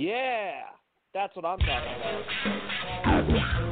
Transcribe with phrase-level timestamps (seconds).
[0.00, 0.62] Yeah,
[1.12, 1.92] that's what I'm talking
[3.04, 3.69] about.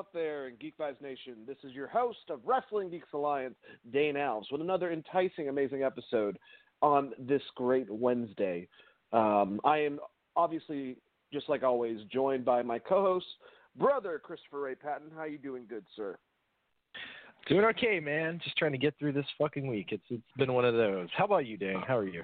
[0.00, 1.34] Out there in Geek Vibes Nation.
[1.46, 3.54] This is your host of Wrestling Geeks Alliance,
[3.92, 6.38] Dane Alves, with another enticing, amazing episode
[6.80, 8.66] on this great Wednesday.
[9.12, 10.00] Um, I am
[10.36, 10.96] obviously,
[11.34, 13.26] just like always, joined by my co-host,
[13.76, 15.08] brother Christopher Ray Patton.
[15.14, 16.16] How you doing, good sir?
[17.46, 18.40] Doing okay, man.
[18.42, 19.88] Just trying to get through this fucking week.
[19.90, 21.08] It's it's been one of those.
[21.14, 21.82] How about you, Dane?
[21.86, 22.22] How are you?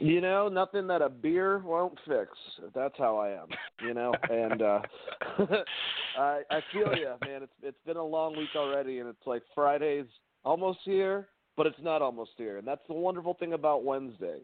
[0.00, 2.30] You know, nothing that a beer won't fix.
[2.74, 3.48] That's how I am.
[3.84, 4.80] You know, and uh
[6.18, 7.42] I I feel you, man.
[7.42, 10.06] It's it's been a long week already, and it's like Friday's
[10.44, 12.58] almost here, but it's not almost here.
[12.58, 14.38] And that's the wonderful thing about Wednesday,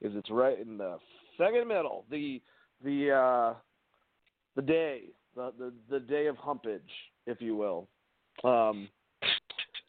[0.00, 0.98] is it's right in the
[1.36, 2.40] second middle, the
[2.84, 3.54] the uh
[4.54, 5.02] the day,
[5.34, 6.82] the the, the day of humpage,
[7.26, 7.88] if you will.
[8.44, 8.88] Um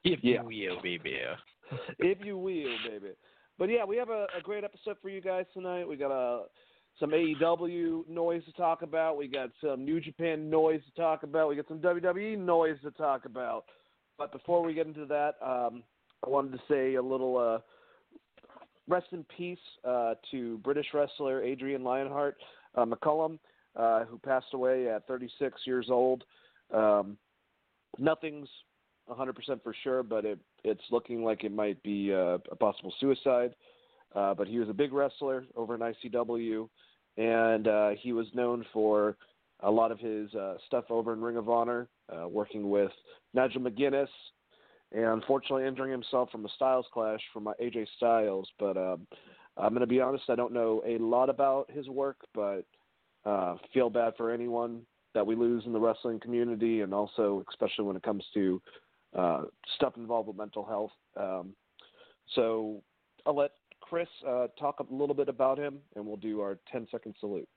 [0.03, 0.41] If Yeah.
[0.41, 1.17] you will, baby.
[1.99, 3.11] if you will, baby.
[3.61, 5.87] But yeah, we have a, a great episode for you guys tonight.
[5.87, 6.45] We got a
[6.99, 9.17] some AEW noise to talk about.
[9.17, 11.47] We got some New Japan noise to talk about.
[11.47, 13.65] We got some WWE noise to talk about.
[14.17, 15.83] But before we get into that, um,
[16.25, 17.59] I wanted to say a little uh,
[18.87, 22.37] rest in peace uh, to British wrestler Adrian Lionheart
[22.73, 23.37] uh, McCallum,
[23.75, 26.23] uh, who passed away at 36 years old.
[26.73, 27.15] Um,
[27.99, 28.49] nothing's
[29.07, 33.55] 100% for sure, but it it's looking like it might be a possible suicide.
[34.13, 36.67] Uh, but he was a big wrestler over in ICW,
[37.15, 39.15] and uh, he was known for
[39.61, 41.87] a lot of his uh, stuff over in Ring of Honor,
[42.27, 42.91] working with
[43.33, 44.09] Nigel McGuinness,
[44.91, 48.49] and unfortunately injuring himself from a Styles clash from AJ Styles.
[48.59, 49.07] But um,
[49.57, 52.65] I'm going to be honest, I don't know a lot about his work, but
[53.25, 54.81] uh, feel bad for anyone
[55.13, 58.61] that we lose in the wrestling community, and also especially when it comes to
[59.17, 59.43] uh,
[59.75, 60.91] stuff involved with mental health.
[61.17, 61.53] Um,
[62.35, 62.81] so
[63.25, 63.51] I'll let
[63.81, 67.47] Chris uh, talk a little bit about him, and we'll do our 10 second salute.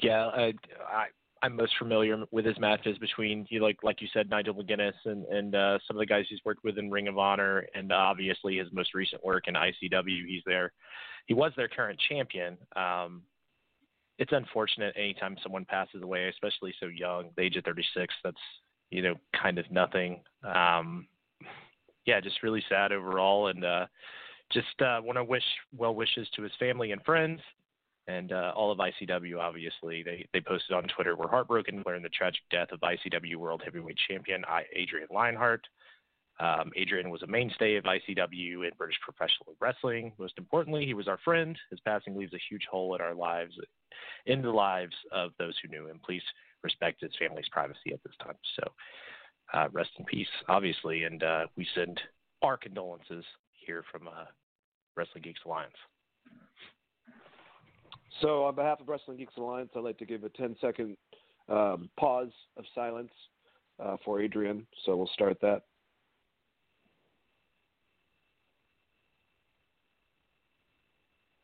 [0.00, 0.52] Yeah, I,
[0.90, 1.06] I
[1.42, 5.24] I'm most familiar with his matches between you like like you said Nigel McGuinness and
[5.26, 8.58] and uh, some of the guys he's worked with in Ring of Honor and obviously
[8.58, 10.26] his most recent work in ICW.
[10.26, 10.72] He's there.
[11.26, 12.56] He was their current champion.
[12.74, 13.22] Um,
[14.18, 18.12] it's unfortunate anytime someone passes away, especially so young, the age of 36.
[18.24, 18.36] That's
[18.90, 20.20] you know kind of nothing.
[20.44, 21.06] Um,
[22.06, 23.86] yeah, just really sad overall, and uh,
[24.52, 25.44] just uh, want to wish
[25.76, 27.40] well wishes to his family and friends
[28.08, 29.38] and uh, all of ICW.
[29.38, 31.14] Obviously, they they posted on Twitter.
[31.14, 34.42] We're heartbroken to learn the tragic death of ICW World Heavyweight Champion
[34.74, 35.66] Adrian Lionheart.
[36.40, 40.12] Um, Adrian was a mainstay of ICW and British professional wrestling.
[40.18, 41.58] Most importantly, he was our friend.
[41.70, 43.54] His passing leaves a huge hole in our lives,
[44.26, 46.00] in the lives of those who knew him.
[46.04, 46.22] Please
[46.62, 48.36] respect his family's privacy at this time.
[48.58, 48.72] So,
[49.54, 52.00] uh, rest in peace, obviously, and uh, we send
[52.42, 54.24] our condolences here from uh,
[54.96, 55.72] Wrestling Geeks Alliance.
[58.20, 60.96] So, on behalf of Wrestling Geeks Alliance, I'd like to give a 10 second
[61.48, 63.12] um, pause of silence
[63.82, 64.66] uh, for Adrian.
[64.84, 65.62] So, we'll start that.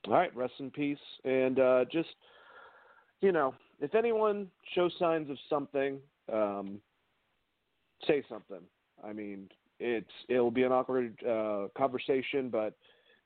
[0.07, 0.99] All right, rest in peace.
[1.25, 2.11] And uh, just,
[3.21, 5.99] you know, if anyone shows signs of something,
[6.33, 6.81] um,
[8.07, 8.61] say something.
[9.03, 9.49] I mean,
[9.81, 12.77] it's it'll be an awkward uh, conversation, but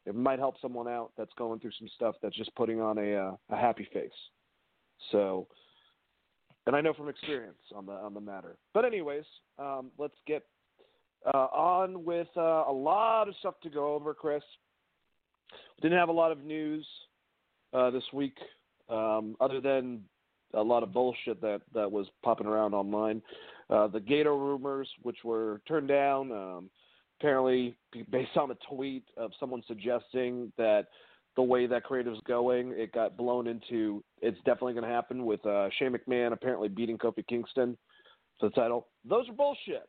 [0.07, 3.15] it might help someone out that's going through some stuff that's just putting on a
[3.15, 4.11] uh, a happy face.
[5.13, 5.47] So,
[6.67, 8.57] and I know from experience on the on the matter.
[8.75, 9.25] But anyways,
[9.59, 10.45] um, let's get
[11.27, 14.43] uh, on with uh, a lot of stuff to go over, Chris.
[15.83, 16.87] Didn't have a lot of news
[17.73, 18.37] uh, this week,
[18.89, 20.03] um, other than
[20.55, 23.23] a lot of bullshit that that was popping around online.
[23.71, 26.71] Uh, the Gato rumors, which were turned down, um,
[27.21, 27.77] apparently
[28.11, 30.87] based on a tweet of someone suggesting that
[31.37, 35.45] the way that creative's going, it got blown into it's definitely going to happen with
[35.47, 37.77] uh, Shane McMahon apparently beating Kofi Kingston
[38.41, 38.89] for the title.
[39.09, 39.89] Those are bullshit.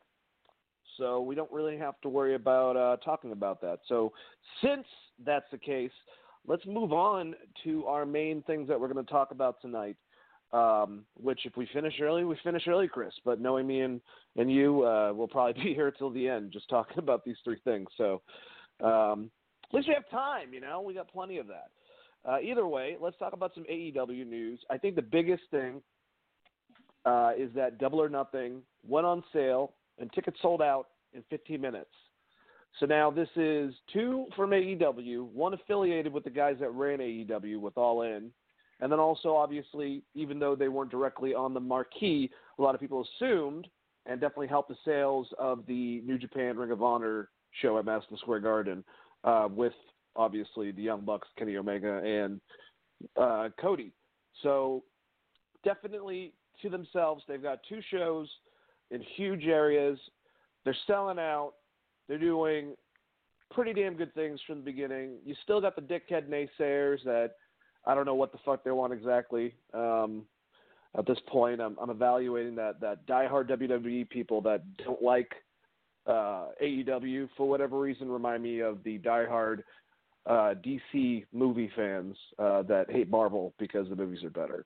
[0.98, 3.80] So we don't really have to worry about uh, talking about that.
[3.88, 4.12] So
[4.62, 4.86] since
[5.26, 5.92] that's the case,
[6.46, 9.96] let's move on to our main things that we're going to talk about tonight.
[10.52, 13.14] Um, which, if we finish early, we finish early, Chris.
[13.24, 14.02] But knowing me and
[14.36, 17.60] and you, uh, we'll probably be here till the end, just talking about these three
[17.64, 17.88] things.
[17.98, 18.22] So
[18.84, 19.30] um,
[19.66, 20.54] at least we have time.
[20.54, 21.70] You know, we got plenty of that.
[22.28, 24.60] Uh, either way, let's talk about some AEW news.
[24.70, 25.82] I think the biggest thing
[27.06, 31.60] uh, is that Double or Nothing went on sale and tickets sold out in 15
[31.62, 31.90] minutes.
[32.80, 37.60] So now this is two from AEW, one affiliated with the guys that ran AEW
[37.60, 38.32] with All In,
[38.80, 42.82] and then also obviously, even though they weren't directly on the marquee, a lot of
[42.82, 43.68] people assumed
[44.06, 47.30] and definitely helped the sales of the New Japan Ring of Honor
[47.62, 48.84] show at Madison Square Garden
[49.24, 49.74] uh, with
[50.16, 52.40] obviously the Young Bucks, Kenny Omega, and
[53.18, 53.92] uh, Cody.
[54.42, 54.84] So
[55.64, 58.30] definitely to themselves, they've got two shows
[58.92, 60.00] in huge areas.
[60.64, 61.54] They're selling out.
[62.08, 62.76] They're doing
[63.52, 65.18] pretty damn good things from the beginning.
[65.26, 67.32] You still got the dickhead naysayers that
[67.90, 69.56] I don't know what the fuck they want exactly.
[69.74, 70.26] Um,
[70.96, 75.32] at this point, I'm, I'm evaluating that that diehard WWE people that don't like
[76.06, 79.64] uh, AEW for whatever reason remind me of the diehard
[80.28, 84.66] uh, DC movie fans uh, that hate Marvel because the movies are better.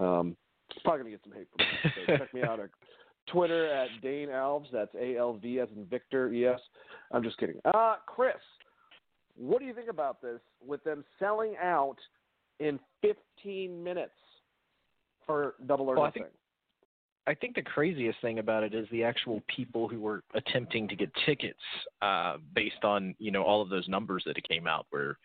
[0.00, 0.36] Um,
[0.84, 1.92] probably gonna get some hate from that.
[2.06, 2.70] So check me out at
[3.26, 4.66] Twitter at Dane Alves.
[4.72, 6.32] That's A L V as in Victor.
[6.32, 6.60] Yes,
[7.10, 7.60] I'm just kidding.
[7.64, 8.36] Uh, Chris,
[9.36, 11.96] what do you think about this with them selling out
[12.62, 14.12] in 15 minutes
[15.26, 16.22] for Double or well, Nothing?
[16.22, 16.36] I think,
[17.26, 20.96] I think the craziest thing about it is the actual people who were attempting to
[20.96, 21.58] get tickets
[22.00, 25.18] uh, based on you know all of those numbers that it came out were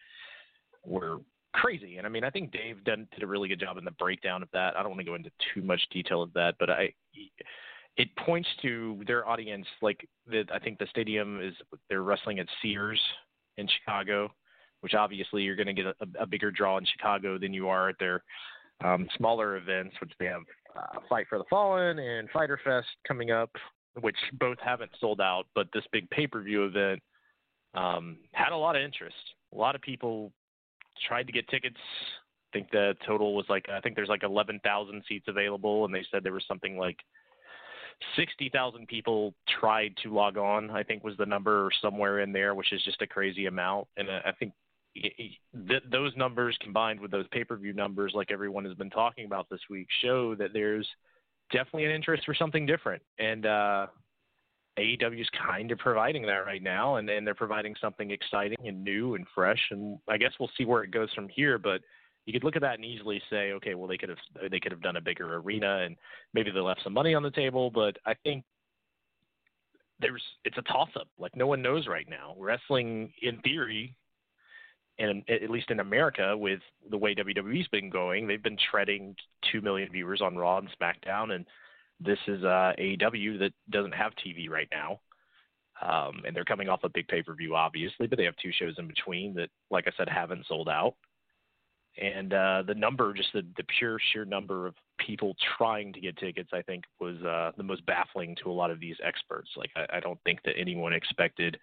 [0.86, 1.19] were
[1.54, 1.98] crazy.
[1.98, 4.44] And I mean, I think Dave did, did a really good job in the breakdown
[4.44, 4.78] of that.
[4.78, 6.94] I don't want to go into too much detail of that, but I
[7.98, 10.45] it points to their audience like that.
[10.54, 11.54] I think the stadium is
[11.89, 13.01] they're wrestling at Sears
[13.57, 14.31] in Chicago,
[14.81, 17.89] which obviously you're going to get a, a bigger draw in Chicago than you are
[17.89, 18.24] at their
[18.83, 20.44] um, smaller events, which they have
[20.75, 23.50] uh, Fight for the Fallen and Fyter Fest coming up,
[24.01, 27.01] which both haven't sold out, but this big pay per view event
[27.74, 29.15] um, had a lot of interest.
[29.53, 30.31] A lot of people
[31.07, 31.77] tried to get tickets.
[31.77, 36.06] I think the total was like I think there's like 11,000 seats available, and they
[36.12, 36.97] said there was something like
[38.15, 40.69] 60,000 people tried to log on.
[40.69, 43.88] I think was the number somewhere in there, which is just a crazy amount.
[43.97, 44.53] And I think
[45.01, 49.61] th- those numbers combined with those pay-per-view numbers, like everyone has been talking about this
[49.69, 50.88] week, show that there's
[51.51, 53.01] definitely an interest for something different.
[53.19, 53.88] And uh,
[54.77, 58.83] AEW is kind of providing that right now, and, and they're providing something exciting and
[58.83, 59.61] new and fresh.
[59.71, 61.57] And I guess we'll see where it goes from here.
[61.57, 61.81] But
[62.25, 64.17] you could look at that and easily say, okay, well they could have
[64.51, 65.95] they could have done a bigger arena, and
[66.33, 67.71] maybe they left some money on the table.
[67.71, 68.43] But I think
[70.00, 71.07] there's it's a toss up.
[71.17, 72.35] Like no one knows right now.
[72.38, 73.95] Wrestling, in theory,
[74.99, 76.59] and at least in America, with
[76.89, 79.15] the way WWE's been going, they've been treading
[79.51, 81.45] two million viewers on Raw and SmackDown, and
[82.00, 85.00] this is uh, AEW that doesn't have TV right now.
[85.79, 88.51] Um, and they're coming off a big pay per view, obviously, but they have two
[88.51, 90.95] shows in between that, like I said, haven't sold out.
[92.00, 96.17] And uh, the number, just the, the pure sheer number of people trying to get
[96.17, 99.50] tickets, I think was uh, the most baffling to a lot of these experts.
[99.55, 101.57] Like, I, I don't think that anyone expected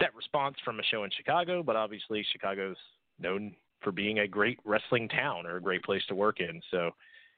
[0.00, 2.76] that response from a show in Chicago, but obviously, Chicago's
[3.18, 6.60] known for being a great wrestling town or a great place to work in.
[6.70, 6.90] So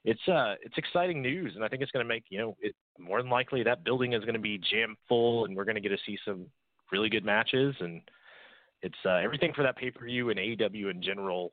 [0.05, 2.75] it's uh it's exciting news, and I think it's going to make you know it
[2.99, 5.81] more than likely that building is going to be jam full, and we're going to
[5.81, 6.47] get to see some
[6.93, 8.01] really good matches, and
[8.83, 11.53] it's uh, everything for that pay per view and AEW in general.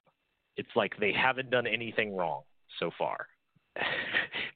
[0.57, 2.43] It's like they haven't done anything wrong
[2.79, 3.27] so far.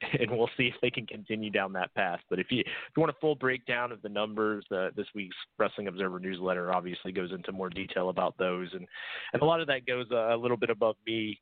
[0.20, 2.20] and we'll see if they can continue down that path.
[2.30, 5.36] But if you if you want a full breakdown of the numbers, uh, this week's
[5.58, 8.88] Wrestling Observer newsletter obviously goes into more detail about those, and
[9.34, 11.40] and a lot of that goes a, a little bit above me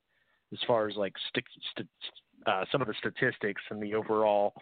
[0.53, 1.45] as far as like st-
[1.75, 1.89] st-
[2.45, 4.53] uh, some of the statistics and the overall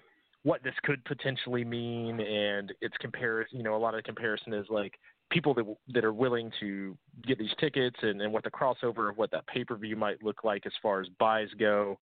[0.43, 3.57] what this could potentially mean, and its comparison.
[3.57, 4.93] You know, a lot of the comparison is like
[5.31, 9.17] people that that are willing to get these tickets and, and what the crossover of
[9.17, 11.97] what that pay per view might look like as far as buys go.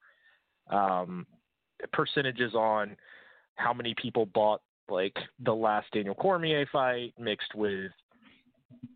[0.70, 1.26] Um,
[1.92, 2.96] percentages on
[3.56, 7.92] how many people bought like the last Daniel Cormier fight mixed with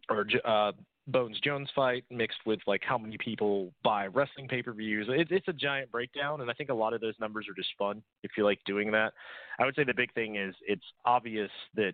[0.10, 0.72] or uh,
[1.08, 5.08] Bones Jones fight mixed with like how many people buy wrestling pay per views.
[5.10, 7.70] It, it's a giant breakdown, and I think a lot of those numbers are just
[7.78, 9.14] fun if you like doing that.
[9.60, 11.94] I would say the big thing is it's obvious that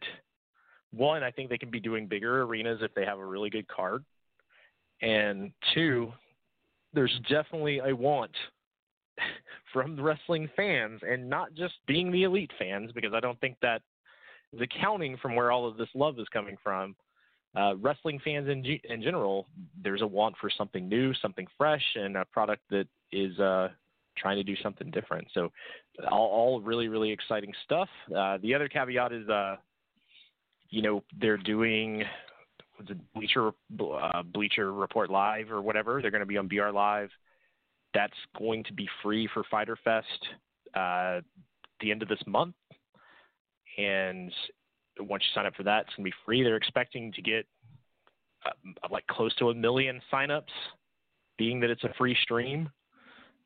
[0.91, 3.67] one, I think they can be doing bigger arenas if they have a really good
[3.67, 4.03] card,
[5.01, 6.11] and two,
[6.93, 8.31] there's definitely a want
[9.73, 13.57] from the wrestling fans, and not just being the elite fans, because I don't think
[13.61, 13.81] that
[14.53, 16.95] is accounting from where all of this love is coming from
[17.55, 19.47] uh, wrestling fans in in general,
[19.83, 23.69] there's a want for something new, something fresh, and a product that is uh,
[24.17, 25.27] trying to do something different.
[25.33, 25.51] So,
[26.09, 27.89] all, all really really exciting stuff.
[28.15, 29.57] Uh, the other caveat is, uh,
[30.69, 32.03] you know, they're doing
[32.89, 36.01] it, Bleacher uh, Bleacher Report Live or whatever.
[36.01, 37.09] They're going to be on BR Live.
[37.93, 40.07] That's going to be free for Fyter Fest
[40.73, 41.21] uh,
[41.79, 42.55] the end of this month,
[43.77, 44.31] and
[44.99, 46.43] once you sign up for that, it's going to be free.
[46.43, 47.45] They're expecting to get
[48.45, 48.51] uh,
[48.89, 50.43] like close to a million signups,
[51.37, 52.69] being that it's a free stream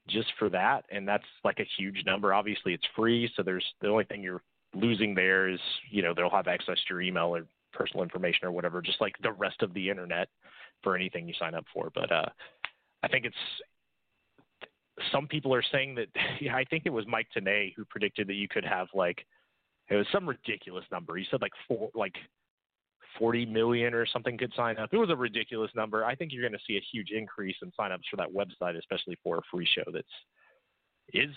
[0.09, 0.85] just for that.
[0.91, 2.33] And that's like a huge number.
[2.33, 3.29] Obviously, it's free.
[3.35, 4.41] So there's the only thing you're
[4.73, 8.51] losing there is, you know, they'll have access to your email or personal information or
[8.51, 10.29] whatever, just like the rest of the internet
[10.83, 11.89] for anything you sign up for.
[11.93, 12.29] But uh,
[13.03, 13.35] I think it's
[15.11, 16.07] some people are saying that
[16.41, 19.25] yeah, I think it was Mike Tenay who predicted that you could have like
[19.89, 21.15] it was some ridiculous number.
[21.15, 22.15] He said like four, like
[23.17, 24.89] 40 million or something could sign up.
[24.91, 26.03] It was a ridiculous number.
[26.03, 29.17] I think you're going to see a huge increase in signups for that website, especially
[29.23, 30.07] for a free show that's
[31.13, 31.33] is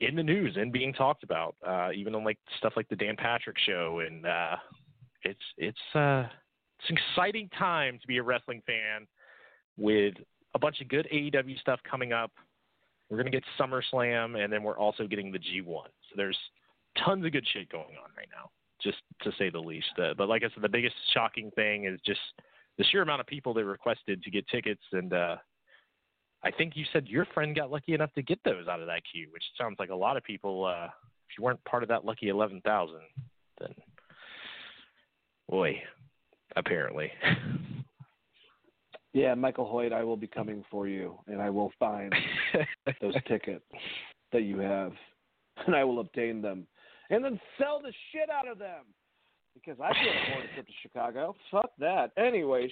[0.00, 3.16] in the news and being talked about, uh, even on like stuff like the Dan
[3.16, 4.00] Patrick show.
[4.06, 4.56] And uh,
[5.22, 6.24] it's it's uh,
[6.78, 9.06] it's an exciting time to be a wrestling fan
[9.76, 10.14] with
[10.54, 12.32] a bunch of good AEW stuff coming up.
[13.10, 15.66] We're going to get SummerSlam, and then we're also getting the G1.
[15.66, 16.38] So there's
[17.04, 18.50] tons of good shit going on right now,
[18.80, 19.90] just to say the least.
[19.98, 22.20] Uh, but like I said, the biggest shocking thing is just
[22.78, 24.82] the sheer amount of people that requested to get tickets.
[24.92, 25.36] And uh,
[26.44, 29.02] I think you said your friend got lucky enough to get those out of that
[29.12, 30.64] queue, which sounds like a lot of people.
[30.64, 33.00] Uh, if you weren't part of that lucky eleven thousand,
[33.60, 33.74] then
[35.48, 35.82] boy,
[36.56, 37.10] apparently.
[39.12, 42.14] Yeah, Michael Hoyt, I will be coming for you, and I will find
[43.00, 43.64] those tickets
[44.32, 44.92] that you have,
[45.66, 46.66] and I will obtain them
[47.10, 48.84] and then sell the shit out of them
[49.54, 51.36] because I can't afford a trip to Chicago.
[51.50, 52.12] Fuck that.
[52.16, 52.70] Anyways,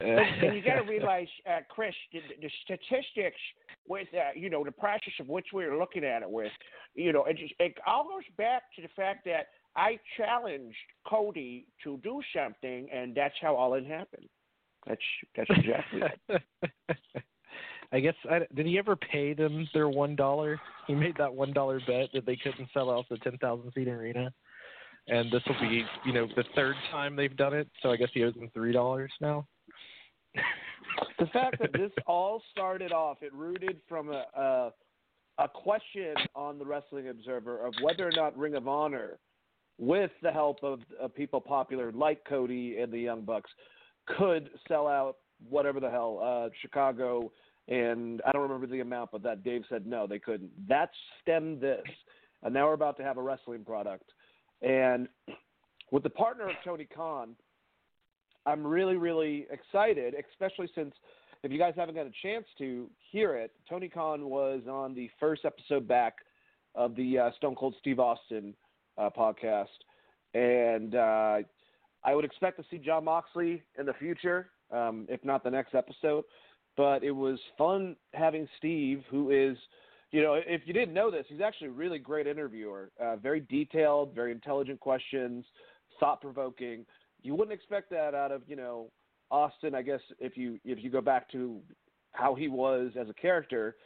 [0.00, 3.40] and you got to realize, uh, Chris, the, the statistics
[3.88, 6.52] with uh, you know the process of which we are looking at it with,
[6.94, 11.66] you know, it, just, it all goes back to the fact that I challenged Cody
[11.84, 14.28] to do something, and that's how all it happened.
[14.86, 15.00] That's
[15.36, 16.42] that's exactly it.
[17.92, 20.60] I guess I, did he ever pay them their one dollar?
[20.86, 23.88] He made that one dollar bet that they couldn't sell out the ten thousand seat
[23.88, 24.32] arena,
[25.08, 27.68] and this will be you know the third time they've done it.
[27.82, 29.46] So I guess he owes them three dollars now.
[31.18, 34.72] the fact that this all started off, it rooted from a, a
[35.38, 39.18] a question on the Wrestling Observer of whether or not Ring of Honor,
[39.78, 43.50] with the help of, of people popular like Cody and the Young Bucks,
[44.06, 45.16] could sell out
[45.48, 47.30] whatever the hell uh, Chicago
[47.70, 50.50] and I don't remember the amount, but that Dave said no, they couldn't.
[50.68, 50.90] That
[51.22, 51.84] stemmed this,
[52.42, 54.10] and now we're about to have a wrestling product,
[54.60, 55.08] and
[55.90, 57.36] with the partner of Tony Khan,
[58.44, 60.94] I'm really really excited, especially since
[61.42, 65.08] if you guys haven't got a chance to hear it, Tony Khan was on the
[65.18, 66.16] first episode back
[66.74, 68.52] of the uh, Stone Cold Steve Austin
[68.98, 69.66] uh, podcast,
[70.34, 71.38] and uh,
[72.04, 75.74] I would expect to see Jon Moxley in the future, um, if not the next
[75.74, 76.24] episode
[76.76, 79.56] but it was fun having Steve, who is,
[80.12, 82.90] you know, if you didn't know this, he's actually a really great interviewer.
[82.98, 85.44] Uh, very detailed, very intelligent questions,
[85.98, 86.86] thought provoking.
[87.22, 88.90] You wouldn't expect that out of, you know,
[89.30, 89.74] Austin.
[89.74, 91.60] I guess if you if you go back to
[92.12, 93.76] how he was as a character,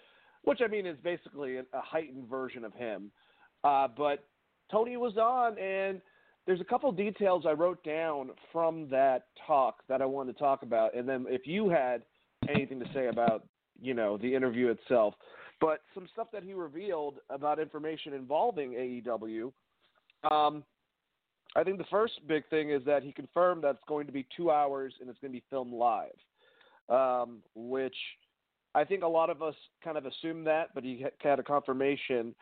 [0.44, 3.11] which I mean is basically a, heightened version of him.
[3.64, 4.25] Uh, but
[4.71, 6.00] Tony was on, and
[6.46, 10.62] there's a couple details I wrote down from that talk that I wanted to talk
[10.62, 12.02] about, and then if you had
[12.48, 13.46] anything to say about
[13.80, 15.14] you know the interview itself,
[15.60, 19.52] but some stuff that he revealed about information involving AEW.
[20.30, 20.64] Um,
[21.56, 24.26] I think the first big thing is that he confirmed that it's going to be
[24.36, 26.10] two hours and it's going to be filmed live,
[26.88, 27.94] um, which
[28.74, 32.34] I think a lot of us kind of assumed that, but he had a confirmation.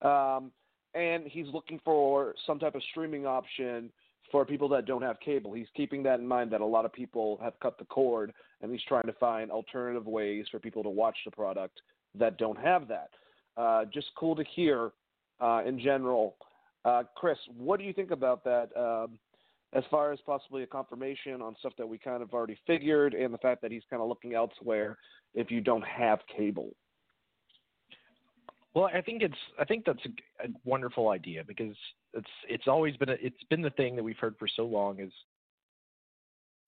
[0.00, 0.50] Um,
[0.94, 3.90] and he's looking for some type of streaming option
[4.30, 5.52] for people that don't have cable.
[5.52, 8.32] He's keeping that in mind that a lot of people have cut the cord,
[8.62, 11.80] and he's trying to find alternative ways for people to watch the product
[12.14, 13.10] that don't have that.
[13.56, 14.92] Uh, just cool to hear
[15.40, 16.36] uh, in general.
[16.84, 18.68] Uh, Chris, what do you think about that?
[18.76, 19.18] Um,
[19.72, 23.34] as far as possibly a confirmation on stuff that we kind of already figured, and
[23.34, 24.96] the fact that he's kind of looking elsewhere
[25.34, 26.70] if you don't have cable.
[28.74, 31.76] Well, I think it's I think that's a, a wonderful idea because
[32.12, 35.00] it's it's always been a, it's been the thing that we've heard for so long
[35.00, 35.12] is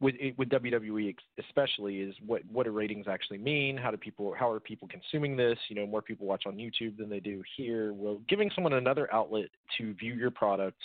[0.01, 3.77] with with WWE especially is what what do ratings actually mean?
[3.77, 5.59] How do people how are people consuming this?
[5.69, 7.93] You know, more people watch on YouTube than they do here.
[7.93, 9.49] Well, giving someone another outlet
[9.79, 10.81] to view your product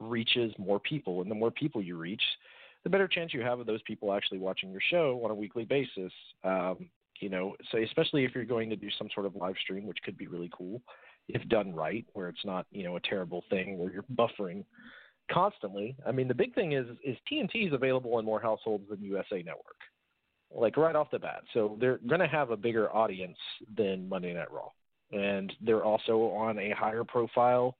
[0.00, 2.22] reaches more people, and the more people you reach,
[2.84, 5.64] the better chance you have of those people actually watching your show on a weekly
[5.64, 6.12] basis.
[6.42, 6.88] Um,
[7.22, 9.98] you know, so especially if you're going to do some sort of live stream, which
[10.04, 10.82] could be really cool
[11.28, 14.64] if done right, where it's not you know a terrible thing where you're buffering
[15.30, 15.96] constantly.
[16.04, 19.36] I mean, the big thing is is TNT is available in more households than USA
[19.36, 19.78] Network,
[20.52, 21.44] like right off the bat.
[21.54, 23.38] So they're going to have a bigger audience
[23.76, 24.70] than Monday Night Raw,
[25.12, 27.76] and they're also on a higher profile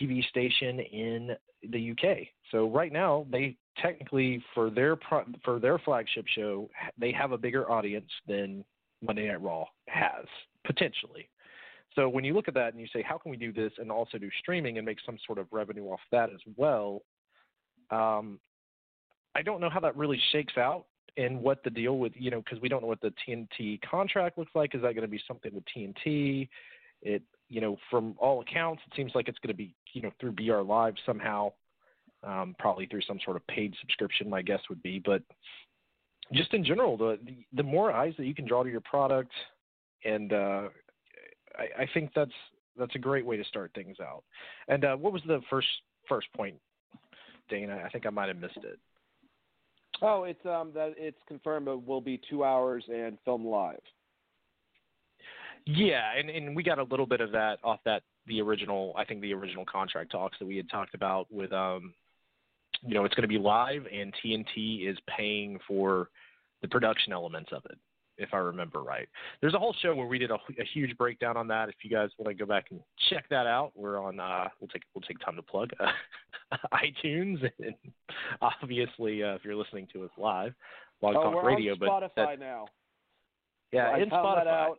[0.00, 1.30] TV station in
[1.68, 2.28] the UK.
[2.52, 7.38] So right now, they technically for their pro- for their flagship show, they have a
[7.38, 8.64] bigger audience than
[9.00, 10.26] Monday Night Raw has
[10.64, 11.28] potentially.
[11.94, 13.90] So when you look at that and you say, how can we do this and
[13.90, 17.02] also do streaming and make some sort of revenue off that as well?
[17.90, 18.38] Um,
[19.34, 20.86] I don't know how that really shakes out
[21.16, 24.38] and what the deal with you know because we don't know what the TNT contract
[24.38, 24.74] looks like.
[24.74, 26.48] Is that going to be something with TNT?
[27.02, 30.10] It you know from all accounts it seems like it's going to be you know
[30.20, 31.52] through BR Live somehow,
[32.24, 34.28] um, probably through some sort of paid subscription.
[34.28, 35.22] My guess would be, but
[36.32, 37.18] just in general, the
[37.52, 39.32] the more eyes that you can draw to your product
[40.04, 40.68] and uh,
[41.56, 42.32] I, I think that's
[42.78, 44.24] that's a great way to start things out.
[44.68, 45.68] And uh, what was the first
[46.08, 46.56] first point,
[47.48, 47.82] Dana?
[47.84, 48.78] I think I might have missed it.
[50.00, 53.80] Oh, it's um that it's confirmed it will be two hours and film live.
[55.66, 59.04] Yeah, and and we got a little bit of that off that the original I
[59.04, 61.94] think the original contract talks that we had talked about with um
[62.86, 66.08] you know it's going to be live and TNT is paying for
[66.62, 67.78] the production elements of it
[68.18, 69.08] if I remember right.
[69.40, 71.68] There's a whole show where we did a, a huge breakdown on that.
[71.68, 74.20] If you guys want to go back and check that out, we're on.
[74.20, 77.74] Uh, we'll take we'll take time to plug uh, iTunes and
[78.42, 80.54] obviously uh, if you're listening to us live,
[81.00, 81.72] Blog oh, Talk Radio.
[81.72, 82.66] On but Spotify now.
[83.72, 84.74] Yeah, I in Spotify.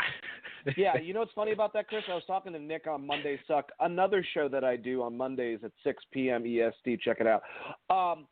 [0.76, 2.02] Yeah, you know what's funny about that, Chris?
[2.08, 5.60] I was talking to Nick on Monday Suck, another show that I do on Mondays
[5.64, 6.44] at 6 p.m.
[6.44, 7.00] EST.
[7.00, 7.42] Check it out.
[7.90, 8.26] Um,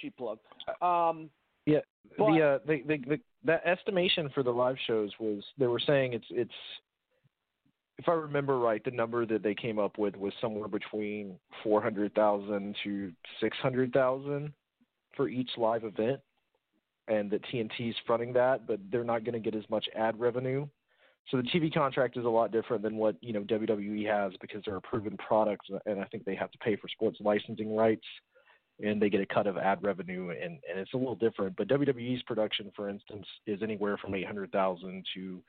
[0.00, 0.38] cheap plug.
[0.82, 1.30] Um,
[1.66, 1.80] yeah,
[2.16, 5.80] but, the, uh, the, the the that estimation for the live shows was they were
[5.80, 6.50] saying it's it's
[7.98, 11.82] if I remember right, the number that they came up with was somewhere between four
[11.82, 14.52] hundred thousand to six hundred thousand
[15.16, 16.20] for each live event,
[17.08, 20.66] and that TNT's fronting that, but they're not going to get as much ad revenue.
[21.30, 24.62] So the TV contract is a lot different than what you know WWE has because
[24.64, 28.06] they're a proven product, and I think they have to pay for sports licensing rights
[28.82, 31.56] and they get a cut of ad revenue, and, and it's a little different.
[31.56, 35.42] But WWE's production, for instance, is anywhere from eight hundred thousand to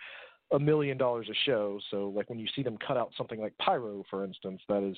[0.54, 1.80] a million dollars a show.
[1.90, 4.98] So, like when you see them cut out something like Pyro, for instance, that is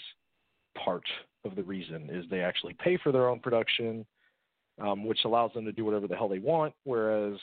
[0.84, 1.04] part
[1.46, 4.06] of the reason is they actually pay for their own production,
[4.82, 6.74] um, which allows them to do whatever the hell they want.
[6.84, 7.38] Whereas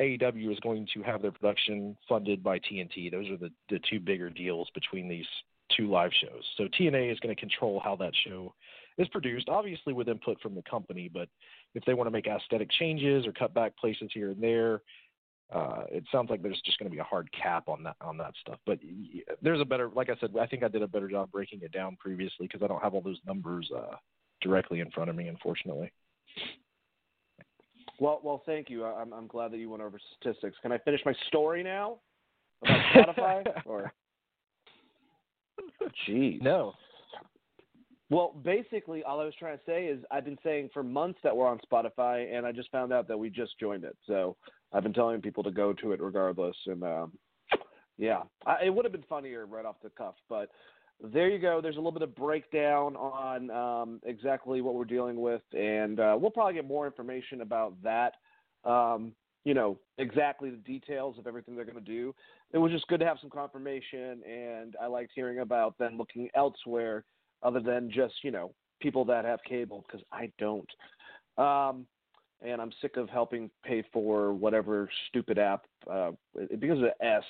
[0.00, 3.10] AEW is going to have their production funded by TNT.
[3.10, 5.26] Those are the, the two bigger deals between these
[5.76, 6.42] two live shows.
[6.56, 8.54] So TNA is going to control how that show
[8.98, 11.10] is produced, obviously with input from the company.
[11.12, 11.28] But
[11.74, 14.82] if they want to make aesthetic changes or cut back places here and there,
[15.52, 18.16] uh, it sounds like there's just going to be a hard cap on that on
[18.16, 18.58] that stuff.
[18.64, 18.78] But
[19.42, 21.72] there's a better, like I said, I think I did a better job breaking it
[21.72, 23.96] down previously because I don't have all those numbers uh,
[24.40, 25.92] directly in front of me, unfortunately.
[27.98, 28.84] Well, well, thank you.
[28.84, 30.56] I'm I'm glad that you went over statistics.
[30.62, 31.98] Can I finish my story now
[32.62, 33.62] about Spotify?
[33.66, 33.92] or
[36.08, 36.72] jeez, no.
[38.10, 41.34] Well, basically, all I was trying to say is I've been saying for months that
[41.34, 43.96] we're on Spotify, and I just found out that we just joined it.
[44.06, 44.36] So
[44.72, 46.56] I've been telling people to go to it regardless.
[46.66, 47.12] And um,
[47.96, 50.50] yeah, I, it would have been funnier right off the cuff, but
[51.12, 51.60] there you go.
[51.60, 56.16] There's a little bit of breakdown on um, exactly what we're dealing with, and uh,
[56.18, 58.14] we'll probably get more information about that.
[58.64, 59.12] Um,
[59.44, 62.14] you know exactly the details of everything they're going to do.
[62.52, 66.28] It was just good to have some confirmation, and I liked hearing about them looking
[66.34, 67.04] elsewhere
[67.42, 70.68] other than just you know people that have cable because I don't.
[71.38, 71.86] Um,
[72.42, 77.22] and I'm sick of helping pay for whatever stupid app uh, it begins with S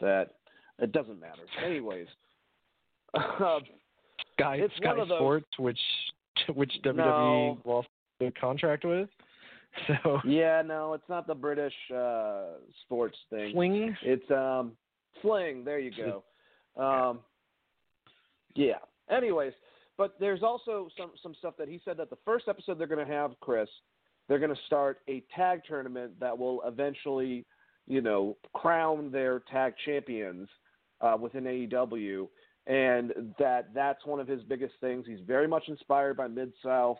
[0.00, 0.34] that
[0.78, 1.42] it doesn't matter.
[1.64, 2.08] Anyways,
[3.16, 3.62] um,
[4.38, 5.78] Sky, it's Sky those, Sports, which
[6.54, 7.58] which WWE No.
[7.64, 7.88] lost
[8.20, 9.08] the contract with.
[9.88, 12.44] So Yeah, no, it's not the British uh,
[12.84, 13.52] sports thing.
[13.52, 13.96] Sling.
[14.02, 14.72] It's um,
[15.20, 15.64] Sling.
[15.64, 16.22] There you go.
[16.80, 17.18] Um,
[18.54, 18.78] yeah.
[19.10, 19.52] Anyways,
[19.96, 23.04] But there's also some some stuff that he said that the first episode they're going
[23.04, 23.68] to have, Chris,
[24.28, 27.44] they're going to start a tag tournament that will eventually,
[27.86, 30.48] you know, crown their tag champions
[31.00, 32.28] uh, within AEW,
[32.66, 35.04] and that that's one of his biggest things.
[35.06, 36.98] He's very much inspired by Mid South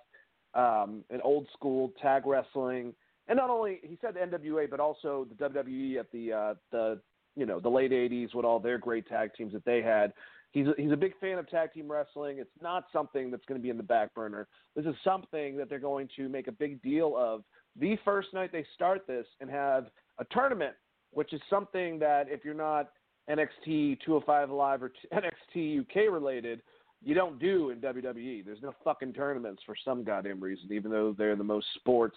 [0.54, 2.94] um, and old school tag wrestling,
[3.28, 7.00] and not only he said NWA, but also the WWE at the uh, the
[7.36, 10.12] you know the late '80s with all their great tag teams that they had.
[10.52, 12.38] He's a, he's a big fan of tag team wrestling.
[12.38, 14.46] It's not something that's going to be in the back burner.
[14.76, 17.42] This is something that they're going to make a big deal of
[17.74, 19.86] the first night they start this and have
[20.18, 20.74] a tournament,
[21.10, 22.90] which is something that if you're not
[23.30, 26.62] NXT 205 Live or NXT UK related,
[27.02, 28.44] you don't do in WWE.
[28.44, 32.16] There's no fucking tournaments for some goddamn reason, even though they're the most sports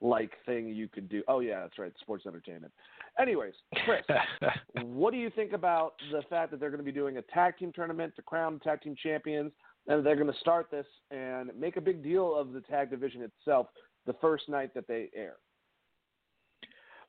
[0.00, 1.22] like thing you could do.
[1.28, 2.72] Oh yeah, that's right, sports entertainment.
[3.18, 4.02] Anyways, Chris,
[4.82, 7.56] what do you think about the fact that they're going to be doing a tag
[7.58, 9.52] team tournament to crown tag team champions,
[9.86, 13.22] and they're going to start this and make a big deal of the tag division
[13.22, 13.68] itself
[14.06, 15.36] the first night that they air?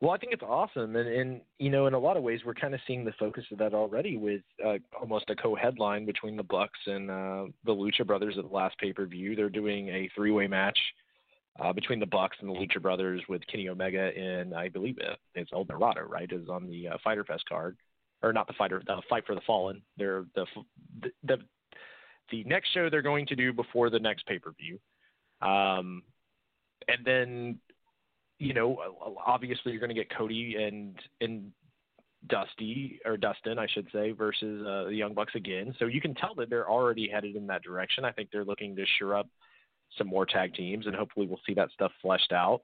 [0.01, 2.53] Well, I think it's awesome, and, and you know, in a lot of ways, we're
[2.53, 6.43] kind of seeing the focus of that already with uh, almost a co-headline between the
[6.43, 9.35] Bucks and uh, the Lucha Brothers at the last pay-per-view.
[9.35, 10.77] They're doing a three-way match
[11.59, 15.17] uh, between the Bucks and the Lucha Brothers with Kenny Omega and I believe it,
[15.35, 16.29] it's El Dorado, right?
[16.31, 17.77] Is on the uh, Fyter Fest card,
[18.21, 19.81] or not the Fighter, the Fight for the Fallen.
[19.97, 20.45] They're the
[21.23, 21.37] the
[22.31, 24.79] the, next show they're going to do before the next pay per view,
[25.47, 26.03] um,
[26.87, 27.59] and then
[28.39, 28.77] you know
[29.25, 31.51] obviously you're going to get Cody and and
[32.27, 35.75] Dusty or Dustin, I should say, versus uh, the Young Bucks again.
[35.79, 38.05] So you can tell that they're already headed in that direction.
[38.05, 39.27] I think they're looking to shore up
[39.97, 42.61] some more tag teams, and hopefully we'll see that stuff fleshed out.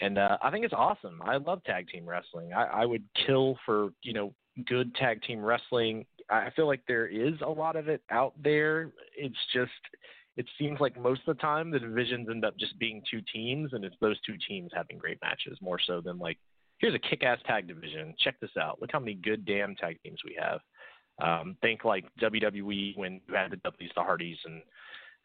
[0.00, 1.20] And uh, I think it's awesome.
[1.24, 2.52] I love tag team wrestling.
[2.52, 4.32] I, I would kill for you know
[4.66, 6.06] good tag team wrestling.
[6.30, 8.92] I feel like there is a lot of it out there.
[9.16, 9.70] It's just
[10.38, 13.72] it seems like most of the time the divisions end up just being two teams,
[13.72, 16.38] and it's those two teams having great matches more so than like
[16.78, 18.14] here's a kick-ass tag division.
[18.22, 18.80] Check this out.
[18.80, 20.60] Look how many good damn tag teams we have.
[21.20, 24.62] Um, think like WWE when you had the Dudleys, the Hardys, and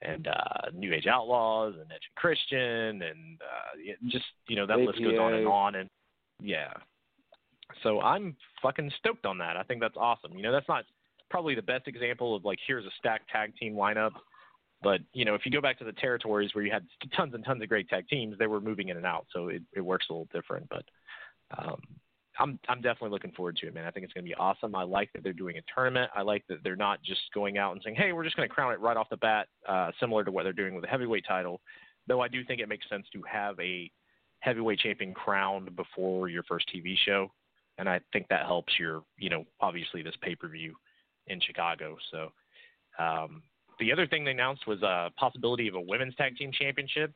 [0.02, 4.80] and uh, New Age Outlaws and Edge and Christian and uh, just you know that
[4.80, 4.84] APA.
[4.84, 5.90] list goes on and on and
[6.42, 6.74] yeah.
[7.84, 9.58] So I'm fucking stoked on that.
[9.58, 10.36] I think that's awesome.
[10.36, 10.86] You know, that's not
[11.30, 14.12] probably the best example of like here's a stacked tag team lineup,
[14.84, 17.44] but you know if you go back to the territories where you had tons and
[17.44, 20.08] tons of great tag teams, they were moving in and out, so it, it works
[20.10, 20.68] a little different.
[20.70, 20.84] But
[21.58, 21.82] um,
[22.40, 23.86] I'm I'm definitely looking forward to it, man.
[23.86, 24.76] I think it's going to be awesome.
[24.76, 26.12] I like that they're doing a tournament.
[26.16, 28.54] I like that they're not just going out and saying, "Hey, we're just going to
[28.54, 31.26] crown it right off the bat," uh, similar to what they're doing with the heavyweight
[31.28, 31.62] title.
[32.08, 33.90] Though I do think it makes sense to have a
[34.40, 37.32] heavyweight champion crowned before your first TV show,
[37.78, 40.76] and I think that helps your, you know, obviously this pay per view
[41.28, 41.96] in Chicago.
[42.12, 42.32] So
[43.00, 43.44] um,
[43.80, 47.14] the other thing they announced was a possibility of a women's tag team championship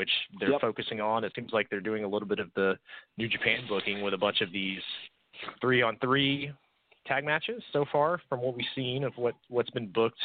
[0.00, 0.62] which they're yep.
[0.62, 1.24] focusing on.
[1.24, 2.78] It seems like they're doing a little bit of the
[3.18, 4.80] New Japan booking with a bunch of these
[5.60, 6.50] three on three
[7.06, 10.18] tag matches so far from what we've seen of what what's been booked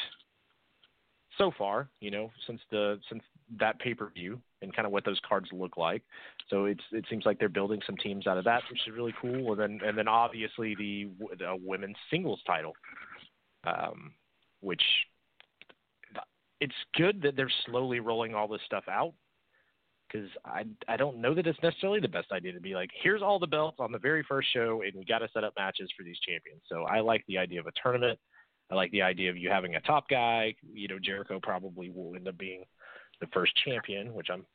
[1.38, 3.22] so far, you know, since the since
[3.60, 6.04] that pay per view and kind of what those cards look like.
[6.50, 9.14] So it's it seems like they're building some teams out of that, which is really
[9.22, 9.52] cool.
[9.52, 12.72] And then and then obviously the, the women's singles title,
[13.66, 14.14] um,
[14.62, 14.84] which
[16.60, 19.14] it's good that they're slowly rolling all this stuff out
[20.08, 23.22] because I I don't know that it's necessarily the best idea to be like here's
[23.22, 25.90] all the belts on the very first show and we got to set up matches
[25.98, 26.62] for these champions.
[26.70, 28.20] So I like the idea of a tournament.
[28.72, 30.56] I like the idea of you having a top guy.
[30.74, 32.64] You know, Jericho probably will end up being
[33.22, 34.46] the first champion, which I'm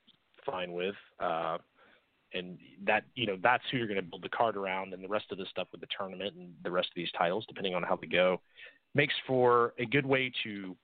[0.44, 0.96] fine with.
[1.20, 1.58] Uh,
[2.32, 5.08] and that you know that's who you're going to build the card around, and the
[5.08, 7.82] rest of the stuff with the tournament and the rest of these titles, depending on
[7.82, 8.40] how they go,
[8.94, 10.76] makes for a good way to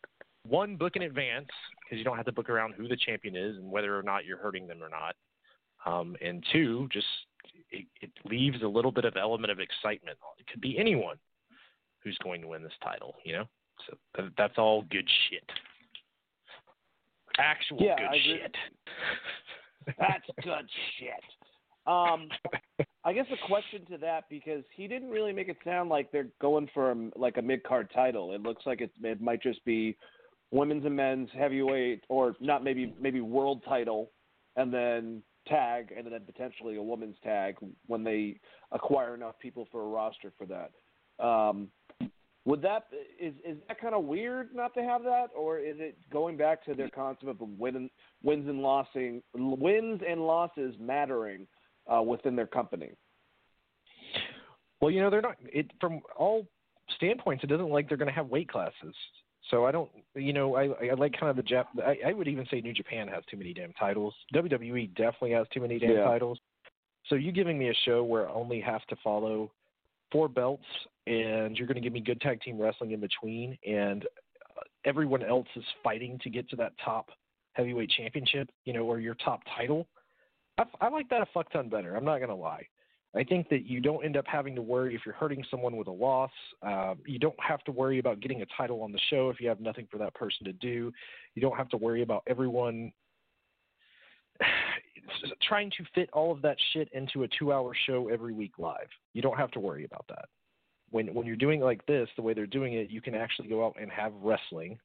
[0.49, 1.49] one book in advance
[1.83, 4.25] because you don't have to book around who the champion is and whether or not
[4.25, 5.15] you're hurting them or not.
[5.85, 7.07] Um, and two, just
[7.71, 10.19] it, it leaves a little bit of element of excitement.
[10.39, 11.17] It could be anyone
[12.03, 13.45] who's going to win this title, you know.
[13.87, 15.45] So th- that's all good shit.
[17.39, 18.57] Actual yeah, good shit.
[19.99, 21.23] That's good shit.
[21.87, 22.29] Um,
[23.05, 26.29] I guess a question to that because he didn't really make it sound like they're
[26.41, 28.35] going for a, like a mid card title.
[28.35, 29.97] It looks like it, it might just be
[30.51, 34.11] women's and men's heavyweight, or not maybe maybe world title,
[34.57, 37.57] and then tag, and then potentially a women's tag
[37.87, 38.39] when they
[38.73, 40.71] acquire enough people for a roster for that.
[41.25, 41.69] Um,
[42.45, 42.87] would that
[43.21, 46.65] is is that kind of weird not to have that, or is it going back
[46.67, 47.91] to their concept of win,
[48.23, 51.47] wins and losing wins and losses mattering
[51.93, 52.91] uh, within their company?
[54.81, 55.37] Well, you know they're not.
[55.47, 56.47] It from all
[56.95, 58.95] standpoints, it doesn't like they're going to have weight classes.
[59.51, 61.67] So I don't, you know, I I like kind of the Jap.
[61.85, 64.15] I, I would even say New Japan has too many damn titles.
[64.35, 66.05] WWE definitely has too many damn Yeah.
[66.05, 66.39] titles.
[67.09, 69.53] So you giving me a show where I only have to follow
[70.11, 70.65] four belts,
[71.07, 74.05] and you're going to give me good tag team wrestling in between, and
[74.57, 77.11] uh, everyone else is fighting to get to that top
[77.53, 79.87] heavyweight championship, you know, or your top title.
[80.59, 81.95] I, I like that a fuck ton better.
[81.95, 82.67] I'm not going to lie.
[83.15, 85.87] I think that you don't end up having to worry if you're hurting someone with
[85.87, 86.31] a loss.
[86.63, 89.49] Um, you don't have to worry about getting a title on the show if you
[89.49, 90.93] have nothing for that person to do.
[91.35, 92.93] You don't have to worry about everyone
[95.43, 98.89] trying to fit all of that shit into a two-hour show every week live.
[99.15, 100.27] You don't have to worry about that.
[100.91, 103.67] When when you're doing like this, the way they're doing it, you can actually go
[103.67, 104.79] out and have wrestling,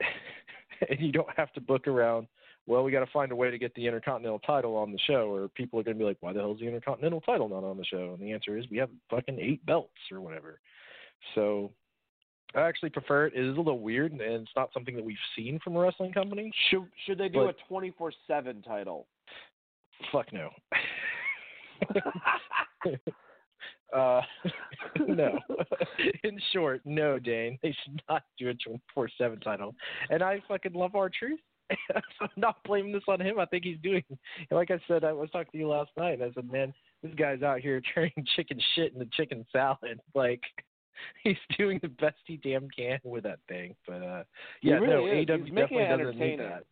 [0.00, 2.26] and you don't have to book around
[2.66, 5.32] well, we got to find a way to get the Intercontinental title on the show,
[5.32, 7.64] or people are going to be like, why the hell is the Intercontinental title not
[7.64, 8.12] on the show?
[8.12, 10.60] And the answer is we have fucking eight belts or whatever.
[11.34, 11.70] So
[12.54, 13.34] I actually prefer it.
[13.34, 16.12] It is a little weird, and it's not something that we've seen from a wrestling
[16.12, 16.52] company.
[16.70, 19.06] Should should they do a twenty four seven title?
[20.12, 20.50] Fuck no.
[23.94, 24.20] uh,
[25.06, 25.38] no.
[26.24, 27.58] In short, no, Dane.
[27.62, 29.74] They should not do a 24 7 title.
[30.10, 31.40] And I fucking love R-Truth.
[32.20, 33.38] I'm not blaming this on him.
[33.38, 34.04] I think he's doing,
[34.50, 36.20] like I said, I was talking to you last night.
[36.20, 40.00] And I said, man, this guy's out here turning chicken shit into chicken salad.
[40.14, 40.42] Like,
[41.22, 43.74] he's doing the best he damn can with that thing.
[43.86, 44.24] But, uh,
[44.62, 45.26] yeah, really no, is.
[45.26, 46.64] AEW He's definitely it doesn't need that.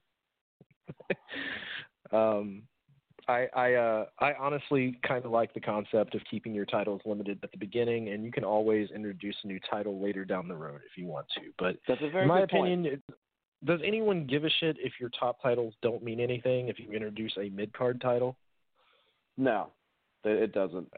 [2.16, 2.62] um,
[3.28, 7.38] I I uh I honestly kind of like the concept of keeping your titles limited
[7.42, 10.80] at the beginning, and you can always introduce a new title later down the road
[10.84, 11.40] if you want to.
[11.58, 12.72] But That's a in my good point.
[12.72, 13.02] opinion, it,
[13.64, 17.32] does anyone give a shit if your top titles don't mean anything if you introduce
[17.38, 18.36] a mid card title?
[19.36, 19.70] No,
[20.24, 20.88] it doesn't.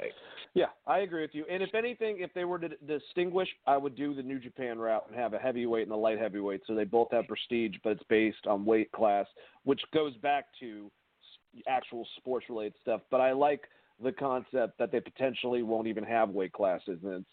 [0.54, 1.44] Yeah, I agree with you.
[1.50, 5.04] And if anything, if they were to distinguish, I would do the New Japan route
[5.08, 8.02] and have a heavyweight and a light heavyweight, so they both have prestige, but it's
[8.08, 9.26] based on weight class,
[9.64, 10.90] which goes back to
[11.66, 13.00] actual sports related stuff.
[13.10, 13.62] But I like
[14.02, 17.30] the concept that they potentially won't even have weight classes, and it's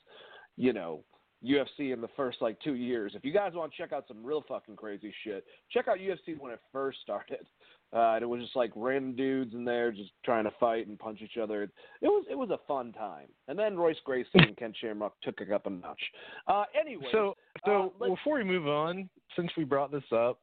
[0.55, 1.03] you know
[1.43, 3.13] UFC in the first like two years.
[3.15, 6.39] If you guys want to check out some real fucking crazy shit, check out UFC
[6.39, 7.45] when it first started.
[7.93, 10.97] Uh, and it was just like random dudes in there just trying to fight and
[10.97, 11.61] punch each other.
[11.61, 13.27] It was it was a fun time.
[13.47, 16.01] And then Royce Gracie and Ken Shamrock took it up a notch.
[16.47, 20.39] Uh, anyway, So, so uh, before we move on, since we brought this up,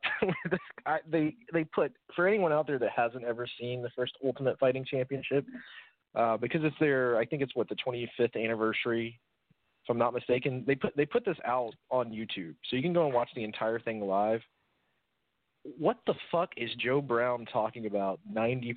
[0.48, 4.12] this, I, they they put for anyone out there that hasn't ever seen the first
[4.24, 5.44] Ultimate Fighting Championship,
[6.14, 9.18] uh, because it's their I think it's what the 25th anniversary,
[9.90, 10.64] I'm not mistaken.
[10.66, 13.44] They put they put this out on YouTube, so you can go and watch the
[13.44, 14.40] entire thing live.
[15.62, 18.74] What the fuck is Joe Brown talking about 90%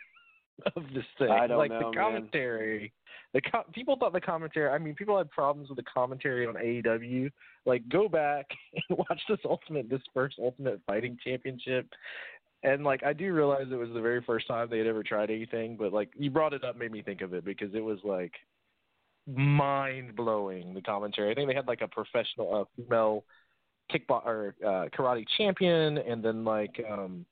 [0.76, 1.30] of this thing?
[1.30, 1.94] I don't like know, the man.
[1.94, 2.92] commentary.
[3.34, 4.70] The co- people thought the commentary.
[4.70, 7.30] I mean, people had problems with the commentary on AEW.
[7.66, 8.46] Like, go back
[8.88, 11.86] and watch this ultimate, this first Ultimate Fighting Championship.
[12.64, 15.30] And like, I do realize it was the very first time they had ever tried
[15.30, 17.98] anything, but like, you brought it up, made me think of it because it was
[18.02, 18.32] like
[19.36, 20.74] mind blowing.
[20.74, 21.30] The commentary.
[21.30, 23.24] I think they had like a professional uh, female
[23.92, 27.24] kickbox or uh, karate champion, and then like um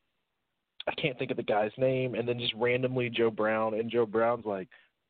[0.89, 4.07] I can't think of the guy's name, and then just randomly Joe Brown, and Joe
[4.07, 4.69] Brown's like,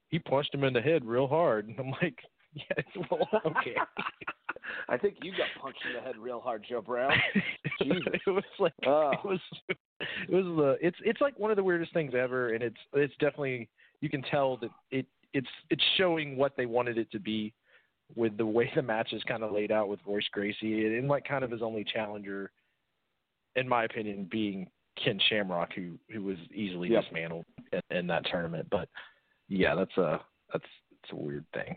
[0.09, 2.18] he punched him in the head real hard, and I'm like,
[2.55, 3.75] yes, well, okay.
[4.88, 7.12] I think you got punched in the head real hard, Joe Brown.
[7.83, 8.03] Jesus.
[8.27, 9.11] it was like Oh.
[9.12, 12.62] it was it was the it's it's like one of the weirdest things ever, and
[12.62, 13.68] it's it's definitely
[14.01, 17.53] you can tell that it it's it's showing what they wanted it to be
[18.14, 21.27] with the way the match is kind of laid out with Royce Gracie and like
[21.29, 22.51] kind of his only challenger,
[23.57, 24.70] in my opinion, being
[25.03, 27.05] Ken Shamrock, who who was easily Yep.
[27.05, 28.66] dismantled in, in that tournament.
[28.70, 28.88] But
[29.49, 30.20] yeah, that's a
[30.53, 30.64] that's
[31.03, 31.77] it's a weird thing.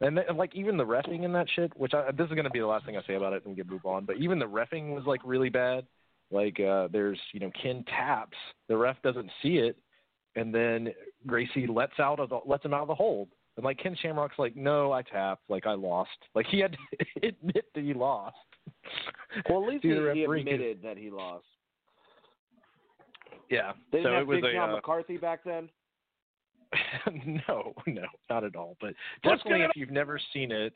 [0.00, 2.50] And then, like even the refing in that shit, which I, this is going to
[2.50, 4.04] be the last thing I say about it, and we can move on.
[4.04, 5.86] But even the refing was like really bad.
[6.32, 8.36] Like uh there's you know Ken taps,
[8.68, 9.76] the ref doesn't see it,
[10.36, 10.92] and then
[11.26, 13.28] Gracie lets out of the, lets him out of the hold.
[13.56, 16.10] And like Ken Shamrock's like, no, I tapped, like I lost.
[16.34, 18.36] Like he had to admit that he lost.
[19.48, 19.94] Well, at least he, he
[20.26, 21.44] could- admitted that he lost.
[23.50, 23.72] Yeah.
[23.90, 25.68] They didn't so have it was Big John a uh, McCarthy back then.
[27.48, 28.76] no, no, not at all.
[28.80, 30.72] But What's definitely, if you've never seen it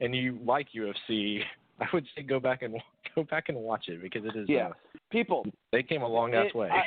[0.00, 1.40] and you like UFC,
[1.80, 2.76] I would say go back and
[3.14, 4.46] go back and watch it because it is.
[4.48, 4.72] Yeah, Uh,
[5.10, 5.44] people.
[5.72, 6.70] they came a long ass way.
[6.70, 6.84] I,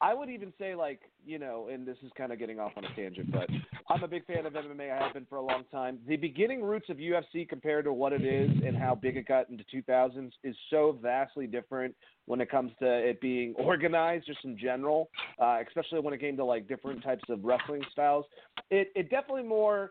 [0.00, 2.84] I would even say like you know, and this is kind of getting off on
[2.84, 3.48] a tangent, but
[3.90, 4.90] I'm a big fan of MMA.
[4.90, 5.98] I have been for a long time.
[6.06, 9.50] The beginning roots of UFC compared to what it is and how big it got
[9.50, 11.94] into 2000s is so vastly different
[12.26, 16.36] when it comes to it being organized, just in general, uh, especially when it came
[16.36, 18.24] to like different types of wrestling styles.
[18.70, 19.90] It it definitely more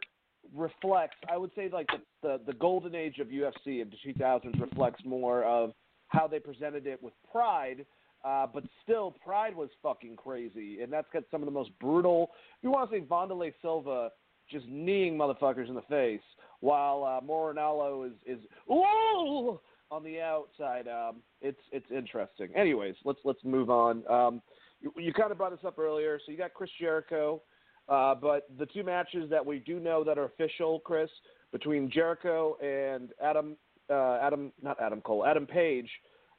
[0.55, 1.17] reflects.
[1.29, 5.03] I would say like the, the the golden age of UFC of the 2000s reflects
[5.05, 5.73] more of
[6.07, 7.85] how they presented it with Pride.
[8.23, 12.31] Uh, but still, Pride was fucking crazy, and that's got some of the most brutal.
[12.61, 14.09] You want to say Wanderlei Silva
[14.49, 16.21] just kneeing motherfuckers in the face,
[16.61, 19.59] while uh, is is ooh
[19.91, 20.87] on the outside.
[20.87, 22.49] Um, it's it's interesting.
[22.55, 24.03] Anyways, let's let's move on.
[24.09, 24.41] Um,
[24.81, 27.41] you, you kind of brought this up earlier, so you got Chris Jericho,
[27.89, 31.09] uh, but the two matches that we do know that are official, Chris,
[31.51, 33.55] between Jericho and Adam
[33.89, 35.89] uh, Adam not Adam Cole, Adam Page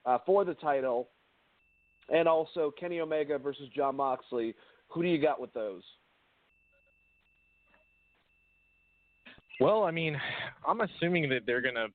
[0.06, 1.08] uh, for the title,
[2.08, 4.54] and also Kenny Omega versus Jon Moxley.
[4.88, 5.82] Who do you got with those?
[9.60, 10.16] Well, I mean,
[10.66, 11.88] I'm assuming that they're gonna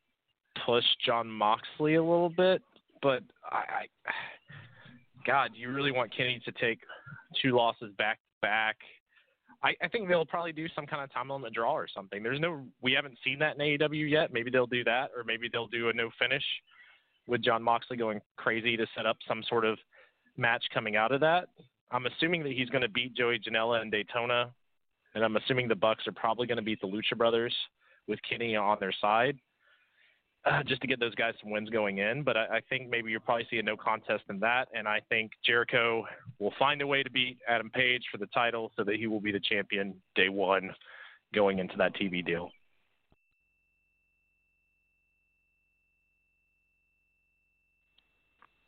[0.65, 2.61] push Jon Moxley a little bit,
[3.01, 4.11] but I, I
[5.25, 6.79] God, do you really want Kenny to take
[7.41, 8.75] two losses back to back?
[9.63, 12.21] I, I think they'll probably do some kind of time limit draw or something.
[12.21, 14.33] There's no, we haven't seen that in AEW yet.
[14.33, 16.43] Maybe they'll do that, or maybe they'll do a no finish
[17.27, 19.79] with Jon Moxley going crazy to set up some sort of
[20.37, 21.49] match coming out of that.
[21.91, 24.51] I'm assuming that he's going to beat Joey Janela in Daytona,
[25.15, 27.55] and I'm assuming the Bucks are probably going to beat the Lucha Brothers
[28.07, 29.37] with Kenny on their side
[30.45, 32.23] uh, just to get those guys some wins going in.
[32.23, 34.67] But I, I think maybe you'll probably see a no contest in that.
[34.73, 36.03] And I think Jericho
[36.39, 39.21] will find a way to beat Adam Page for the title so that he will
[39.21, 40.71] be the champion day one
[41.33, 42.51] going into that TV deal.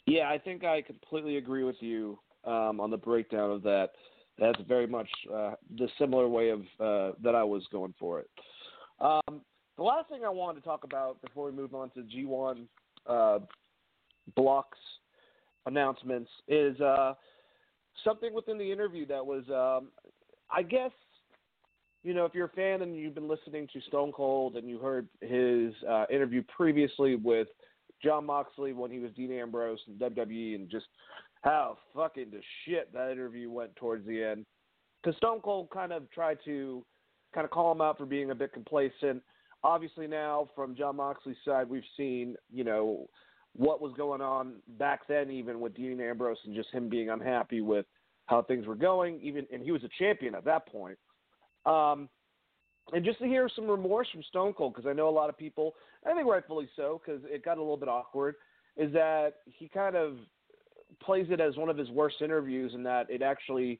[0.06, 3.92] Yeah, I think I completely agree with you um, on the breakdown of that.
[4.38, 8.30] That's very much uh, the similar way of uh, that I was going for it.
[9.00, 9.42] Um,
[9.78, 12.68] the last thing I wanted to talk about before we move on to G1
[13.08, 13.40] uh,
[14.36, 14.78] blocks
[15.66, 17.14] announcements is uh,
[18.04, 19.90] something within the interview that was, um,
[20.52, 20.92] I guess,
[22.04, 24.78] you know, if you're a fan and you've been listening to Stone Cold and you
[24.78, 27.48] heard his uh, interview previously with
[28.04, 30.86] Jon Moxley when he was Dean Ambrose in WWE and just
[31.42, 34.46] how fucking to shit that interview went towards the end.
[35.04, 36.84] Because Stone Cold kind of tried to
[37.34, 39.22] kind of call him out for being a bit complacent
[39.66, 43.10] obviously now from Jon Moxley's side, we've seen you know
[43.56, 47.62] what was going on back then, even with Dean Ambrose and just him being unhappy
[47.62, 47.86] with
[48.28, 49.20] how things were going.
[49.22, 50.98] Even and he was a champion at that point.
[51.66, 52.10] Um,
[52.94, 55.38] and just to hear some remorse from Stone Cold, because I know a lot of
[55.38, 58.36] people, I think rightfully so, because it got a little bit awkward,
[58.78, 60.18] is that he kind of
[61.02, 63.80] plays it as one of his worst interviews, and that it actually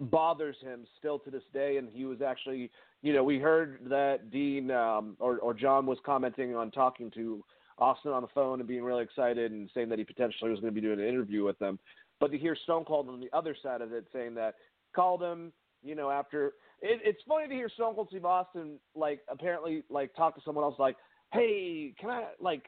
[0.00, 1.78] bothers him still to this day.
[1.78, 2.70] And he was actually
[3.02, 7.44] you know, we heard that Dean um, or, or Jon was commenting on talking to
[7.78, 10.72] Austin on the phone and being really excited and saying that he potentially was going
[10.72, 11.78] to be doing an interview with them.
[12.20, 14.54] But to hear Stone Cold on the other side of it saying that
[14.94, 19.20] called him, you know, after it, it's funny to hear Stone Cold Steve Austin like
[19.28, 20.96] apparently like talk to someone else like,
[21.32, 22.64] hey, can I like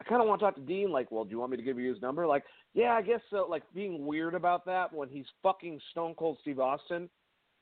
[0.00, 0.90] I kind of want to talk to Dean.
[0.90, 2.26] Like, well, do you want me to give you his number?
[2.26, 2.42] Like,
[2.74, 3.46] yeah, I guess so.
[3.48, 7.08] Like, being weird about that when he's fucking Stone Cold Steve Austin.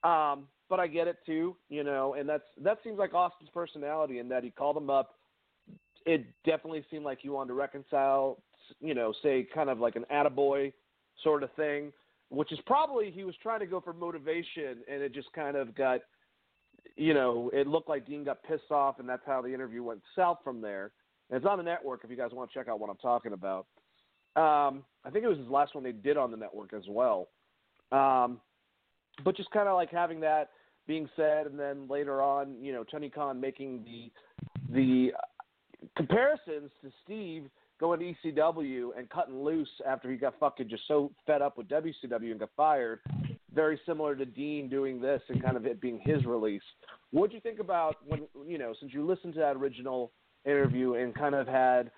[0.02, 4.18] Um, but I get it too, you know, and that's that seems like Austin's personality
[4.18, 5.16] in that he called him up.
[6.06, 8.42] It definitely seemed like he wanted to reconcile,
[8.80, 10.72] you know, say kind of like an attaboy
[11.22, 11.92] sort of thing,
[12.32, 15.74] which is probably he was trying to go for motivation, and it just kind of
[15.74, 16.00] got,
[16.96, 20.00] you know, it looked like Dean got pissed off, and that's how the interview went
[20.16, 20.92] south from there.
[21.28, 23.34] And it's on the network if you guys want to check out what I'm talking
[23.34, 23.66] about.
[24.34, 27.28] Um, I think it was his last one they did on the network as well.
[27.92, 28.40] Um,
[29.22, 30.50] but just kind of like having that
[30.86, 34.10] being said, and then later on, you know, Tony Khan making the
[34.74, 35.12] the
[35.96, 37.50] comparisons to Steve
[37.82, 41.66] going to ECW and cutting loose after he got fucking just so fed up with
[41.68, 43.00] WCW and got fired.
[43.52, 46.62] Very similar to Dean doing this and kind of it being his release.
[47.10, 50.12] What do you think about when you know since you listened to that original
[50.46, 51.90] interview and kind of had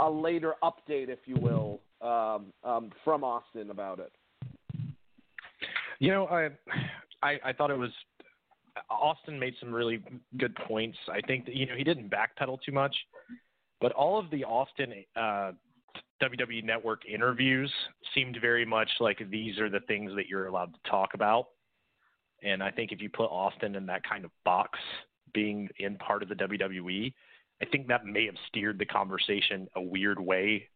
[0.00, 4.12] a later update, if you will, um, um, from Austin about it?
[6.00, 6.48] You know, I
[7.22, 7.92] I, I thought it was
[8.90, 10.02] Austin made some really
[10.38, 10.98] good points.
[11.08, 12.96] I think that you know he didn't backpedal too much,
[13.80, 15.52] but all of the Austin uh,
[16.22, 17.72] WWE Network interviews
[18.14, 21.46] seemed very much like these are the things that you're allowed to talk about.
[22.42, 24.78] And I think if you put Austin in that kind of box,
[25.32, 27.12] being in part of the WWE,
[27.62, 30.68] I think that may have steered the conversation a weird way.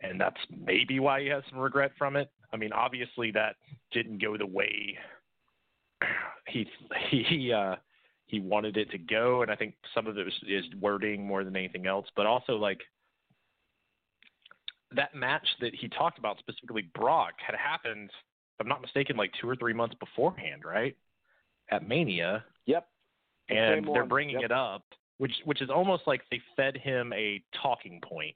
[0.00, 2.28] And that's maybe why he has some regret from it.
[2.52, 3.56] I mean, obviously that
[3.92, 4.96] didn't go the way
[6.48, 6.66] he
[7.10, 7.76] he uh,
[8.32, 11.44] he wanted it to go, and I think some of it was, is wording more
[11.44, 12.06] than anything else.
[12.16, 12.80] But also like
[14.96, 18.08] that match that he talked about specifically, Brock had happened.
[18.08, 20.96] If I'm not mistaken, like two or three months beforehand, right?
[21.70, 22.42] At Mania.
[22.66, 22.88] Yep.
[23.50, 24.44] and they're bringing Yep.
[24.44, 24.84] it up,
[25.18, 28.34] which which is almost like they fed him a talking point,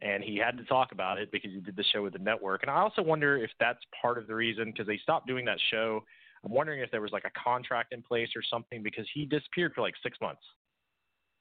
[0.00, 2.62] and he had to talk about it because he did the show with the network.
[2.62, 5.58] And I also wonder if that's part of the reason because they stopped doing that
[5.70, 6.02] show.
[6.44, 9.72] I'm wondering if there was like a contract in place or something because he disappeared
[9.74, 10.42] for like six months.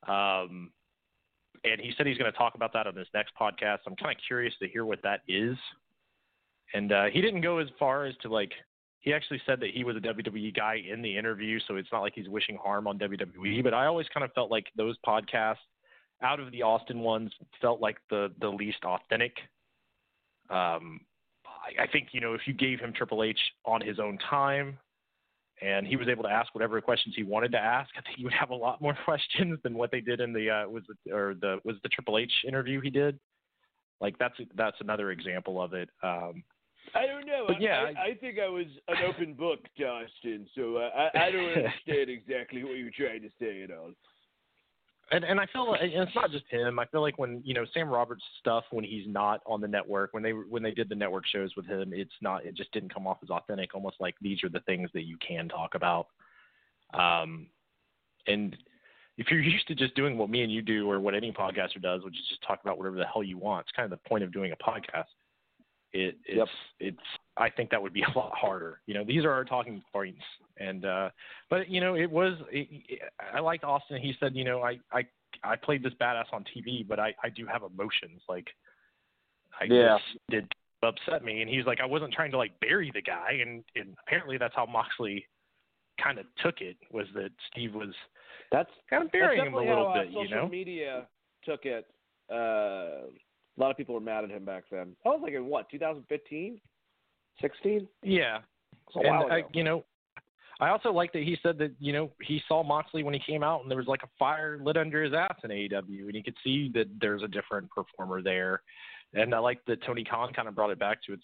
[0.08, 0.72] Um,
[1.64, 3.80] and he said he's going to talk about that on this next podcast.
[3.86, 5.58] I'm kind of curious to hear what that is.
[6.74, 8.52] And uh, he didn't go as far as to like.
[9.00, 12.02] He actually said that he was a WWE guy in the interview, so it's not
[12.02, 13.64] like he's wishing harm on WWE.
[13.64, 15.56] But I always kind of felt like those podcasts,
[16.22, 19.36] out of the Austin ones, felt like the the least authentic.
[20.50, 21.02] Um,
[21.46, 24.78] I, I think you know if you gave him Triple H on his own time,
[25.62, 28.24] and he was able to ask whatever questions he wanted to ask, I think he
[28.24, 31.12] would have a lot more questions than what they did in the uh, was it,
[31.12, 33.20] or the was the Triple H interview he did.
[34.00, 35.90] Like that's that's another example of it.
[36.04, 36.44] Um,
[36.96, 37.46] I don't know.
[37.48, 40.48] But yeah, I, I think I was an open book, Justin.
[40.56, 43.92] So uh, I, I don't understand exactly what you're trying to say at all.
[45.12, 46.80] And and I feel like and it's not just him.
[46.80, 50.14] I feel like when you know Sam Roberts stuff when he's not on the network
[50.14, 52.94] when they when they did the network shows with him, it's not it just didn't
[52.94, 53.76] come off as authentic.
[53.76, 56.08] Almost like these are the things that you can talk about.
[56.94, 57.48] Um,
[58.28, 58.56] and
[59.18, 61.82] if you're used to just doing what me and you do or what any podcaster
[61.82, 64.10] does, which is just talk about whatever the hell you want, it's kind of the
[64.10, 65.06] point of doing a podcast.
[65.94, 66.48] It it's Yep.
[66.80, 67.08] it's
[67.38, 68.82] I think that would be a lot harder.
[68.86, 70.22] You know, these are our talking points,
[70.62, 71.10] and uh,
[71.50, 72.38] but you know, it was.
[72.52, 73.00] It, it,
[73.34, 74.02] I liked Austin.
[74.02, 75.06] He said, you know, I I
[75.44, 78.22] I played this badass on TV, but I I do have emotions.
[78.30, 78.48] Like,
[79.60, 79.98] I Yeah.
[80.30, 80.48] did
[80.84, 83.96] upset me, and he's like, I wasn't trying to like bury the guy, and and
[84.06, 85.26] apparently that's how Moxley
[86.02, 87.94] kind of took it was that Steve was
[88.52, 90.48] That's kind of burying him a little uh, bit, you know.
[90.48, 91.08] media
[91.44, 91.86] took it.
[92.32, 93.08] Uh,
[93.58, 94.96] a lot of people were mad at him back then.
[95.06, 96.60] I was like in what 2015,
[97.42, 97.88] 16?
[98.04, 98.40] Yeah,
[98.96, 99.84] and I, you know,
[100.62, 103.42] I also like that he said that you know he saw Moxley when he came
[103.42, 106.22] out, and there was like a fire lit under his ass in AEW, and he
[106.22, 108.62] could see that there's a different performer there.
[109.14, 111.24] And I like that Tony Khan kind of brought it back to its.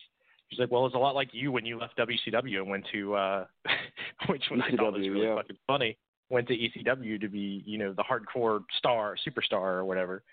[0.50, 3.14] He's like, well, it's a lot like you when you left WCW and went to,
[3.14, 3.46] uh,
[4.28, 5.36] which was I thought was really yeah.
[5.36, 5.98] fucking funny.
[6.30, 10.24] Went to ECW to be, you know, the hardcore star, superstar, or whatever.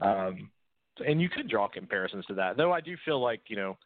[0.00, 0.50] Um,
[1.06, 2.72] and you could draw comparisons to that, though.
[2.72, 3.76] I do feel like, you know,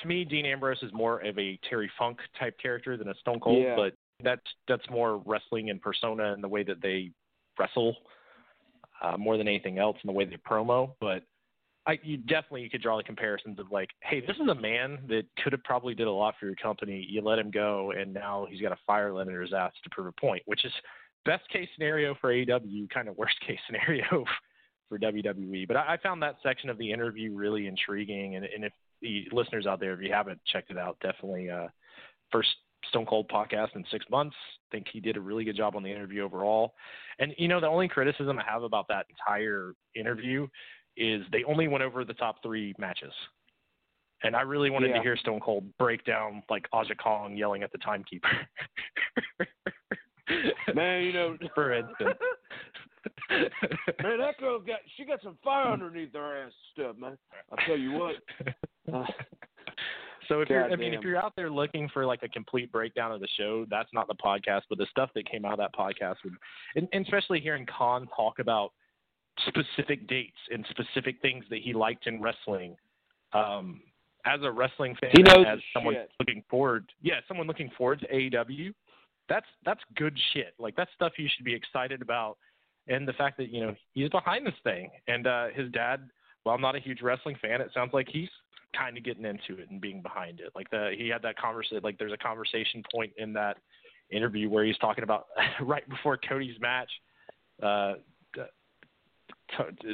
[0.00, 3.40] to me, Dean Ambrose is more of a Terry Funk type character than a Stone
[3.40, 3.76] Cold, Yeah.
[3.76, 7.10] but that's that's more wrestling and persona and the way that they
[7.58, 7.96] wrestle,
[9.02, 10.92] uh, more than anything else in the way they promo.
[11.00, 11.24] But
[11.86, 14.98] I, you definitely you could draw the comparisons of like, hey, this is a man
[15.08, 17.04] that could have probably did a lot for your company.
[17.08, 19.90] You let him go, and now he's got a fire lit under his ass to
[19.90, 20.72] prove a point, which is
[21.24, 24.24] best case scenario for AEW, kind of worst case scenario
[24.88, 25.66] for WWE.
[25.66, 28.72] But I, I found that section of the interview really intriguing, and, and if
[29.02, 31.66] the listeners out there, if you haven't checked it out, definitely uh,
[32.30, 32.48] first
[32.88, 34.36] Stone Cold podcast in six months.
[34.70, 36.74] I think he did a really good job on the interview overall.
[37.18, 40.46] And you know, the only criticism I have about that entire interview
[40.96, 43.12] is they only went over the top three matches.
[44.24, 44.96] And I really wanted Yeah.
[44.98, 48.28] to hear Stone Cold break down like Aja Kong yelling at the timekeeper.
[50.74, 52.16] Man, you know, for instance.
[53.30, 57.18] man, that girl got she got some fire underneath her ass stuff, man.
[57.50, 58.14] I'll tell you what.
[58.90, 59.04] Uh,
[60.28, 63.12] So if you're, I mean, if you're out there looking for like a complete breakdown
[63.12, 64.62] of the show, that's not the podcast.
[64.68, 66.34] But the stuff that came out of that podcast would,
[66.76, 68.72] and, and especially hearing Khan talk about
[69.48, 72.76] specific dates and specific things that he liked in wrestling.
[73.32, 73.80] Um,
[74.24, 76.10] as a wrestling fan, He knows as someone shit.
[76.20, 78.72] looking forward, yeah, someone looking forward to AEW,
[79.28, 80.54] that's that's good shit.
[80.58, 82.38] Like that's stuff you should be excited about.
[82.88, 86.08] And the fact that you know he's behind this thing, and uh, his dad,
[86.44, 88.28] while not a huge wrestling fan, it sounds like he's
[88.76, 90.52] kind of getting into it and being behind it.
[90.54, 91.80] Like the he had that conversation.
[91.82, 93.58] Like there's a conversation point in that
[94.10, 95.26] interview where he's talking about
[95.60, 96.90] right before Cody's match.
[97.62, 97.94] Uh,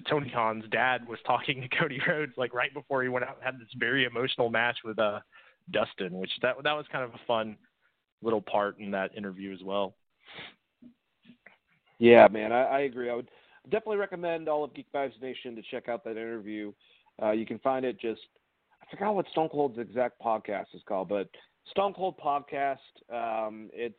[0.08, 3.44] Tony Khan's dad was talking to Cody Rhodes like right before he went out and
[3.44, 5.20] had this very emotional match with uh
[5.70, 7.56] Dustin, which that that was kind of a fun
[8.22, 9.94] little part in that interview as well.
[11.98, 13.10] Yeah, man, I, I agree.
[13.10, 13.28] I would
[13.70, 16.72] definitely recommend all of Geek Vibes Nation to check out that interview.
[17.22, 18.20] Uh, you can find it just
[18.82, 21.28] I forgot what Stone Cold's exact podcast is called, but
[21.70, 22.76] Stone Cold Podcast.
[23.12, 23.94] Um, it's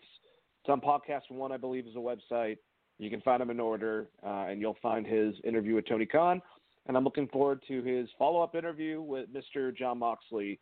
[0.61, 2.57] it's on Podcast One, I believe, is a website.
[2.97, 6.41] You can find them in order, uh, and you'll find his interview with Tony Khan.
[6.87, 9.75] And I'm looking forward to his follow-up interview with Mr.
[9.75, 10.59] Jon Moxley,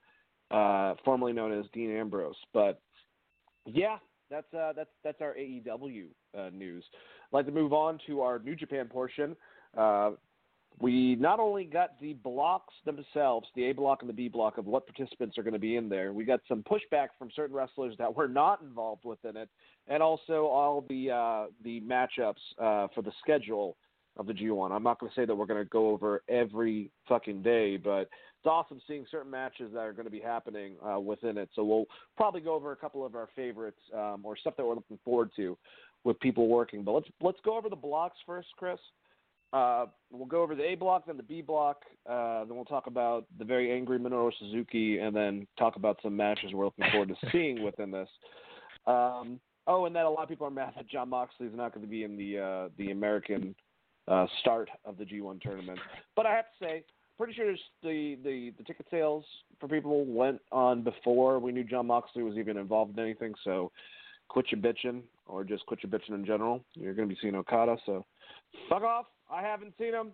[0.51, 2.35] uh, formerly known as Dean Ambrose.
[2.53, 2.81] But
[3.65, 3.97] yeah,
[4.29, 6.07] that's uh, that's that's our AEW
[6.37, 6.83] uh, news.
[7.31, 9.35] I'd like to move on to our New Japan portion.
[9.77, 10.11] Uh,
[10.79, 14.67] we not only got the blocks themselves, the A block and the B block of
[14.67, 16.13] what participants are going to be in there.
[16.13, 19.49] We got some pushback from certain wrestlers that were not involved within it,
[19.87, 23.75] and also all the uh, the matchups uh, for the schedule
[24.17, 24.71] of the G1.
[24.71, 28.01] I'm not going to say that we're going to go over every fucking day, but
[28.01, 31.49] it's awesome seeing certain matches that are going to be happening uh, within it.
[31.55, 31.85] So we'll
[32.15, 35.31] probably go over a couple of our favorites um, or stuff that we're looking forward
[35.35, 35.57] to
[36.07, 36.83] with people working.
[36.83, 38.79] But let's let's go over the blocks first, Chris.
[39.53, 41.83] Uh, we'll go over the A block, then the B block.
[42.09, 46.15] Uh, then we'll talk about the very angry Minoru Suzuki, and then talk about some
[46.17, 48.09] matches we're looking forward to seeing within this.
[48.87, 51.73] Um, oh, and then a lot of people are mad that Jon Moxley is not
[51.73, 53.53] going to be in the uh, the American
[54.07, 55.79] uh, start of the G1 tournament.
[56.15, 56.83] But I have to say,
[57.17, 57.53] pretty sure
[57.83, 59.25] the, the the ticket sales
[59.59, 63.33] for people went on before we knew Jon Moxley was even involved in anything.
[63.43, 63.71] So
[64.29, 66.63] quit your bitching, or just quit your bitching in general.
[66.73, 68.05] You're going to be seeing Okada, so
[68.69, 69.05] fuck off.
[69.31, 70.11] I haven't seen him.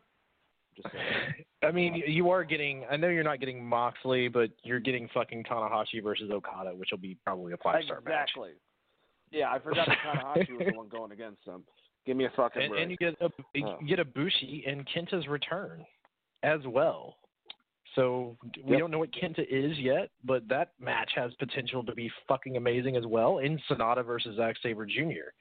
[0.76, 0.94] Just
[1.64, 2.86] I mean, you are getting.
[2.90, 6.98] I know you're not getting Moxley, but you're getting fucking Tanahashi versus Okada, which will
[6.98, 8.12] be probably a five star exactly.
[8.12, 8.30] match.
[8.30, 8.52] Exactly.
[9.32, 11.64] Yeah, I forgot that Tanahashi was the one going against him.
[12.06, 12.82] Give me a fucking and, break.
[12.82, 13.78] And you get a you uh.
[13.88, 15.86] get a Bushi and Kenta's return
[16.44, 17.18] as well.
[17.96, 18.80] So we yep.
[18.80, 22.96] don't know what Kenta is yet, but that match has potential to be fucking amazing
[22.96, 25.32] as well in Sonata versus Zack Sabre Jr.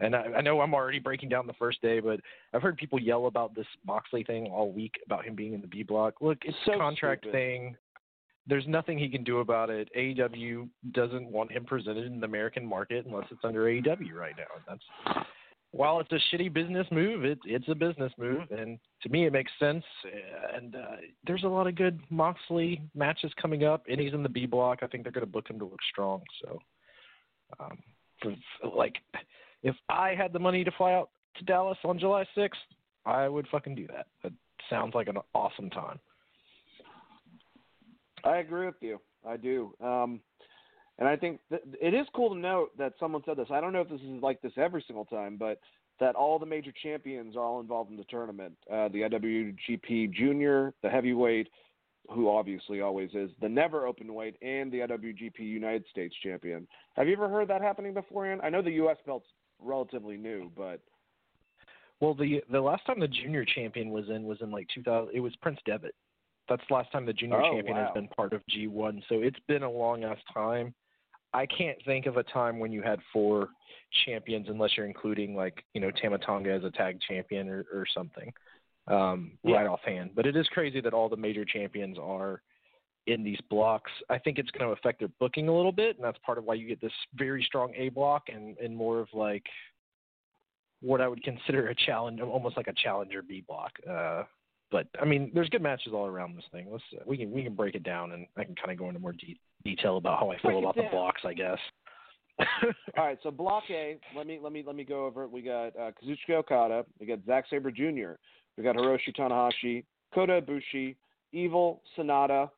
[0.00, 2.20] And I, I know I'm already breaking down the first day, but
[2.52, 5.66] I've heard people yell about this Moxley thing all week about him being in the
[5.66, 6.14] B block.
[6.20, 7.36] Look, it's so a contract stupid.
[7.36, 7.76] thing.
[8.48, 9.88] There's nothing he can do about it.
[9.96, 14.44] AEW doesn't want him presented in the American market unless it's under AEW right now.
[14.68, 15.24] That's
[15.76, 19.32] while it's a shitty business move, it, it's a business move, and to me, it
[19.32, 19.84] makes sense.
[20.54, 20.96] And uh,
[21.26, 24.78] there's a lot of good Moxley matches coming up, and he's in the B block.
[24.82, 26.22] I think they're going to book him to look strong.
[26.42, 26.58] So,
[27.60, 27.78] um,
[28.22, 28.34] for,
[28.74, 28.96] like,
[29.62, 32.50] if I had the money to fly out to Dallas on July 6th,
[33.04, 34.06] I would fucking do that.
[34.22, 34.32] That
[34.70, 36.00] sounds like an awesome time.
[38.24, 38.98] I agree with you.
[39.28, 39.74] I do.
[39.84, 40.20] Um,
[40.98, 43.48] and I think th- it is cool to note that someone said this.
[43.50, 45.60] I don't know if this is like this every single time, but
[46.00, 48.54] that all the major champions are all involved in the tournament.
[48.70, 51.48] Uh, the IWGP Junior, the heavyweight,
[52.10, 56.66] who obviously always is, the never open weight, and the IWGP United States champion.
[56.94, 58.40] Have you ever heard that happening beforehand?
[58.44, 58.96] I know the U.S.
[59.06, 59.26] belt's
[59.60, 60.80] relatively new, but
[62.00, 65.14] well, the the last time the junior champion was in was in like 2000.
[65.14, 65.94] It was Prince Devitt.
[66.48, 67.84] That's the last time the junior oh, champion wow.
[67.84, 69.02] has been part of G1.
[69.08, 70.74] So it's been a long ass time.
[71.32, 73.48] I can't think of a time when you had four
[74.04, 77.86] champions unless you're including like you know Tama Tonga as a tag champion or, or
[77.94, 78.32] something
[78.88, 79.56] um, yeah.
[79.56, 80.10] right offhand.
[80.14, 82.42] But it is crazy that all the major champions are
[83.06, 83.90] in these blocks.
[84.10, 86.44] I think it's going to affect their booking a little bit, and that's part of
[86.44, 89.44] why you get this very strong A block and, and more of like
[90.80, 93.72] what I would consider a challenge, almost like a challenger B block.
[93.88, 94.24] Uh,
[94.70, 96.66] but I mean, there's good matches all around this thing.
[96.70, 98.88] Let's uh, we can we can break it down, and I can kind of go
[98.88, 101.58] into more de- detail about how I feel Break about the blocks, I guess.
[102.98, 103.18] all right.
[103.22, 103.98] So block A.
[104.16, 105.30] Let me let me let me go over it.
[105.30, 106.84] We got uh, Kazuchika Okada.
[107.00, 108.18] We got Zack Sabre Jr.
[108.56, 110.96] We got Hiroshi Tanahashi, Kota Ibushi,
[111.32, 112.50] Evil Sanada,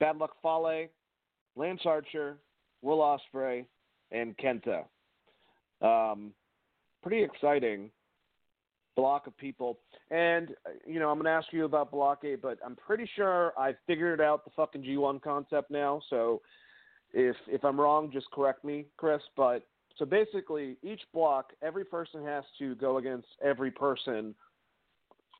[0.00, 0.88] Bad Luck Fale,
[1.56, 2.38] Lance Archer,
[2.82, 3.64] Will Ospreay,
[4.10, 4.84] and Kenta.
[5.80, 6.32] Um,
[7.02, 7.90] pretty exciting
[8.98, 9.78] block of people.
[10.10, 13.52] And uh, you know, I'm gonna ask you about Block A, but I'm pretty sure
[13.56, 16.02] I figured out the fucking G1 concept now.
[16.10, 16.42] So
[17.12, 19.22] if if I'm wrong, just correct me, Chris.
[19.36, 19.64] But
[19.98, 24.34] so basically, each block, every person has to go against every person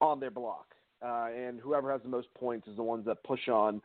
[0.01, 0.67] on their block,
[1.05, 3.83] uh, and whoever has the most points is the ones that push on.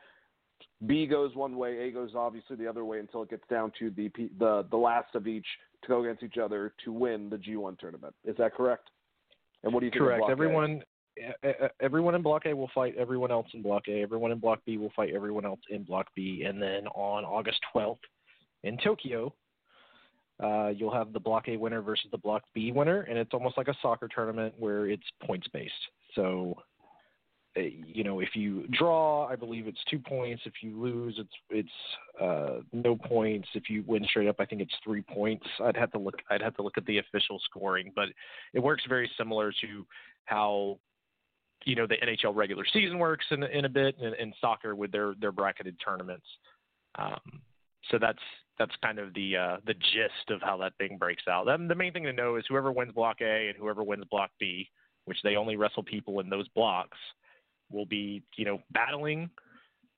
[0.86, 3.90] B goes one way, A goes obviously the other way until it gets down to
[3.90, 5.48] the the the last of each
[5.82, 8.14] to go against each other to win the G1 tournament.
[8.24, 8.90] Is that correct?
[9.64, 10.04] And what do you think?
[10.04, 10.20] Correct.
[10.20, 10.32] Block A?
[10.32, 10.84] Everyone,
[11.80, 14.02] everyone in Block A will fight everyone else in Block A.
[14.02, 16.44] Everyone in Block B will fight everyone else in Block B.
[16.48, 17.98] And then on August 12th
[18.64, 19.34] in Tokyo,
[20.42, 23.58] uh, you'll have the Block A winner versus the Block B winner, and it's almost
[23.58, 25.72] like a soccer tournament where it's points based.
[26.16, 26.56] So,
[27.56, 30.42] you know, if you draw, I believe it's two points.
[30.46, 33.48] If you lose, it's it's uh, no points.
[33.54, 35.46] If you win straight up, I think it's three points.
[35.64, 36.16] I'd have to look.
[36.30, 38.10] I'd have to look at the official scoring, but
[38.54, 39.86] it works very similar to
[40.26, 40.80] how
[41.66, 44.92] you know the NHL regular season works in in a bit, and, and soccer with
[44.92, 46.26] their their bracketed tournaments.
[46.96, 47.42] Um,
[47.92, 48.20] so that's
[48.58, 51.46] that's kind of the uh, the gist of how that thing breaks out.
[51.46, 54.32] Then the main thing to know is whoever wins Block A and whoever wins Block
[54.40, 54.70] B,
[55.06, 56.98] which they only wrestle people in those blocks,
[57.74, 59.30] will be you know battling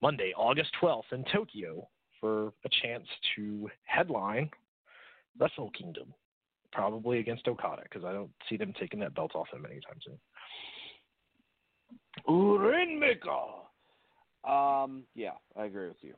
[0.01, 1.87] Monday, August 12th in Tokyo
[2.19, 3.05] for a chance
[3.35, 4.49] to headline
[5.39, 6.13] Wrestle Kingdom,
[6.71, 10.17] probably against Okada because I don't see them taking that belt off him anytime soon.
[12.27, 13.29] Rainmaker.
[14.47, 16.13] Um, yeah, I agree with you.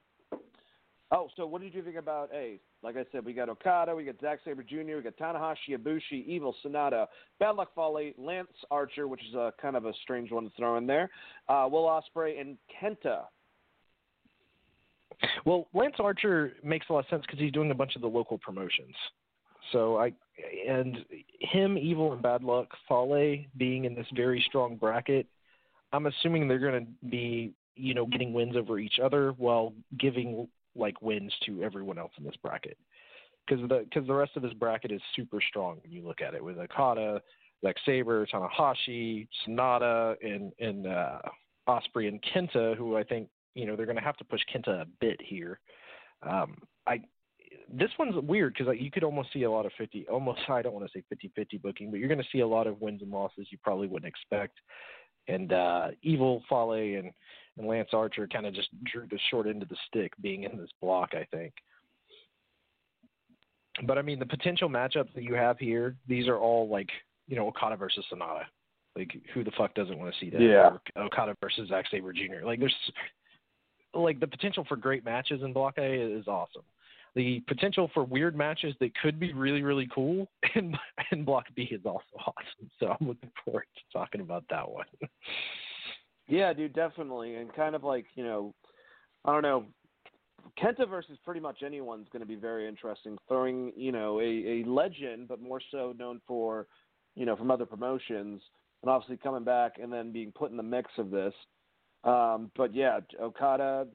[1.12, 2.60] Oh, so what did you think about A?
[2.84, 6.26] Like I said, we got Okada, we got Zack Sabre Jr., we got Tanahashi, Ibushi,
[6.26, 7.08] Evil, Sanada,
[7.40, 10.78] Bad Luck Fale, Lance Archer, which is a kind of a strange one to throw
[10.78, 11.10] in there,
[11.50, 13.24] uh, Will Ospreay, and Kenta.
[15.46, 18.08] Well, Lance Archer makes a lot of sense because he's doing a bunch of the
[18.08, 18.94] local promotions.
[19.72, 20.14] So I
[20.68, 21.00] and
[21.40, 25.26] him, Evil, and Bad Luck Fale being in this very strong bracket,
[25.94, 30.48] I'm assuming they're going to be you know getting wins over each other while giving
[30.78, 32.78] like wins to everyone else in this bracket
[33.48, 36.34] because the because the rest of this bracket is super strong when you look at
[36.34, 37.22] it with Okada,
[37.64, 41.20] Zack Sabre, Tanahashi, Sanada, and and uh,
[41.68, 44.82] Ospreay and Kenta, who I think you know they're going to have to push Kenta
[44.82, 45.60] a bit here.
[46.24, 47.02] Um, I
[47.72, 50.74] this one's weird because you could almost see a lot of 50 almost I don't
[50.74, 53.12] want to say 50-50 booking, but you're going to see a lot of wins and
[53.12, 54.58] losses you probably wouldn't expect.
[55.28, 57.12] And uh, Evil Fale and
[57.58, 60.58] and Lance Archer kind of just drew the short end of the stick being in
[60.58, 61.54] this block, I think.
[63.86, 66.90] But I mean, the potential matchups that you have here, these are all like,
[67.28, 68.44] you know, Okada versus Sanada.
[68.96, 70.42] Like, who the fuck doesn't want to see that?
[70.42, 70.72] Yeah.
[70.96, 72.46] Or Okada versus Zack Sabre Jr.
[72.46, 72.76] Like, there's
[73.94, 76.64] like the potential for great matches in Block A is awesome.
[77.18, 81.82] The potential for weird matches that could be really, really cool in, Block B is
[81.84, 82.70] also awesome.
[82.80, 84.86] So I'm looking forward to talking about that one.
[86.28, 88.54] Yeah, dude, definitely, and kind of like you know,
[89.26, 89.66] I don't know,
[90.62, 93.18] Kenta versus pretty much anyone's going to be very interesting.
[93.28, 96.68] Throwing you know a, a legend, but more so known for
[97.16, 98.44] you know from other promotions,
[98.84, 101.34] and obviously coming back and then being put in the mix of this.
[102.04, 103.88] Um, but yeah, Okada,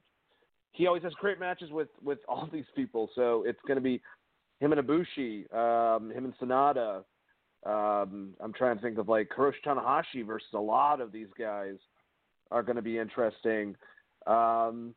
[0.72, 4.00] he always has great matches with with all these people, so it's going to be
[4.60, 7.04] him and Ibushi, um, him and Sanada.
[7.64, 11.76] Um, I'm trying to think of like Hiroshi Tanahashi versus a lot of these guys
[12.50, 13.76] are going to be interesting.
[14.26, 14.94] Um,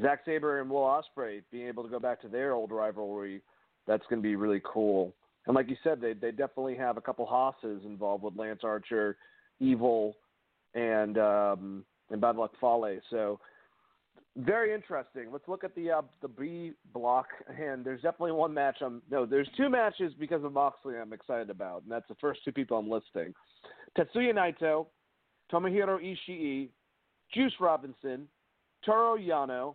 [0.00, 3.42] Zack Sabre and Will Ospreay being able to go back to their old rivalry,
[3.86, 5.14] that's going to be really cool.
[5.46, 9.16] And like you said, they they definitely have a couple hosses involved with Lance Archer,
[9.58, 10.16] Evil,
[10.74, 13.00] and um, and Bad Luck Fale.
[13.10, 13.40] So
[14.36, 15.26] very interesting.
[15.32, 18.78] Let's look at the uh, the B block, and there's definitely one match.
[18.80, 22.40] I'm no, there's two matches because of Moxley I'm excited about, and that's the first
[22.44, 23.34] two people I'm listing:
[23.98, 24.86] Tetsuya Naito
[25.50, 26.68] Tomohiro Ishii,
[27.32, 28.28] Juice Robinson,
[28.84, 29.74] Toru Yano,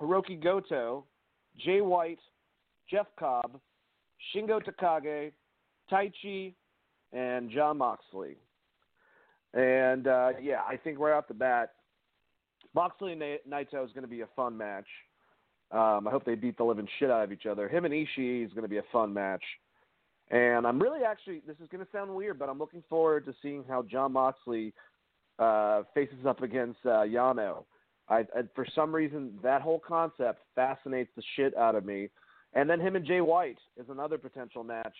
[0.00, 1.04] Hiroki Goto,
[1.58, 2.18] Jay White,
[2.90, 3.60] Jeff Cobb,
[4.34, 5.32] Shingo Takagi,
[5.90, 6.54] Taichi,
[7.12, 8.36] and Jon Moxley.
[9.54, 11.72] And uh, yeah, I think right off the bat,
[12.74, 14.86] Moxley and Naito is going to be a fun match.
[15.70, 17.68] Um, I hope they beat the living shit out of each other.
[17.68, 19.42] Him and Ishii is going to be a fun match.
[20.30, 23.34] And I'm really actually, this is going to sound weird, but I'm looking forward to
[23.42, 24.72] seeing how Jon Moxley
[25.38, 27.64] uh, faces up against uh, Yano.
[28.08, 32.08] I, I, for some reason, that whole concept fascinates the shit out of me.
[32.54, 34.94] And then him and Jay White is another potential match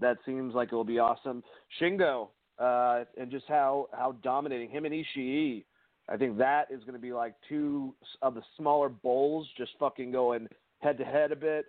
[0.00, 1.42] that seems like it will be awesome.
[1.80, 5.64] Shingo uh, and just how how dominating him and Ishii.
[6.08, 10.12] I think that is going to be like two of the smaller bowls just fucking
[10.12, 10.48] going
[10.80, 11.66] head to head a bit.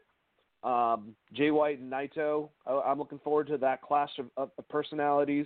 [0.63, 2.49] Um, Jay White and Naito.
[2.65, 5.45] I'm looking forward to that clash of, of personalities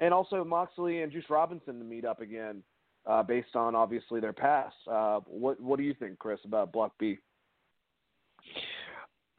[0.00, 2.62] and also Moxley and Juice Robinson to meet up again,
[3.06, 4.74] uh, based on obviously their past.
[4.90, 7.18] Uh, what what do you think, Chris, about Block B?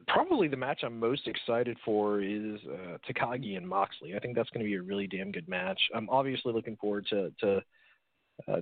[0.08, 4.14] Probably the match I'm most excited for is uh, Takagi and Moxley.
[4.16, 5.80] I think that's going to be a really damn good match.
[5.94, 7.62] I'm obviously looking forward to to
[8.48, 8.60] uh,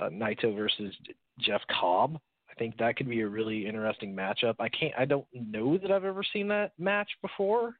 [0.00, 0.94] uh, Naito versus
[1.40, 2.18] Jeff Cobb.
[2.50, 4.56] I think that could be a really interesting matchup.
[4.58, 4.94] I can't.
[4.98, 7.74] I don't know that I've ever seen that match before,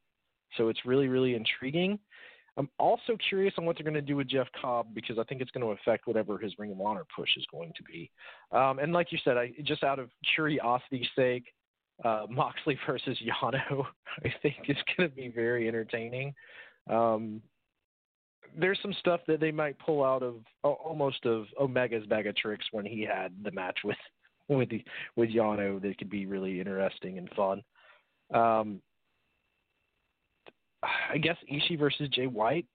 [0.56, 1.98] so it's really really intriguing.
[2.58, 5.40] I'm also curious on what they're going to do with Jeff Cobb because I think
[5.40, 8.10] it's going to affect whatever his Ring of Honor push is going to be.
[8.50, 11.44] Um, and like you said, I just out of curiosity's sake,
[12.04, 13.86] uh, Moxley versus Yano,
[14.24, 16.34] I think is going to be very entertaining.
[16.90, 17.40] Um,
[18.56, 22.66] there's some stuff that they might pull out of almost of Omega's bag of tricks
[22.72, 23.96] when he had the match with
[24.48, 24.82] with the,
[25.16, 27.62] with Yano that could be really interesting and fun.
[28.32, 28.80] Um,
[30.82, 32.66] I guess Ishii versus Jay White.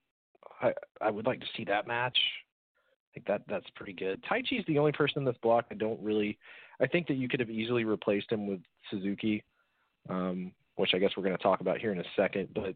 [0.62, 2.18] I I would like to see that match.
[2.18, 4.24] I think that that's pretty good.
[4.24, 6.38] Taichi's the only person in this block I don't really.
[6.82, 8.60] I think that you could have easily replaced him with
[8.90, 9.44] Suzuki,
[10.10, 12.50] um, which I guess we're going to talk about here in a second.
[12.54, 12.76] But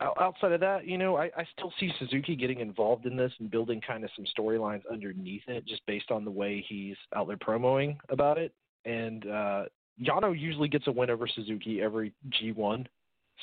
[0.00, 3.50] outside of that, you know, I, I still see Suzuki getting involved in this and
[3.50, 7.36] building kind of some storylines underneath it, just based on the way he's out there
[7.36, 8.52] promoting about it.
[8.84, 9.64] And uh,
[10.00, 12.86] Yano usually gets a win over Suzuki every G1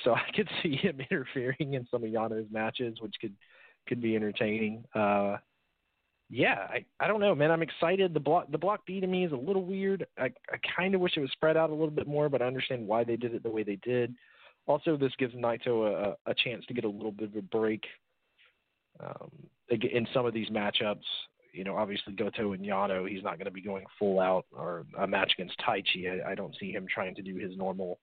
[0.03, 3.33] so I could see him interfering in some of Yano's matches, which could
[3.87, 4.83] could be entertaining.
[4.93, 5.37] Uh,
[6.29, 7.51] yeah, I I don't know, man.
[7.51, 8.13] I'm excited.
[8.13, 10.05] The block the block B to me is a little weird.
[10.17, 12.47] I I kind of wish it was spread out a little bit more, but I
[12.47, 14.13] understand why they did it the way they did.
[14.67, 17.83] Also, this gives Naito a, a chance to get a little bit of a break
[18.99, 19.31] um,
[19.69, 21.03] in some of these matchups.
[21.53, 24.85] You know, obviously Goto and Yano, he's not going to be going full out or
[24.99, 26.25] a match against Taichi.
[26.25, 27.99] I, I don't see him trying to do his normal,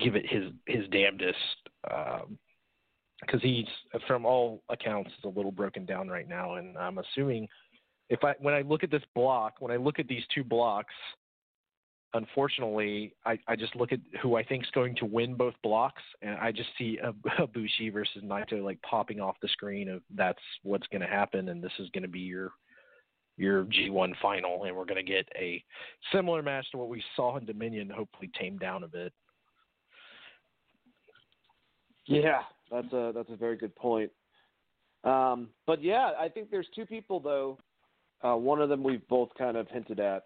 [0.00, 1.36] give it his his damnedest.
[1.90, 2.38] Um,
[3.20, 3.66] because he's
[4.06, 7.48] from all accounts is a little broken down right now, and I'm assuming
[8.10, 10.94] if I when I look at this block, when I look at these two blocks,
[12.16, 16.02] unfortunately, I, I just look at who I think is going to win both blocks,
[16.22, 16.98] and I just see
[17.38, 21.62] Ibushi versus Naito like popping off the screen of that's what's going to happen, and
[21.62, 22.52] this is going to be your
[23.38, 25.62] your G1 final, and we're going to get a
[26.12, 29.12] similar match to what we saw in Dominion, hopefully tamed down a bit.
[32.06, 34.10] Yeah, that's a that's a very good point.
[35.04, 37.58] Um, but yeah, I think there's two people though.
[38.24, 40.24] Uh, one of them we've both kind of hinted at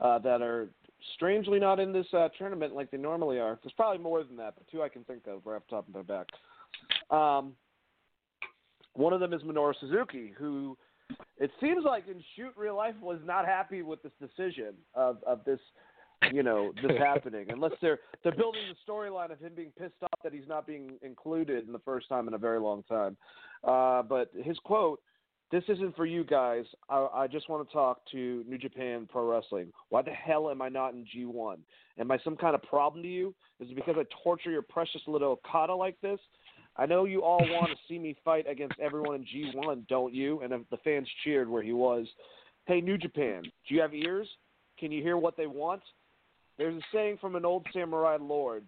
[0.00, 0.68] uh, that are
[1.14, 3.58] strangely not in this uh, tournament like they normally are.
[3.62, 5.88] There's probably more than that, but two I can think of right off the top
[5.88, 6.26] of my back.
[7.10, 7.52] Um,
[8.94, 10.76] one of them is Minoru Suzuki, who
[11.38, 15.44] it seems like in shoot real life was not happy with this decision of, of
[15.44, 15.60] this
[16.32, 20.20] you know this happening unless they're they're building the storyline of him being pissed off
[20.22, 23.16] that he's not being included in the first time in a very long time.
[23.64, 25.00] Uh, but his quote,
[25.50, 26.64] "This isn't for you guys.
[26.88, 29.72] I, I just want to talk to New Japan Pro Wrestling.
[29.88, 31.58] Why the hell am I not in G1?
[31.98, 33.34] Am I some kind of problem to you?
[33.58, 36.20] Is it because I torture your precious little Okada like this?"
[36.76, 40.40] I know you all want to see me fight against everyone in G1, don't you?
[40.40, 42.06] And the fans cheered where he was.
[42.66, 44.28] Hey, New Japan, do you have ears?
[44.78, 45.82] Can you hear what they want?
[46.56, 48.64] There's a saying from an old samurai lord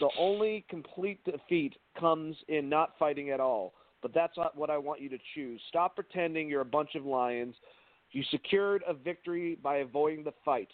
[0.00, 3.74] the only complete defeat comes in not fighting at all.
[4.02, 5.60] But that's not what I want you to choose.
[5.68, 7.54] Stop pretending you're a bunch of lions.
[8.12, 10.70] You secured a victory by avoiding the fight.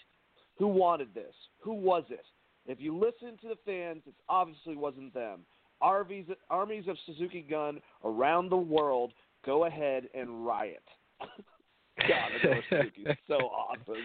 [0.59, 1.35] Who wanted this?
[1.61, 2.25] Who was it?
[2.67, 5.41] If you listen to the fans, it obviously wasn't them.
[5.81, 9.13] Armies, armies of Suzuki Gun around the world,
[9.45, 10.83] go ahead and riot.
[12.01, 14.03] God, Suzuki so awesome.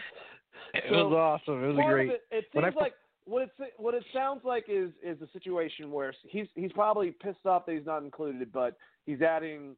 [0.73, 1.63] It so was awesome.
[1.63, 2.09] It was a great.
[2.11, 2.93] It, it seems like
[3.25, 7.45] what it what it sounds like is is a situation where he's he's probably pissed
[7.45, 9.75] off that he's not included, but he's adding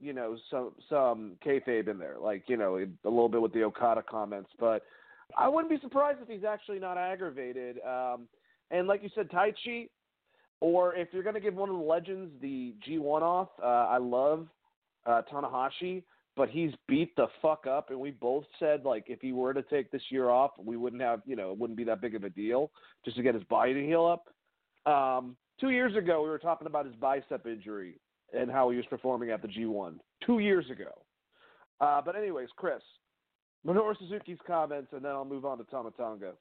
[0.00, 3.62] you know some some kayfabe in there, like you know a little bit with the
[3.64, 4.50] Okada comments.
[4.58, 4.82] But
[5.36, 7.78] I wouldn't be surprised if he's actually not aggravated.
[7.86, 8.28] Um,
[8.70, 9.88] and like you said, Taichi,
[10.60, 13.98] or if you're going to give one of the legends the G1 off, uh, I
[13.98, 14.46] love
[15.06, 16.02] uh, Tanahashi
[16.36, 19.62] but he's beat the fuck up and we both said like if he were to
[19.62, 22.24] take this year off we wouldn't have you know it wouldn't be that big of
[22.24, 22.70] a deal
[23.04, 24.28] just to get his body to heal up
[24.92, 27.98] um two years ago we were talking about his bicep injury
[28.36, 30.90] and how he was performing at the g1 two years ago
[31.80, 32.82] uh but anyways chris
[33.66, 36.32] minoru suzuki's comments and then i'll move on to Tama Tonga.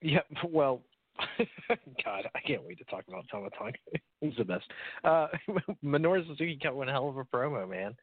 [0.00, 0.82] yeah well
[2.04, 3.78] God, I can't wait to talk about Tama Tonga.
[4.20, 4.64] He's the best.
[5.04, 5.28] Uh,
[5.84, 7.94] Minoru Suzuki got one hell of a promo, man.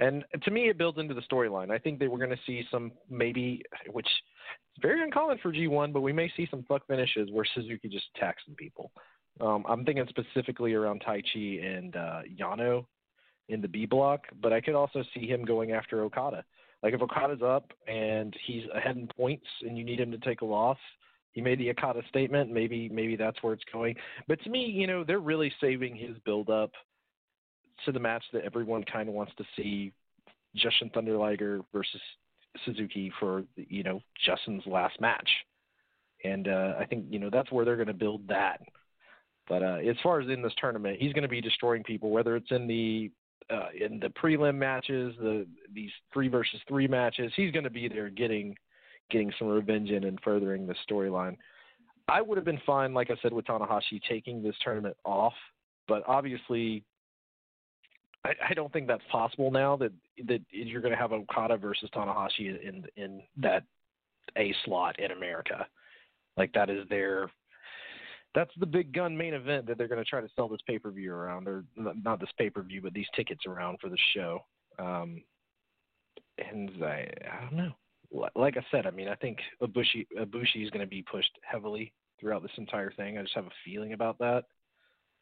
[0.00, 1.70] And to me, it builds into the storyline.
[1.70, 5.92] I think that we're going to see some maybe, which is very uncommon for G1,
[5.92, 8.90] but we may see some fuck finishes where Suzuki just attacks some people.
[9.40, 12.86] Um, I'm thinking specifically around Taichi and uh, Yano
[13.50, 16.44] in the B block, but I could also see him going after Okada.
[16.82, 20.40] Like if Okada's up and he's ahead in points and you need him to take
[20.40, 20.78] a loss,
[21.32, 22.50] he made the Okada statement.
[22.50, 23.96] Maybe maybe that's where it's going.
[24.26, 26.72] But to me, you know, they're really saving his build up
[27.84, 29.92] to the match that everyone kind of wants to see
[30.56, 32.00] Jushin Thunder Liger versus
[32.64, 35.28] Suzuki for you know Jushin's last match,
[36.24, 38.60] and uh, I think you know that's where they're going to build that.
[39.48, 42.36] But uh, as far as in this tournament, he's going to be destroying people, whether
[42.36, 43.10] it's in the
[43.50, 47.32] uh, in the prelim matches, the these three versus three matches.
[47.36, 48.56] He's going to be there getting
[49.10, 51.36] getting some revenge in and furthering the storyline.
[52.08, 55.34] I would have been fine, like I said, with Tanahashi taking this tournament off,
[55.86, 56.84] but obviously
[58.24, 59.92] I, I don't think that's possible now that
[60.26, 63.64] that you're going to have Okada versus Tanahashi in in that
[64.36, 65.66] A slot in America.
[66.36, 67.30] Like that is their
[68.34, 70.78] that's the big gun main event that they're going to try to sell this pay
[70.78, 73.98] per view around, or not this pay per view, but these tickets around for the
[74.14, 74.40] show.
[74.78, 75.22] Um,
[76.38, 77.72] and I, I don't know.
[78.34, 81.92] Like I said, I mean, I think Ibushi Ibushi is going to be pushed heavily
[82.18, 83.18] throughout this entire thing.
[83.18, 84.44] I just have a feeling about that.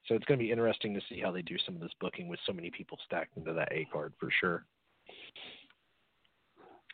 [0.07, 2.29] So it's going to be interesting to see how they do some of this booking
[2.29, 4.65] with so many people stacked into that A card for sure.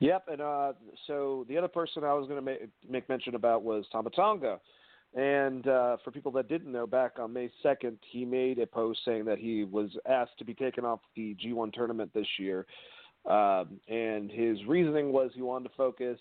[0.00, 0.72] Yep, and uh,
[1.06, 4.58] so the other person I was going to make, make mention about was Tama Tonga.
[5.14, 9.00] And uh, for people that didn't know, back on May 2nd, he made a post
[9.04, 12.66] saying that he was asked to be taken off the G1 tournament this year.
[13.24, 16.18] Um, and his reasoning was he wanted to focus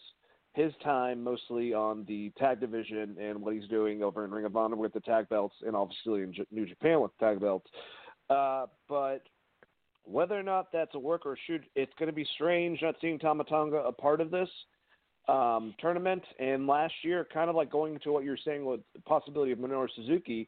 [0.54, 4.56] his time mostly on the tag division and what he's doing over in Ring of
[4.56, 7.68] Honor with the tag belts and obviously in J- New Japan with tag belts.
[8.30, 9.24] Uh, but
[10.04, 13.18] whether or not that's a work or should, it's going to be strange not seeing
[13.18, 14.50] Tama Tonga a part of this
[15.28, 16.24] um, tournament.
[16.40, 19.60] And last year, kind of like going to what you're saying with the possibility of
[19.60, 20.48] Minoru Suzuki,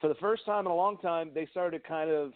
[0.00, 2.32] for the first time in a long time, they started kind of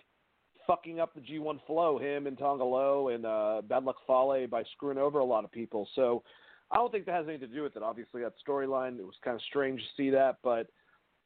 [0.67, 4.63] fucking up the G1 flow, him and Tonga Loa and uh, Bad Luck Fale by
[4.75, 5.89] screwing over a lot of people.
[5.95, 6.23] So
[6.71, 7.83] I don't think that has anything to do with it.
[7.83, 10.39] Obviously, that storyline, it was kind of strange to see that.
[10.43, 10.69] But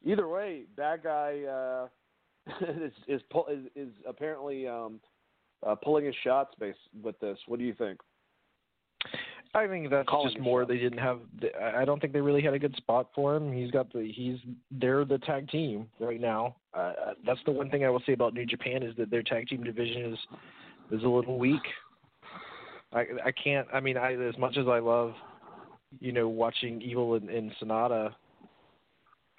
[0.04, 1.86] either way, bad guy uh,
[2.60, 5.00] is, is, is, is apparently um,
[5.66, 7.38] uh, pulling his shots based with this.
[7.46, 7.98] What do you think?
[9.54, 10.68] I think that's Calling just more shot.
[10.68, 11.20] they didn't have.
[11.60, 13.52] I don't think they really had a good spot for him.
[13.52, 14.38] He's got the he's
[14.70, 16.56] they're the tag team right now.
[16.72, 16.92] Uh,
[17.26, 19.62] that's the one thing I will say about New Japan is that their tag team
[19.62, 20.18] division is
[20.90, 21.60] is a little weak.
[22.94, 23.68] I I can't.
[23.74, 25.12] I mean, I as much as I love,
[26.00, 28.14] you know, watching Evil and, and Sanada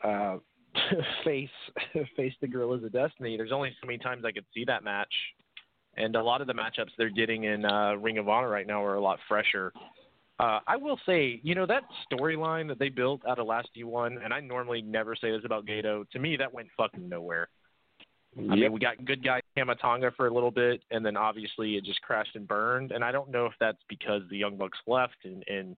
[0.04, 0.38] uh,
[1.24, 1.50] face
[2.16, 3.38] face the Guerrillas of Destiny.
[3.38, 5.14] There's only so many times I could see that match,
[5.98, 8.84] and a lot of the matchups they're getting in uh, Ring of Honor right now
[8.84, 9.72] are a lot fresher.
[10.40, 14.24] Uh, I will say, you know, that storyline that they built out of last G1,
[14.24, 16.10] and I normally never say this about Gedo.
[16.10, 17.50] To me, that went fucking nowhere.
[18.36, 21.76] I mean, we got good guy Tama Tonga for a little bit, and then obviously
[21.76, 22.92] it just crashed and burned.
[22.92, 25.78] And I don't know if that's because the Young Bucks left, and, and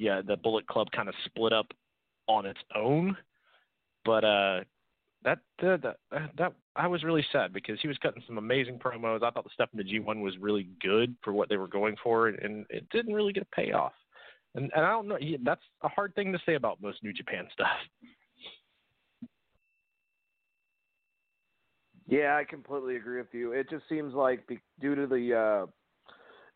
[0.00, 1.66] yeah, the Bullet Club kind of split up
[2.26, 3.16] on its own.
[4.06, 4.60] But uh,
[5.24, 5.96] that, uh, that
[6.38, 9.22] that I was really sad because he was cutting some amazing promos.
[9.22, 11.96] I thought the stuff in the G1 was really good for what they were going
[12.02, 13.92] for, and it didn't really get a payoff.
[14.54, 17.12] And and I don't know, he- that's a hard thing to say about most New
[17.12, 17.68] Japan stuff.
[22.08, 23.52] Yeah, I completely agree with you.
[23.52, 25.66] It just seems like be, due to the uh,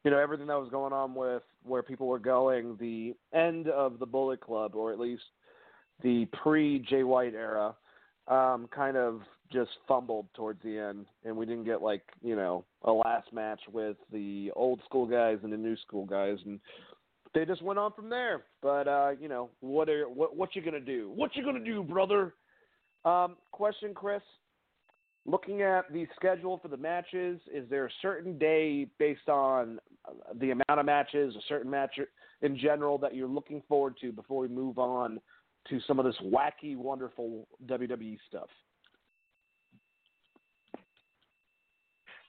[0.05, 3.99] you know everything that was going on with where people were going, the end of
[3.99, 5.23] the Bullet Club, or at least
[6.03, 7.75] the pre Jay White era,
[8.29, 12.65] um, kind of just fumbled towards the end, and we didn't get like you know
[12.83, 16.61] a last match with the old school guys and the new school guys, and
[17.33, 18.45] they just went on from there.
[18.63, 21.11] But uh, you know what are what what you gonna do?
[21.15, 22.35] What you gonna do, brother?
[23.07, 24.23] Um, question, Chris
[25.27, 30.13] looking at the schedule for the matches, is there a certain day based on uh,
[30.39, 31.99] the amount of matches, a certain match
[32.43, 35.21] in general that you're looking forward to before we move on
[35.69, 38.49] to some of this wacky, wonderful WWE stuff?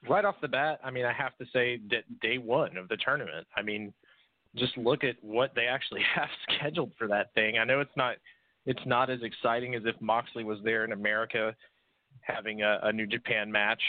[0.09, 2.97] right off the bat, I mean, I have to say that day one of the
[2.97, 3.93] tournament, I mean,
[4.55, 7.57] just look at what they actually have scheduled for that thing.
[7.57, 8.15] I know it's not
[8.65, 11.55] it's not as exciting as if Moxley was there in America
[12.25, 13.81] having a, a New Japan match.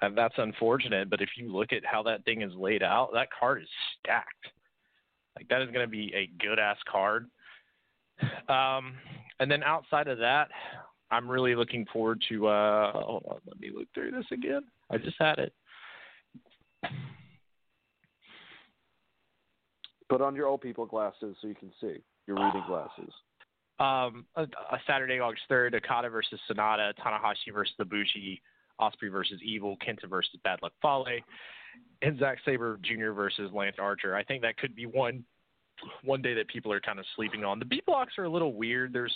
[0.00, 3.28] And that's unfortunate, but if you look at how that thing is laid out, that
[3.38, 3.68] card is
[3.98, 4.46] stacked.
[5.36, 7.28] Like that is going to be a good ass card.
[8.48, 8.94] Um,
[9.40, 10.48] and then outside of that,
[11.10, 12.46] I'm really looking forward to.
[12.46, 14.62] Uh, hold on, let me look through this again.
[14.90, 15.52] I just had it.
[20.08, 23.12] Put on your old people glasses so you can see your reading glasses.
[23.80, 28.40] Um, a, a Saturday, August third, Okada versus Sanada, Tanahashi versus Ibushi,
[28.80, 31.06] Ospreay versus Evil, Kenta versus Bad Luck Fale,
[32.02, 33.12] and Zack Sabre Jr.
[33.12, 34.16] versus Lance Archer.
[34.16, 35.24] I think that could be one
[36.02, 37.60] one day that people are kind of sleeping on.
[37.60, 38.92] The B blocks are a little weird.
[38.92, 39.14] There's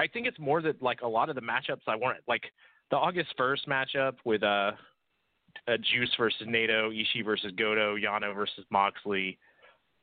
[0.00, 2.42] I think it's more that like a lot of the matchups I want like
[2.90, 4.72] the August first matchup with uh,
[5.68, 9.38] a Juice versus Naito, Ishii versus Goto, Yano versus Moxley,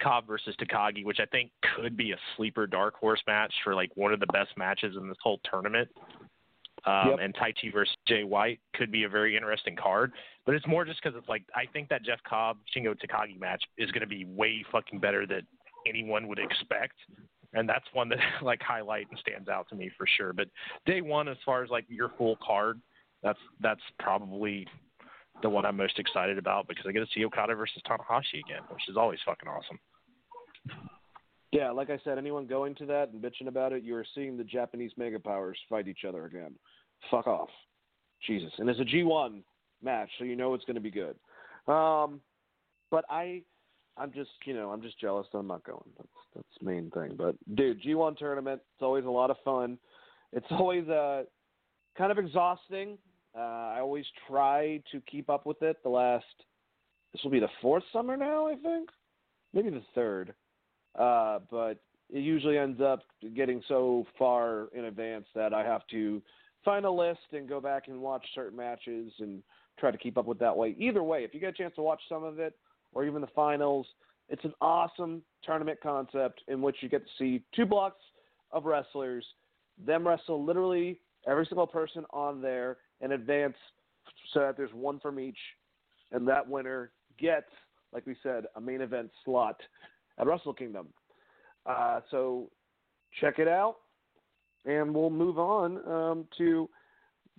[0.01, 3.91] Cobb versus Takagi, which I think could be a sleeper dark horse match for like
[3.95, 5.89] one of the best matches in this whole tournament.
[6.85, 7.19] Um, Yep.
[7.21, 10.13] And Taichi versus Jay White could be a very interesting card,
[10.45, 13.63] but it's more just because it's like I think that Jeff Cobb Shingo Takagi match
[13.77, 15.45] is going to be way fucking better than
[15.87, 16.95] anyone would expect,
[17.53, 20.33] and that's one that like highlight and stands out to me for sure.
[20.33, 20.47] But
[20.87, 22.81] day one, as far as like your full card,
[23.21, 24.65] that's that's probably
[25.43, 28.61] the one I'm most excited about because I get to see Okada versus Tanahashi again,
[28.69, 29.79] which is always fucking awesome.
[31.51, 34.37] Yeah, like I said, anyone going to that and bitching about it, you are seeing
[34.37, 36.55] the Japanese mega powers fight each other again.
[37.09, 37.49] Fuck off.
[38.25, 38.51] Jesus.
[38.57, 39.41] And it's a G1
[39.83, 41.15] match, so you know it's going to be good.
[41.67, 42.21] Um,
[42.89, 43.41] but I,
[43.97, 45.89] I'm just, you know, I'm just jealous that I'm not going.
[45.97, 47.15] That's that's the main thing.
[47.17, 49.77] But dude, G1 tournament, it's always a lot of fun.
[50.31, 51.23] It's always uh,
[51.97, 52.97] kind of exhausting.
[53.35, 53.39] Uh,
[53.75, 55.77] I always try to keep up with it.
[55.83, 56.25] The last,
[57.13, 58.89] this will be the fourth summer now, I think,
[59.53, 60.33] maybe the third.
[60.97, 63.03] Uh, but it usually ends up
[63.35, 66.21] getting so far in advance that I have to
[66.63, 69.41] find a list and go back and watch certain matches and
[69.79, 70.75] try to keep up with that way.
[70.77, 72.55] Either way, if you get a chance to watch some of it
[72.93, 73.87] or even the finals,
[74.29, 78.03] it's an awesome tournament concept in which you get to see two blocks
[78.51, 79.25] of wrestlers,
[79.85, 83.55] them wrestle literally every single person on there in advance
[84.33, 85.37] so that there's one from each,
[86.11, 87.49] and that winner gets,
[87.93, 89.59] like we said, a main event slot
[90.17, 90.87] at Wrestle Kingdom.
[91.65, 92.49] Uh, so
[93.19, 93.77] check it out,
[94.65, 96.69] and we'll move on um, to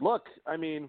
[0.00, 0.26] look.
[0.46, 0.88] I mean,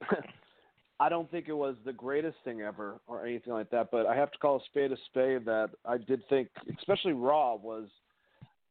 [1.00, 4.16] I don't think it was the greatest thing ever or anything like that, but I
[4.16, 5.44] have to call a spade a spade.
[5.44, 7.88] That I did think, especially Raw, was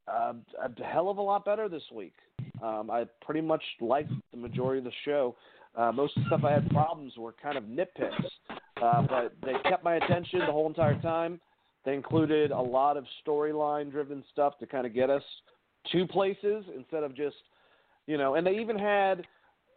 [0.08, 2.16] uh, a hell of a lot better this week.
[2.64, 5.36] Um, I pretty much liked the majority of the show.
[5.76, 8.26] Uh, most of the stuff I had problems were kind of nitpicks,
[8.82, 11.40] uh, but they kept my attention the whole entire time.
[11.86, 15.24] They included a lot of storyline driven stuff to kind of get us
[15.92, 17.36] to places instead of just,
[18.08, 19.26] you know, and they even had,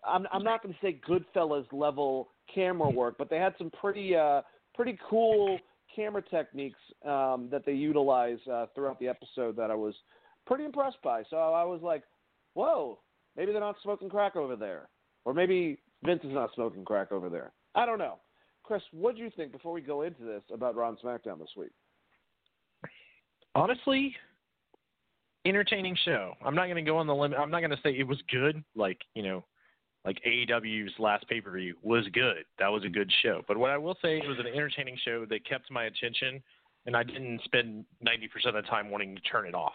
[0.07, 4.17] I'm, I'm not going to say Goodfellas level camera work, but they had some pretty,
[4.17, 4.41] uh,
[4.75, 5.59] pretty cool
[5.95, 9.95] camera techniques um, that they utilize uh, throughout the episode that I was
[10.47, 11.25] pretty impressed by.
[11.29, 12.05] So I was like,
[12.55, 12.99] whoa,
[13.37, 14.89] maybe they're not smoking crack over there.
[15.27, 17.53] Or maybe Vince is not smoking crack over there.
[17.75, 18.19] I don't know.
[18.63, 21.73] Chris, what do you think before we go into this about Raw SmackDown this week?
[23.59, 24.15] Honestly,
[25.45, 26.35] entertaining show.
[26.45, 27.39] I'm not going to go on the limit.
[27.39, 28.63] I'm not going to say it was good.
[28.77, 29.45] Like you know,
[30.05, 32.45] like AEW's last pay per view was good.
[32.59, 33.43] That was a good show.
[33.49, 36.43] But what I will say, it was an entertaining show that kept my attention,
[36.87, 39.75] and I didn't spend 90% of the time wanting to turn it off.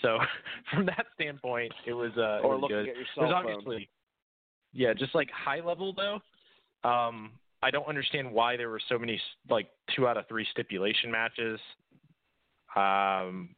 [0.00, 0.18] So
[0.72, 2.88] from that standpoint, it was uh, or it was looking good.
[2.88, 3.88] at your cell obviously,
[4.72, 6.20] yeah, just like high level though.
[6.88, 7.32] Um,
[7.62, 11.60] I don't understand why there were so many like two out of three stipulation matches.
[12.76, 13.54] Um,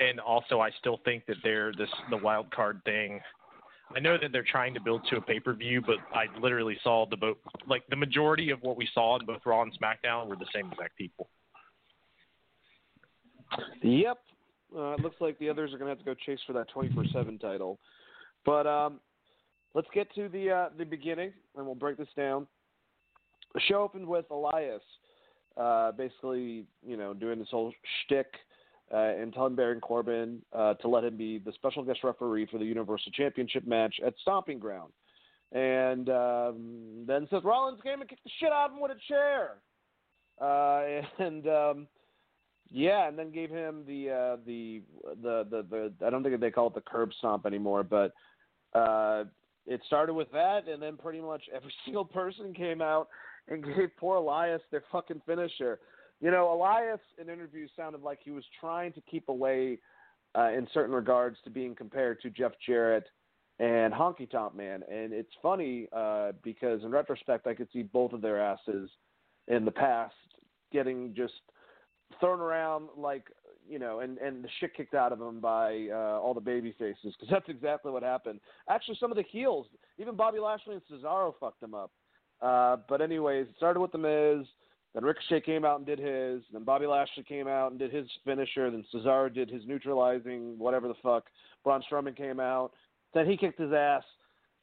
[0.00, 3.20] and also I still think that they're this the wild card thing.
[3.94, 6.78] I know that they're trying to build to a pay per view, but I literally
[6.82, 10.28] saw the both like the majority of what we saw in both Raw and SmackDown
[10.28, 11.28] were the same exact people.
[13.82, 14.18] Yep.
[14.74, 16.66] Uh, it looks like the others are going to have to go chase for that
[16.74, 17.78] 24/7 title.
[18.46, 19.00] But um,
[19.74, 22.46] let's get to the uh, the beginning, and we'll break this down.
[23.54, 24.82] The show opened with Elias,
[25.56, 27.72] uh, basically, you know, doing this whole
[28.04, 28.26] shtick
[28.92, 32.58] uh, and telling Baron Corbin uh, to let him be the special guest referee for
[32.58, 34.92] the Universal Championship match at Stomping Ground.
[35.52, 39.08] And um, then Seth Rollins came and kicked the shit out of him with a
[39.08, 39.56] chair.
[40.40, 41.86] Uh, and um,
[42.70, 44.82] yeah, and then gave him the, uh, the
[45.22, 45.66] the the
[45.98, 48.12] the I don't think they call it the curb stomp anymore, but
[48.74, 49.24] uh,
[49.66, 53.08] it started with that, and then pretty much every single person came out
[53.48, 55.80] and gave poor Elias their fucking finisher.
[56.20, 59.78] You know, Elias in interviews sounded like he was trying to keep away
[60.36, 63.06] uh, in certain regards to being compared to Jeff Jarrett
[63.58, 64.82] and Honky Tonk Man.
[64.90, 68.90] And it's funny uh, because in retrospect, I could see both of their asses
[69.48, 70.14] in the past
[70.72, 71.34] getting just
[72.20, 73.24] thrown around like
[73.68, 76.74] you know, and and the shit kicked out of them by uh, all the baby
[76.78, 78.40] faces because that's exactly what happened.
[78.68, 79.66] Actually, some of the heels,
[79.98, 81.90] even Bobby Lashley and Cesaro, fucked them up.
[82.42, 84.46] Uh, but anyways, it started with the Miz.
[84.94, 86.42] Then Ricochet came out and did his.
[86.52, 88.70] Then Bobby Lashley came out and did his finisher.
[88.70, 91.24] Then Cesaro did his neutralizing, whatever the fuck.
[91.64, 92.72] Braun Strowman came out.
[93.14, 94.02] Then he kicked his ass.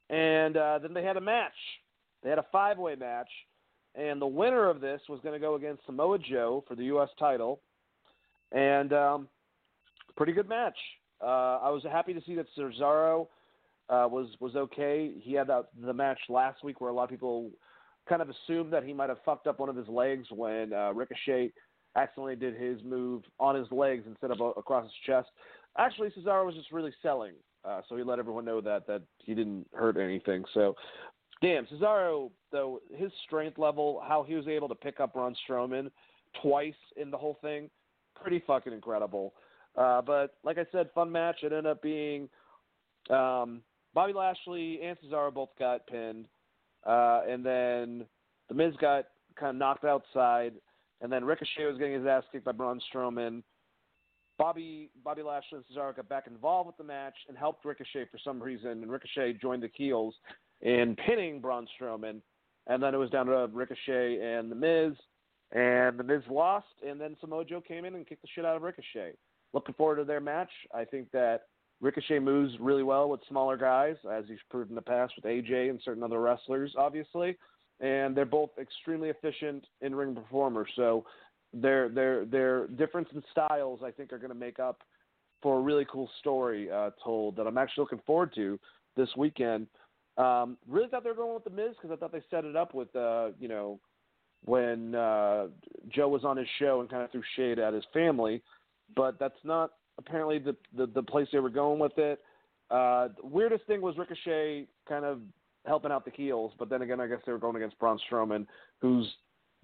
[0.10, 1.54] And uh, then they had a match.
[2.22, 3.30] They had a five way match.
[3.96, 7.10] And the winner of this was going to go against Samoa Joe for the U.S.
[7.18, 7.62] title.
[8.52, 9.28] And um,
[10.16, 10.78] pretty good match.
[11.22, 13.28] Uh, I was happy to see that Cesaro
[13.90, 15.12] uh, was was okay.
[15.22, 17.50] He had that, the match last week where a lot of people
[18.10, 20.92] kind of assumed that he might have fucked up one of his legs when uh,
[20.94, 21.52] Ricochet
[21.96, 25.30] accidentally did his move on his legs instead of uh, across his chest.
[25.78, 27.34] Actually, Cesaro was just really selling,
[27.64, 30.44] uh, so he let everyone know that that he didn't hurt anything.
[30.54, 30.76] So,
[31.42, 35.92] damn, Cesaro though his strength level, how he was able to pick up Braun Strowman
[36.42, 37.70] twice in the whole thing,
[38.20, 39.34] pretty fucking incredible.
[39.78, 41.38] Uh, but like I said, fun match.
[41.44, 42.28] It ended up being
[43.10, 43.62] um,
[43.94, 46.26] Bobby Lashley and Cesaro both got pinned.
[46.86, 48.06] Uh, and then
[48.48, 49.06] the Miz got
[49.36, 50.54] kind of knocked outside,
[51.02, 53.44] and then Ricochet was getting his ass kicked by Braun Strowman.
[54.38, 58.18] Bobby Bobby Lashley and Cesaro got back involved with the match and helped Ricochet for
[58.24, 60.16] some reason, and Ricochet joined the Keels
[60.62, 62.22] in pinning Braun Strowman.
[62.68, 64.96] And then it was down to Ricochet and the Miz,
[65.52, 68.56] and the Miz lost, and then Samoa Joe came in and kicked the shit out
[68.56, 69.14] of Ricochet.
[69.54, 70.52] Looking forward to their match.
[70.74, 71.44] I think that
[71.82, 75.70] Ricochet moves really well with smaller guys, as he's proved in the past with AJ
[75.70, 77.38] and certain other wrestlers, obviously.
[77.80, 80.70] And they're both extremely efficient in ring performers.
[80.76, 81.06] So
[81.54, 84.84] their their their difference in styles, I think, are going to make up
[85.42, 88.60] for a really cool story uh, told that I'm actually looking forward to
[88.98, 89.68] this weekend.
[90.18, 92.58] Um, really thought they were going with the Miz because I thought they set it
[92.58, 93.80] up with uh, you know
[94.44, 95.48] when uh,
[95.90, 98.42] Joe was on his show and kind of threw shade at his family,
[98.96, 102.20] but that's not apparently the the, the place they were going with it.
[102.72, 105.20] Uh, the weirdest thing was Ricochet kind of
[105.66, 108.48] helping out the heels, but then again, I guess they were going against Braun Strowman,
[108.80, 109.08] who's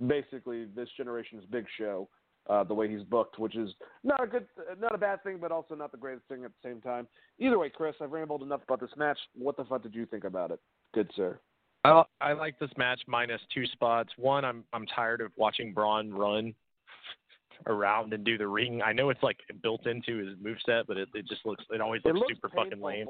[0.05, 2.07] basically this generation's Big Show.
[2.47, 3.71] Uh, the way he's booked, which is
[4.03, 4.45] not a good,
[4.79, 7.07] not a bad thing, but also not the greatest thing at the same time.
[7.39, 9.17] Either way, Chris, I've rambled enough about this match.
[9.33, 10.59] What the fuck did you think about it?
[10.93, 11.39] Good sir.
[11.83, 14.11] I, I like this match minus two spots.
[14.17, 16.53] One, I'm I'm tired of watching Braun run
[17.67, 18.81] around and do the ring.
[18.81, 22.01] I know it's like built into his moveset, but it, it just looks it always
[22.05, 23.07] it looks, looks super fucking lame.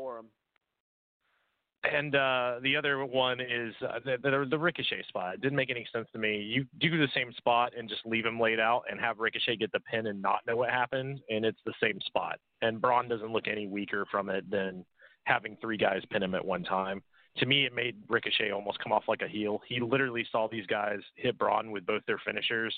[1.92, 5.36] And uh, the other one is uh, the, the, the Ricochet spot.
[5.36, 6.38] It didn't make any sense to me.
[6.42, 9.72] You do the same spot and just leave him laid out and have Ricochet get
[9.72, 12.40] the pin and not know what happened, and it's the same spot.
[12.64, 14.84] And Braun doesn't look any weaker from it than
[15.26, 17.04] having three guys pin him at one time.
[17.38, 19.62] To me, it made Ricochet almost come off like a heel.
[19.68, 22.74] He literally saw these guys hit Braun with both their finishers,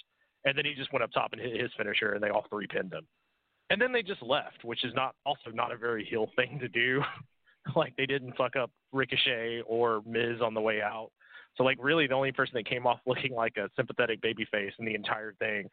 [0.46, 2.68] and then he just went up top and hit his finisher, and they all three
[2.68, 3.06] pinned him.
[3.70, 6.68] And then they just left, which is not also not a very heel thing to
[6.68, 7.02] do.
[7.76, 11.10] like they didn't fuck up Ricochet or Miz on the way out.
[11.56, 14.86] So like really the only person that came off looking like a sympathetic babyface in
[14.86, 15.70] the entire thing,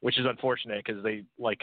[0.00, 1.60] which is unfortunate because they like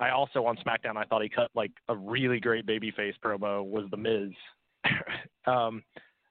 [0.00, 3.84] I also on SmackDown I thought he cut like a really great babyface promo was
[3.90, 4.30] the Miz.
[5.46, 5.82] um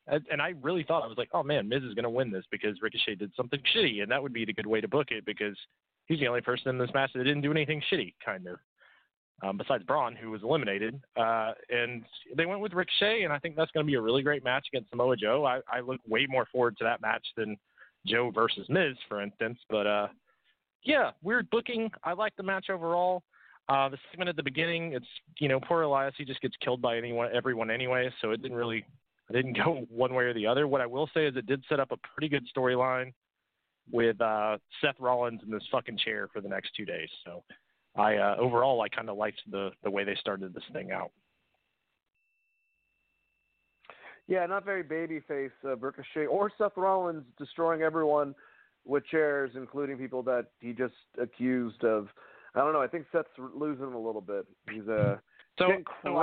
[0.08, 2.46] and I really thought I was like, oh man, Miz is going to win this
[2.52, 5.26] because Ricochet did something shitty, and that would be the good way to book it
[5.26, 5.58] because
[6.06, 8.58] he's the only person in this match that didn't do anything shitty, kind of
[9.44, 11.00] um, besides Braun, who was eliminated.
[11.16, 12.04] Uh, and
[12.36, 14.68] they went with Ricochet, and I think that's going to be a really great match
[14.72, 15.46] against Samoa Joe.
[15.46, 17.58] I, I look way more forward to that match than
[18.06, 19.60] Joe versus Miz, for instance.
[19.70, 20.08] But uh,
[20.84, 21.92] yeah, weird booking.
[22.04, 23.24] I like the match overall.
[23.70, 25.06] Uh, the segment at the beginning, it's
[25.40, 26.14] you know poor Elias.
[26.18, 28.10] He just gets killed by anyone, everyone anyway.
[28.22, 28.86] So it didn't really,
[29.30, 30.68] I didn't go one way or the other.
[30.68, 33.14] What I will say is it did set up a pretty good storyline
[33.92, 37.10] with uh, Seth Rollins in this fucking chair for the next two days.
[37.26, 37.44] So
[37.96, 41.12] I uh, overall I kind of liked the the way they started this thing out.
[44.28, 48.36] Yeah, not very babyface uh, Ricochet or Seth Rollins destroying everyone
[48.86, 52.10] with chairs, including people that he just accused of.
[52.56, 52.82] I don't know.
[52.82, 54.46] I think Seth's losing a little bit.
[54.70, 55.18] He's uh,
[55.58, 56.14] so, getting so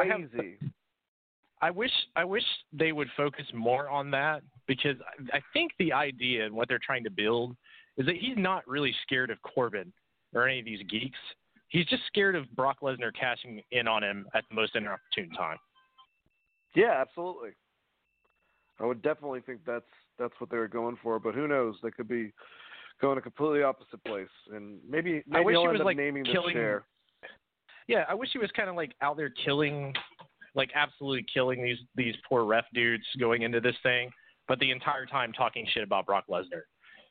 [1.65, 1.77] I, have, crazy.
[1.77, 4.97] I wish I wish they would focus more on that because
[5.33, 7.57] I, think the idea and what they're trying to build
[7.97, 9.93] is that he's not really scared of Corbin
[10.35, 11.19] or any of these geeks
[11.75, 15.59] he's just scared of Brock Lesnar cashing in on him at the most inopportune time.
[16.75, 17.51] Yeah, absolutely.
[18.81, 19.85] I would definitely think that's
[20.19, 21.75] that's what they were going for, but who knows?
[21.83, 22.33] They could be
[23.01, 25.87] going a completely opposite place, and maybe maybe I wish he'll he end was up
[25.87, 26.85] like naming killing, the chair.
[27.87, 29.93] Yeah, I wish he was kind of like out there killing,
[30.55, 34.11] like absolutely killing these these poor ref dudes going into this thing,
[34.49, 36.63] but the entire time talking shit about Brock Lesnar,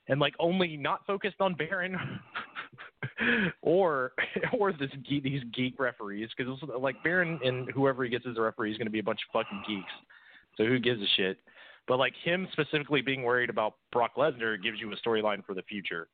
[0.08, 1.98] and like only not focused on Baron
[3.62, 4.14] or
[4.58, 8.72] or this these geek referees because like Baron and whoever he gets as a referee
[8.72, 9.92] is going to be a bunch of fucking geeks.
[10.58, 11.38] So who gives a shit?
[11.88, 15.64] But like him specifically being worried about Brock Lesnar gives you a storyline for the
[15.64, 16.08] future.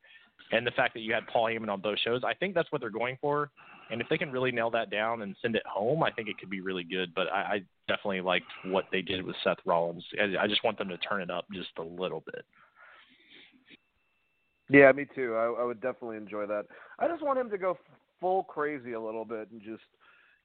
[0.52, 2.80] And the fact that you had Paul Heyman on both shows, I think that's what
[2.80, 3.50] they're going for.
[3.90, 6.38] And if they can really nail that down and send it home, I think it
[6.38, 7.12] could be really good.
[7.14, 10.04] But I, I definitely liked what they did with Seth Rollins.
[10.20, 12.44] I, I just want them to turn it up just a little bit.
[14.68, 15.34] Yeah, me too.
[15.34, 16.66] I, I would definitely enjoy that.
[17.00, 17.76] I just want him to go
[18.20, 19.82] full crazy a little bit and just,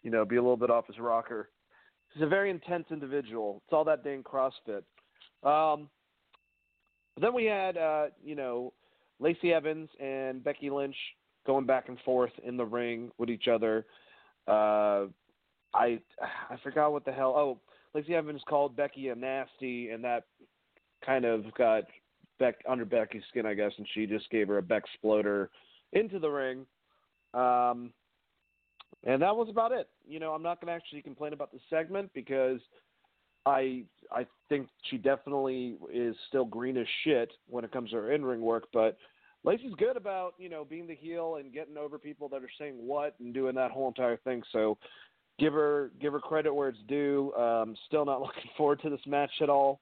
[0.02, 1.50] you know, be a little bit off his rocker.
[2.14, 3.62] He's a very intense individual.
[3.66, 4.84] It's all that dang CrossFit.
[5.44, 5.90] Um,
[7.22, 8.74] then we had, uh, you know,
[9.20, 10.96] Lacey Evans and Becky Lynch
[11.46, 13.86] going back and forth in the ring with each other.
[14.48, 15.06] Uh,
[15.74, 17.34] I I forgot what the hell.
[17.36, 17.60] Oh,
[17.94, 20.26] Lacey Evans called Becky a nasty, and that
[21.06, 21.84] kind of got
[22.40, 25.50] Beck under Becky's skin, I guess, and she just gave her a Beck exploder
[25.94, 26.66] into the ring.
[27.34, 27.92] Um,
[29.04, 29.88] and that was about it.
[30.08, 32.60] You know, I'm not going to actually complain about the segment because
[33.46, 38.12] I I think she definitely is still green as shit when it comes to her
[38.12, 38.98] in ring work, but
[39.44, 42.76] Lacey's good about you know being the heel and getting over people that are saying
[42.76, 44.42] what and doing that whole entire thing.
[44.52, 44.78] So
[45.40, 47.34] give her give her credit where it's due.
[47.34, 49.80] Um, still not looking forward to this match at all.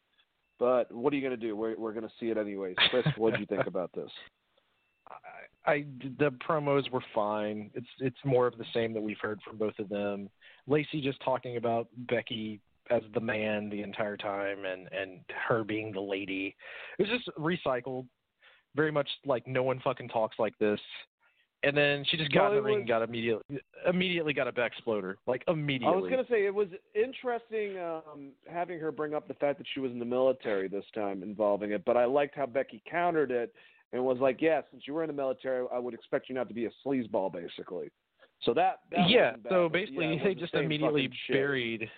[0.59, 1.55] But what are you going to do?
[1.55, 2.75] We're, we're going to see it anyways.
[2.89, 4.09] Chris, what did you think about this?
[5.65, 5.85] I, I
[6.19, 7.71] the promos were fine.
[7.73, 10.29] It's it's more of the same that we've heard from both of them.
[10.67, 12.59] Lacey just talking about Becky
[12.89, 16.55] as the man the entire time, and and her being the lady.
[16.99, 18.05] It was just recycled,
[18.75, 20.79] very much like no one fucking talks like this.
[21.65, 24.49] and then she just got Well, in the ring was- and got immediately immediately got
[24.49, 25.95] a back exploder, like immediately.
[25.95, 29.67] I was gonna say it was interesting um, having her bring up the fact that
[29.73, 33.31] she was in the military this time involving it, but I liked how Becky countered
[33.31, 33.53] it
[33.93, 36.49] and was like, "Yeah, since you were in the military, I would expect you not
[36.49, 37.91] to be a sleazeball, basically."
[38.41, 41.81] So that, that yeah, so basically yeah, they the just immediately buried.
[41.81, 41.89] shit.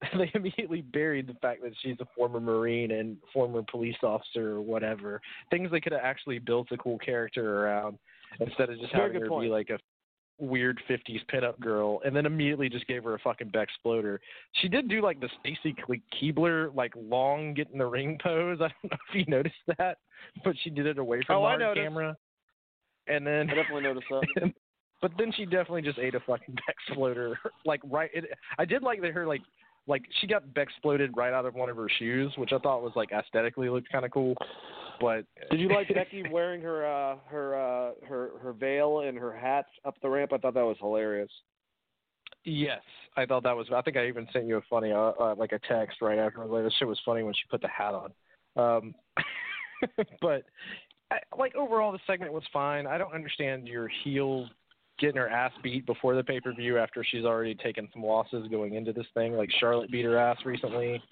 [0.00, 4.50] Buried they immediately buried the fact that she's a former marine and former police officer
[4.56, 5.20] or whatever.
[5.50, 7.98] Things they could have actually built a cool character around
[8.40, 9.46] instead of just Very having her point.
[9.46, 9.78] be like a
[10.38, 14.20] weird 50s pinup girl and then immediately just gave her a fucking back exploder.
[14.60, 15.74] She did do like the Stacy
[16.20, 18.58] Keibler like long get in the ring pose.
[18.60, 19.98] I don't know if you noticed that,
[20.44, 21.84] but she did it away from Oh, the I noticed.
[21.84, 22.16] camera.
[23.08, 24.52] And then I definitely noticed that.
[25.02, 27.38] but then she definitely just ate a fucking back exploder.
[27.64, 28.24] like right, it,
[28.58, 29.42] I did like that her like
[29.86, 32.92] like she got exploded right out of one of her shoes, which I thought was
[32.96, 34.34] like aesthetically looked kind of cool.
[35.00, 39.32] But Did you like Becky wearing her uh, her uh, her her veil and her
[39.34, 40.32] hat up the ramp?
[40.32, 41.30] I thought that was hilarious.
[42.44, 42.82] Yes,
[43.16, 43.66] I thought that was.
[43.74, 46.44] I think I even sent you a funny, uh, uh, like a text right after.
[46.44, 48.12] Like this shit was funny when she put the hat on.
[48.56, 48.94] Um,
[50.20, 50.44] but
[51.10, 52.86] I, like overall, the segment was fine.
[52.86, 54.48] I don't understand your heel
[54.98, 58.48] getting her ass beat before the pay per view after she's already taken some losses
[58.50, 59.34] going into this thing.
[59.36, 61.02] Like Charlotte beat her ass recently.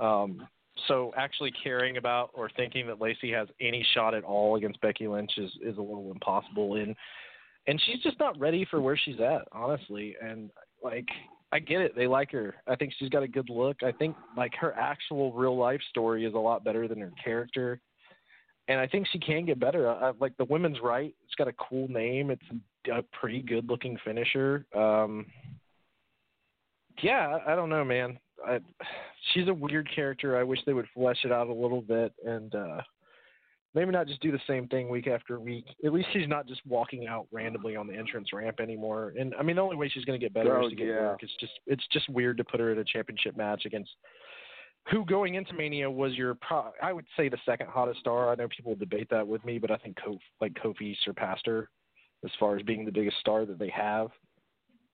[0.00, 0.46] Um,
[0.86, 5.08] so actually caring about or thinking that Lacey has any shot at all against Becky
[5.08, 6.76] Lynch is is a little impossible.
[6.76, 6.94] And
[7.66, 10.16] and she's just not ready for where she's at, honestly.
[10.22, 10.50] And
[10.82, 11.06] like
[11.52, 12.54] I get it, they like her.
[12.66, 13.82] I think she's got a good look.
[13.82, 17.80] I think like her actual real life story is a lot better than her character.
[18.68, 19.88] And I think she can get better.
[19.88, 22.30] I, like the women's right, it's got a cool name.
[22.30, 22.42] It's
[22.88, 24.66] a pretty good looking finisher.
[24.76, 25.26] Um,
[27.02, 28.18] yeah, I, don't know, man.
[28.46, 28.58] I,
[29.32, 30.36] she's a weird character.
[30.36, 32.80] I wish they would flesh it out a little bit and uh
[33.74, 35.64] maybe not just do the same thing week after week.
[35.84, 39.12] At least she's not just walking out randomly on the entrance ramp anymore.
[39.18, 40.86] And I mean, the only way she's going to get better Oh, is to get
[40.86, 41.00] yeah.
[41.00, 41.22] work.
[41.22, 43.90] It's just it's just weird to put her in a championship match against
[44.90, 48.30] who going into Mania was your pro- I would say the second hottest star.
[48.30, 51.68] I know people debate that with me, but I think Kofi, like Kofi surpassed her
[52.24, 54.08] as far as being the biggest star that they have.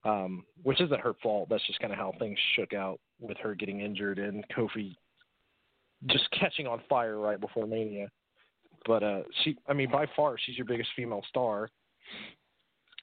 [0.05, 1.49] Um, which isn't her fault.
[1.49, 4.97] That's just kind of how things shook out with her getting injured and Kofi
[6.07, 8.09] just catching on fire right before Mania.
[8.87, 11.71] But uh, she, I mean, by far, she's your biggest female star.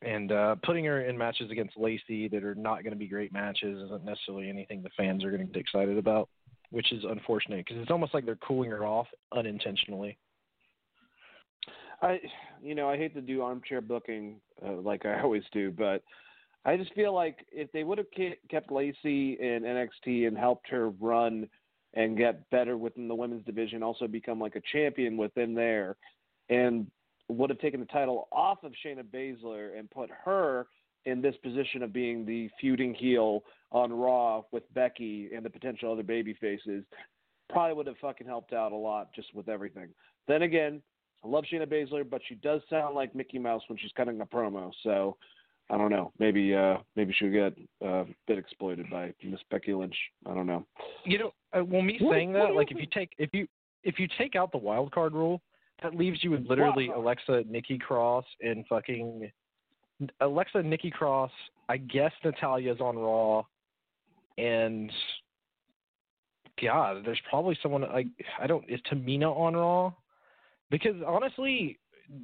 [0.03, 3.31] And uh, putting her in matches against Lacey that are not going to be great
[3.31, 6.27] matches isn't necessarily anything the fans are going to get excited about,
[6.72, 10.18] which is unfortunate because it's almost like they're cooling her off unintentionally.
[12.02, 12.19] I,
[12.61, 16.03] you know, I hate to do armchair booking uh, like I always do, but
[16.65, 18.07] I just feel like if they would have
[18.49, 21.48] kept Lacey in NXT and helped her run
[21.94, 25.98] and get better within the women's division, also become like a champion within there,
[26.49, 26.88] and
[27.28, 30.68] would have taken the title off of Shayna Baszler and put her
[31.06, 35.91] in this position of being the feuding heel on Raw with Becky and the potential
[35.91, 36.84] other baby faces,
[37.49, 39.90] probably would have fucking helped out a lot just with everything.
[40.28, 40.82] Then again,
[41.23, 44.26] I love Shayna Baszler, but she does sound like Mickey Mouse when she's cutting a
[44.26, 44.72] promo.
[44.84, 45.18] So
[45.69, 46.11] I don't know.
[46.19, 49.95] Maybe uh maybe she'll get uh, a bit exploited by Miss Becky Lynch.
[50.26, 50.65] I don't know.
[51.06, 53.30] You know, uh, well, me What- saying that, do you like, if you take if
[53.34, 53.48] you
[53.84, 55.41] if you take out the wild card rule,
[55.81, 59.31] that leaves you with literally Wild Alexa, Nikki Cross, and fucking
[60.19, 61.31] Alexa, Nikki Cross.
[61.69, 63.43] I guess Natalya's on Raw,
[64.38, 64.91] and
[66.61, 68.07] God, there's probably someone like
[68.39, 68.64] I don't.
[68.69, 69.93] Is Tamina on Raw?
[70.72, 71.77] Because honestly,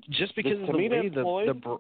[0.10, 1.76] just because of the way the, the br-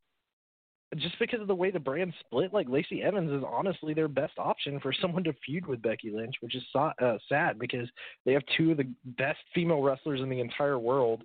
[0.98, 4.34] just because of the way the brand split, like Lacey Evans is honestly their best
[4.38, 7.90] option for someone to feud with Becky Lynch, which is so, uh, sad because
[8.26, 8.88] they have two of the
[9.18, 11.24] best female wrestlers in the entire world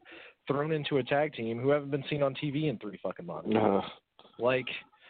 [0.48, 3.48] thrown into a tag team who haven't been seen on TV in three fucking months.
[3.55, 3.81] Uh,
[4.39, 4.66] Like,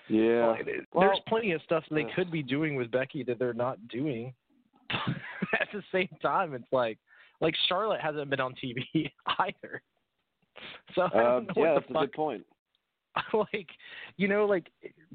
[0.09, 0.49] yeah.
[0.49, 3.79] like, there's Well- plenty of stuff they could be doing with Becky that they're not
[3.89, 4.35] doing.
[4.91, 6.99] At the same time, it's like,
[7.41, 9.83] like Charlotte hasn't been on TV either.
[10.95, 12.45] So Uh, yeah, what that's the a good point.
[13.35, 13.69] like
[14.17, 14.71] you know like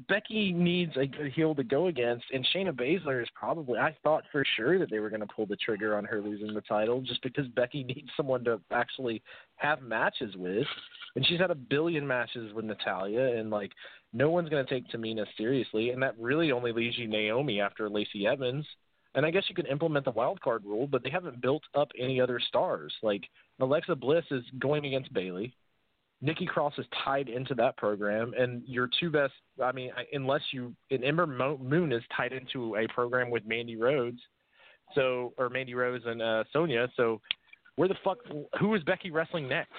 [0.08, 4.24] Becky needs a good heel to go against and Shayna Baszler is probably I thought
[4.30, 7.00] for sure that they were going to pull the trigger on her losing the title
[7.00, 9.22] just because Becky needs someone to actually
[9.56, 10.66] have matches with
[11.16, 13.72] and she's had a billion matches with Natalya and like
[14.12, 17.90] no one's going to take Tamina seriously and that really only leaves you Naomi after
[17.90, 18.66] Lacey Evans.
[19.14, 21.88] And I guess you could implement the wild card rule but they haven't built up
[21.98, 22.94] any other stars.
[23.02, 23.24] Like
[23.60, 25.52] Alexa Bliss is going against Bayley
[26.20, 29.32] Nikki Cross is tied into that program, and your two best.
[29.62, 33.76] I mean, unless you and Ember Mo- Moon is tied into a program with Mandy
[33.76, 34.18] Rhodes,
[34.94, 36.88] so or Mandy Rose and uh, Sonya.
[36.96, 37.20] So
[37.76, 38.18] where the fuck?
[38.58, 39.72] Who is Becky wrestling next?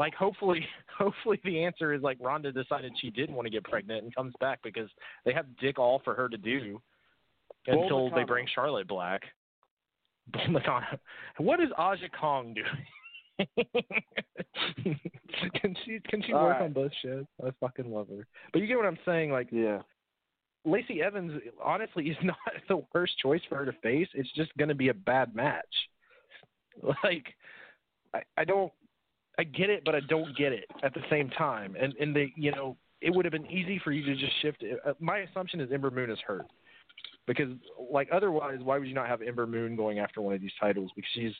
[0.00, 0.66] like hopefully
[0.98, 4.34] hopefully the answer is like Ronda decided she didn't want to get pregnant and comes
[4.40, 4.88] back because
[5.24, 6.80] they have dick all for her to do
[7.66, 9.22] until they bring Charlotte Black.
[11.38, 12.66] What is Aja Kong doing?
[15.60, 16.62] can she can she All work right.
[16.62, 17.24] on both shows?
[17.44, 18.26] I fucking love her.
[18.52, 19.30] But you get what I'm saying?
[19.30, 19.82] Like Yeah.
[20.64, 22.36] Lacey Evans honestly is not
[22.68, 24.08] the worst choice for her to face.
[24.14, 25.64] It's just going to be a bad match.
[27.04, 27.26] Like
[28.14, 28.72] I, I don't
[29.38, 31.76] I get it, but I don't get it at the same time.
[31.78, 34.62] And and they you know it would have been easy for you to just shift.
[34.62, 34.78] It.
[34.86, 36.46] Uh, my assumption is Ember Moon is hurt
[37.26, 37.48] because
[37.90, 40.90] like otherwise, why would you not have Ember Moon going after one of these titles?
[40.94, 41.32] Because she's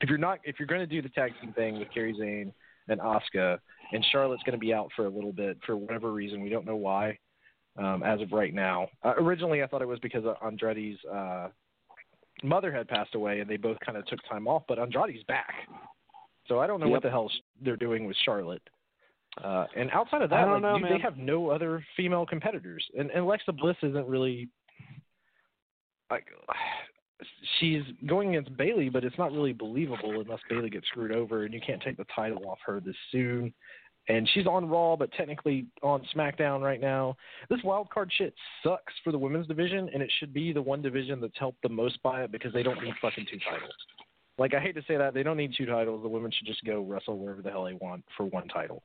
[0.00, 2.52] if you're not if you're going to do the tag team thing with Kairi Sane
[2.88, 3.58] and Asuka,
[3.92, 6.66] and Charlotte's going to be out for a little bit for whatever reason, we don't
[6.66, 7.18] know why.
[7.76, 11.48] Um, as of right now, uh, originally I thought it was because Andrade's uh,
[12.42, 14.64] mother had passed away, and they both kind of took time off.
[14.66, 15.54] But Andrade's back,
[16.48, 16.92] so I don't know Yep.
[16.92, 17.30] what the hell
[17.62, 18.62] they're doing with Charlotte.
[19.44, 23.10] Uh, and outside of that, like, know, dude, they have no other female competitors, and,
[23.10, 24.48] and Alexa Bliss isn't really
[26.10, 26.26] like
[27.58, 31.52] she's going against Bayley, but it's not really believable unless Bayley gets screwed over, and
[31.54, 33.52] you can't take the title off her this soon.
[34.08, 37.14] And she's on Raw, but technically on SmackDown right now.
[37.50, 40.80] This wild card shit sucks for the women's division, and it should be the one
[40.80, 43.74] division that's helped the most by it because they don't need fucking two titles.
[44.38, 46.02] Like I hate to say that, they don't need two titles.
[46.02, 48.82] The women should just go wrestle wherever the hell they want for one title.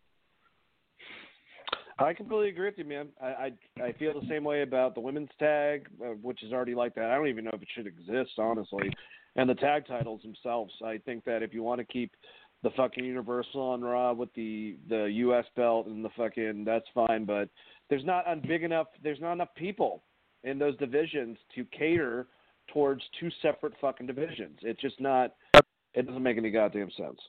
[2.00, 3.10] I completely agree with you, man.
[3.22, 6.76] I, I I feel the same way about the women's tag, uh, which is already
[6.76, 7.06] like that.
[7.06, 8.90] I don't even know if it should exist, honestly.
[9.36, 10.74] And the tag titles themselves.
[10.84, 12.12] I think that if you want to keep
[12.64, 15.46] the fucking Universal on Raw with the the U.S.
[15.56, 17.50] belt and the fucking that's fine, but
[17.90, 18.88] there's not a big enough.
[19.04, 20.04] There's not enough people
[20.44, 22.28] in those divisions to cater
[22.74, 24.60] towards two separate fucking divisions.
[24.62, 25.36] It's just not.
[25.94, 27.20] It doesn't make any goddamn sense.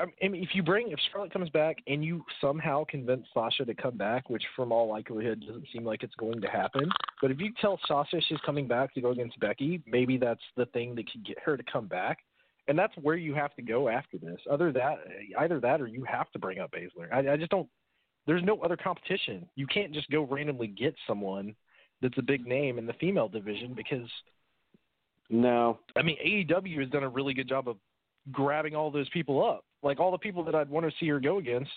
[0.00, 3.74] I mean, if you bring if Charlotte comes back and you somehow convince Sasha to
[3.74, 6.88] come back, which from all likelihood doesn't seem like it's going to happen,
[7.20, 10.66] but if you tell Sasha she's coming back to go against Becky, maybe that's the
[10.66, 12.18] thing that could get her to come back,
[12.68, 14.38] and that's where you have to go after this.
[14.50, 14.98] Other that,
[15.38, 17.12] either that or you have to bring up Baszler.
[17.12, 17.68] I, I just don't.
[18.26, 19.48] There's no other competition.
[19.56, 21.54] You can't just go randomly get someone
[22.02, 24.08] that's a big name in the female division because
[25.28, 25.78] No.
[25.96, 27.76] I mean, AEW has done a really good job of
[28.30, 31.20] grabbing all those people up, like all the people that I'd want to see her
[31.20, 31.70] go against,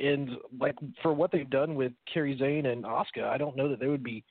[0.00, 3.80] and like for what they've done with Kairi Sane and Asuka, I don't know that
[3.80, 4.24] they would be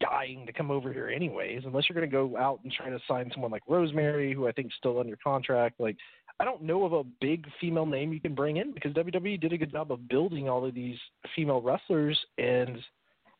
[0.00, 2.98] dying to come over here anyways, unless you're going to go out and try to
[3.06, 5.78] sign someone like Rosemary, who I think is still under contract.
[5.78, 5.96] Like,
[6.40, 9.52] I don't know of a big female name you can bring in because WWE did
[9.52, 10.96] a good job of building all of these
[11.36, 12.78] female wrestlers, and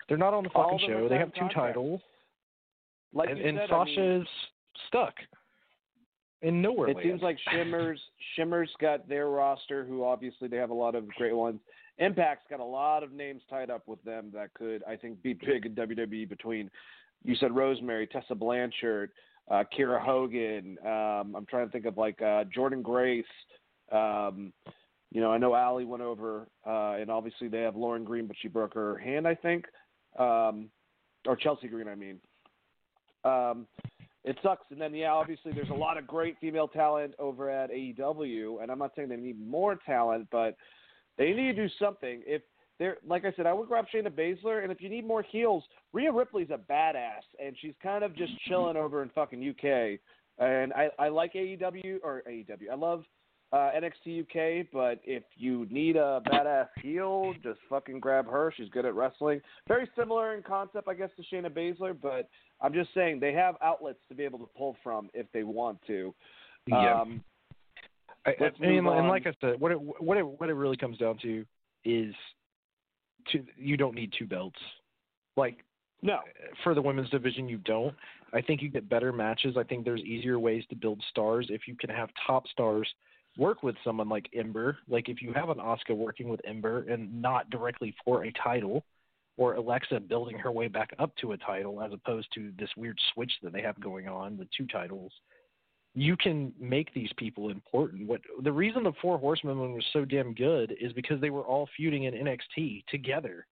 [0.09, 1.09] they're not on the fucking show.
[1.09, 1.75] They have two contracts.
[1.75, 2.01] titles,
[3.15, 4.27] Like and, and said, I mean,
[4.89, 5.15] stuck
[6.43, 6.89] in nowhere.
[6.89, 7.09] It land.
[7.09, 8.01] seems like Shimmers
[8.37, 11.61] Shimmers got their roster, who obviously they have a lot of great ones.
[11.99, 15.33] Impact's got a lot of names tied up with them that could, I think, be
[15.33, 16.29] big in WWE.
[16.29, 16.71] Between
[17.25, 19.11] you said Rosemary, Tessa Blanchard,
[19.51, 20.79] uh, Kiera Hogan.
[20.85, 23.25] Um, I'm trying to think of like uh, Jordynne Grace.
[23.91, 24.53] Um,
[25.13, 28.37] you know, I know Allie went over, uh, and obviously they have Lauren Green, but
[28.41, 29.67] she broke her hand, I think,
[30.19, 30.71] um,
[31.27, 32.19] or Chelsea Green, I mean.
[33.25, 33.67] Um,
[34.25, 34.67] it sucks.
[34.71, 38.71] And then, yeah, obviously, there's a lot of great female talent over at AEW, and
[38.71, 40.57] I'm not saying they need more talent, but
[41.19, 42.23] they need to do something.
[42.27, 42.43] If
[42.79, 45.65] they're, like I said, I would grab Shayna Baszler, and if you need more heels,
[45.93, 49.99] Rhea Ripley's a badass, and she's kind of just chilling over in fucking UK.
[50.39, 52.71] And I, I like AEW or AEW.
[52.71, 53.05] I love
[53.53, 58.53] uh, NXT UK, but if you need a badass heel, just fucking grab her.
[58.57, 59.43] She's good at wrestling.
[59.69, 62.31] Very similar in concept, I guess, to Shayna Baszler, but
[62.63, 65.79] I'm just saying they have outlets to be able to pull from if they want
[65.87, 66.15] to.
[66.67, 67.01] Yeah.
[67.01, 67.23] Um,
[68.25, 70.97] I, I mean, and like I said, what it what it what it really comes
[70.97, 71.45] down to
[71.85, 72.15] is,
[73.33, 74.59] to you don't need two belts.
[75.37, 75.59] Like
[76.03, 76.21] no,
[76.63, 77.95] for the women's division, you don't.
[78.33, 79.57] I think you get better matches.
[79.59, 82.89] I think there's easier ways to build stars if you can have top stars
[83.37, 84.79] work with someone like Ember.
[84.89, 88.85] Like if you have an Asuka working with Ember and not directly for a title,
[89.37, 92.99] or Alexa building her way back up to a title as opposed to this weird
[93.13, 95.13] switch that they have going on, the two titles.
[95.95, 98.07] You can make these people important.
[98.07, 101.69] What the reason the Four Horsemen was so damn good is because they were all
[101.77, 103.47] feuding in NXT together,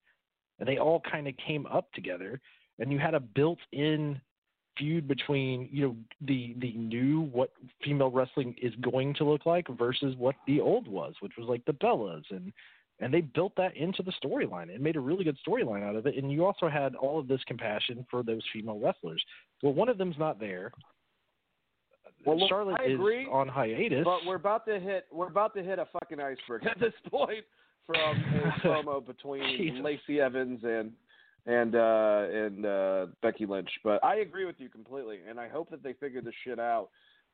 [0.59, 2.41] and they all kind of came up together,
[2.79, 4.21] and you had a built-in
[4.81, 7.53] feud between you know the the new what
[7.85, 11.65] female wrestling is going to look like versus what the old was, which was like
[11.67, 12.53] the Bellas and
[13.01, 16.07] and they built that into the storyline and made a really good storyline out of
[16.07, 16.17] it.
[16.17, 19.23] And you also had all of this compassion for those female wrestlers.
[19.63, 20.73] Well, one of them's not there.
[22.27, 24.05] well, look, Charlotte I agree, is on hiatus.
[24.05, 27.45] But we're about to hit we're about to hit a fucking iceberg at this point
[27.87, 30.93] from a promo between Lacey Evans and
[31.47, 33.71] and uh and uh Becky Lynch.
[33.83, 36.89] But I agree with you completely and I hope that they figure this shit out.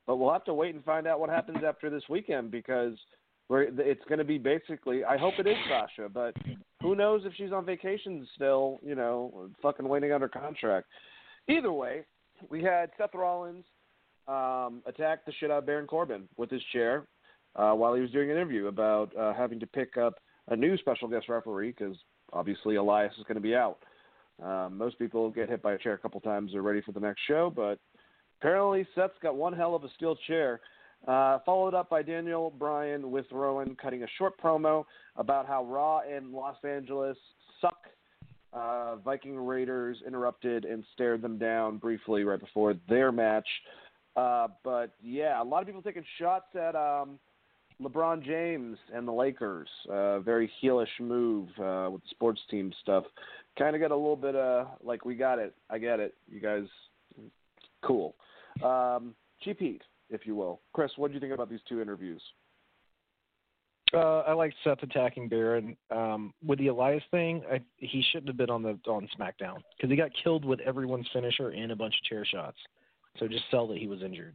[0.07, 2.95] But we'll have to wait and find out what happens after this weekend because
[3.49, 6.35] we're, it's going to be basically I hope it is Sasha, but
[6.81, 10.87] who knows if she's on vacation still, you know, fucking waiting on her contract.
[11.49, 12.03] Either way,
[12.51, 13.65] we had Seth Rollins
[14.29, 17.07] um, attack the shit out of Baron Corbin with his chair
[17.55, 20.15] uh, while he was doing an interview about uh, having to pick up
[20.49, 21.97] a new special guest referee because
[22.33, 23.79] obviously Elias is going to be out.
[24.43, 27.01] Um, most people get hit by a chair a couple times, they're ready for the
[27.01, 27.79] next show, but
[28.41, 30.61] apparently Seth's got one hell of a steel chair.
[31.07, 34.85] Uh, followed up by Daniel Bryan with Rowan cutting a short promo
[35.17, 37.17] about how Raw in Los Angeles
[37.61, 37.79] suck.
[38.53, 43.47] Uh, Viking Raiders interrupted and stared them down briefly right before their match.
[44.17, 47.19] Uh, but yeah, a lot of people taking shots at um,
[47.83, 49.69] LeBron James and the Lakers.
[49.91, 53.05] Uh, very heelish move uh, with the sports team stuff.
[53.59, 55.55] Kind of got a little bit of like, we got it.
[55.71, 56.15] I get it.
[56.31, 56.65] You guys,
[57.83, 58.15] cool.
[58.65, 60.61] Um, Heat, if you will.
[60.73, 62.23] Chris, what do you think about these two interviews?
[63.95, 65.77] Uh, I like Seth attacking Baron.
[65.91, 69.91] Um, with the Elias thing, I, he shouldn't have been on the on SmackDown because
[69.91, 72.57] he got killed with everyone's finisher and a bunch of chair shots.
[73.19, 74.35] So just sell that he was injured,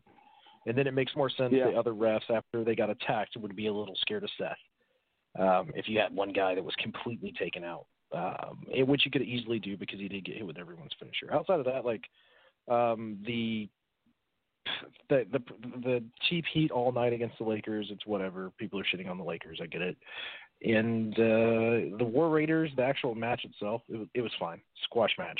[0.67, 1.71] and then it makes more sense Yeah.
[1.71, 4.57] the other refs after they got attacked would be a little scared of Seth.
[5.39, 9.11] Um, if you had one guy that was completely taken out, um, it, which you
[9.11, 11.33] could easily do because he did get hit with everyone's finisher.
[11.33, 12.03] Outside of that, like
[12.67, 13.69] um, the
[15.09, 15.39] the the
[15.83, 17.88] the cheap heat all night against the Lakers.
[17.89, 18.51] It's whatever.
[18.57, 19.59] People are shitting on the Lakers.
[19.61, 19.97] I get it.
[20.63, 24.61] And uh, the War Raiders, the actual match itself, it was, it was fine.
[24.83, 25.39] Squash match.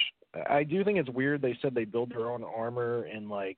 [0.50, 1.42] I do think it's weird.
[1.42, 3.58] They said they build their own armor and like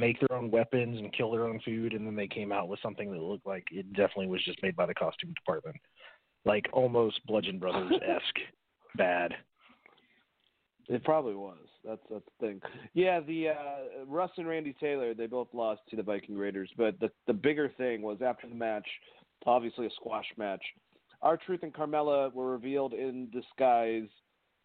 [0.00, 2.80] make their own weapons and kill their own food, and then they came out with
[2.82, 5.76] something that looked like it definitely was just made by the costume department,
[6.44, 8.40] like almost Bludgeon Brothers esque
[8.96, 9.34] bad.
[10.88, 11.58] It probably was.
[11.84, 12.60] That's that's the thing.
[12.94, 16.98] Yeah, the uh, Russ and Randy Taylor, they both lost to the Viking Raiders, but
[16.98, 18.86] the the bigger thing was after the match,
[19.46, 20.62] obviously a squash match.
[21.22, 24.08] R-Truth and Carmella were revealed in disguise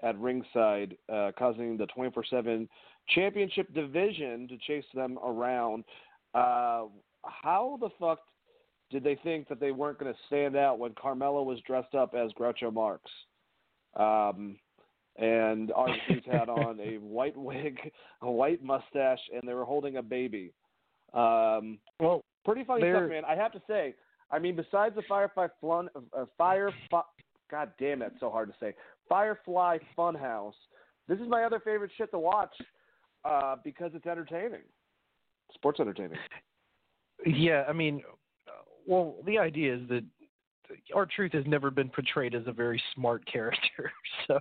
[0.01, 2.67] at ringside, uh, causing the 24/7
[3.09, 5.83] championship division to chase them around.
[6.33, 6.85] Uh,
[7.23, 8.19] how the fuck
[8.91, 12.13] did they think that they weren't going to stand out when Carmella was dressed up
[12.13, 13.03] as Groucho Marx?
[13.95, 14.57] Um,
[15.17, 15.71] and
[16.07, 17.79] Truth had on a white wig,
[18.21, 20.51] a white mustache, and they were holding a baby.
[21.13, 23.23] Um, Well, pretty funny stuff, man.
[23.25, 23.95] I have to say.
[24.31, 26.71] I mean, besides the Firefly Flun, uh, Fire,
[27.49, 28.73] God damn it, so hard to say.
[29.07, 30.53] Firefly Funhouse.
[31.07, 32.53] This is my other favorite shit to watch
[33.25, 34.61] uh, because it's entertaining.
[35.53, 36.17] Sports entertaining.
[37.25, 38.01] Yeah, I mean,
[38.85, 40.03] well, the idea is that
[40.93, 43.91] R-Truth has never been portrayed as a very smart character.
[44.27, 44.39] So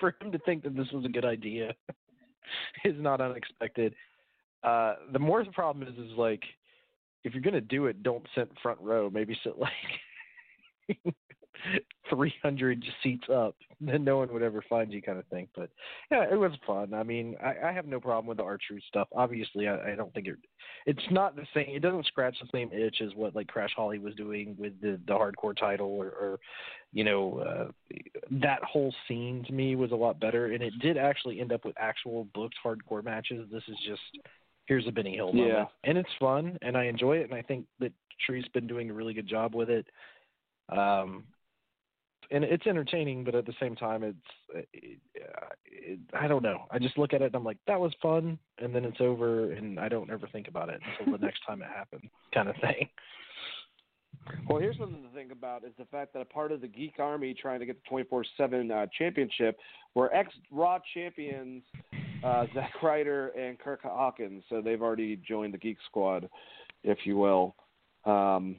[0.00, 1.72] for him to think that this was a good idea
[2.84, 3.94] is not unexpected.
[4.62, 6.42] Uh, the more the problem is, is like,
[7.22, 9.10] if you're gonna do it, don't sit front row.
[9.10, 9.54] Maybe sit
[10.88, 11.14] like
[12.10, 15.48] 300 seats up, then no one would ever find you, kind of thing.
[15.56, 15.70] But
[16.10, 16.94] yeah, it was fun.
[16.94, 19.08] I mean, I, I have no problem with the R-Truth stuff.
[19.14, 20.36] Obviously, I, I don't think it
[20.86, 21.66] it's not the same.
[21.68, 25.00] It doesn't scratch the same itch as what like Crash Holly was doing with the
[25.06, 26.40] the hardcore title, or, or
[26.92, 27.96] you know, uh,
[28.30, 31.64] that whole scene to me was a lot better, and it did actually end up
[31.64, 33.48] with actual booked hardcore matches.
[33.50, 34.02] This is just
[34.66, 35.64] here's a Benny Hill moment, Yeah.
[35.84, 37.92] and it's fun, and I enjoy it, and I think that
[38.24, 39.86] Tree's been doing a really good job with it.
[40.70, 41.24] Um,
[42.30, 46.64] and it's entertaining, but at the same time, it's it, uh, it, I don't know.
[46.70, 49.52] I just look at it and I'm like, that was fun, and then it's over,
[49.52, 52.56] and I don't ever think about it until the next time it happened, kind of
[52.56, 52.88] thing.
[54.48, 56.94] Well, here's something to think about: is the fact that a part of the Geek
[56.98, 58.04] Army trying to get the
[58.40, 59.58] 24/7 uh, championship
[59.94, 61.62] were ex Raw champions
[62.24, 66.28] uh, Zack Ryder and Curt Hawkins, so they've already joined the Geek Squad,
[66.82, 67.54] if you will.
[68.04, 68.56] Um,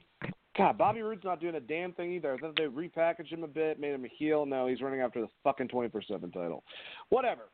[0.56, 2.34] God, Bobby Roode's not doing a damn thing either.
[2.34, 4.46] I thought they repackaged him a bit, made him a heel.
[4.46, 6.64] No, he's running after the fucking 24/7 title.
[7.10, 7.50] Whatever.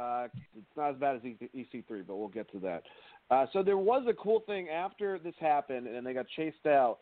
[0.00, 2.82] Uh, it's not as bad as E- EC3, but we'll get to that.
[3.30, 6.98] Uh, so there was a cool thing after this happened, and they got chased out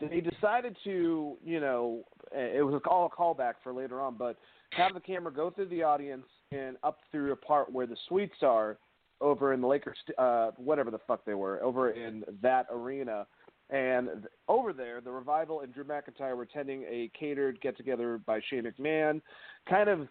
[0.00, 4.36] they decided to, you know, it was all a callback for later on, but
[4.72, 8.42] have the camera go through the audience and up through a part where the suites
[8.42, 8.78] are
[9.20, 13.26] over in the Lakers, uh, whatever the fuck they were, over in that arena.
[13.68, 18.40] And over there, the Revival and Drew McIntyre were attending a catered get together by
[18.48, 19.20] Shane McMahon,
[19.68, 20.06] kind of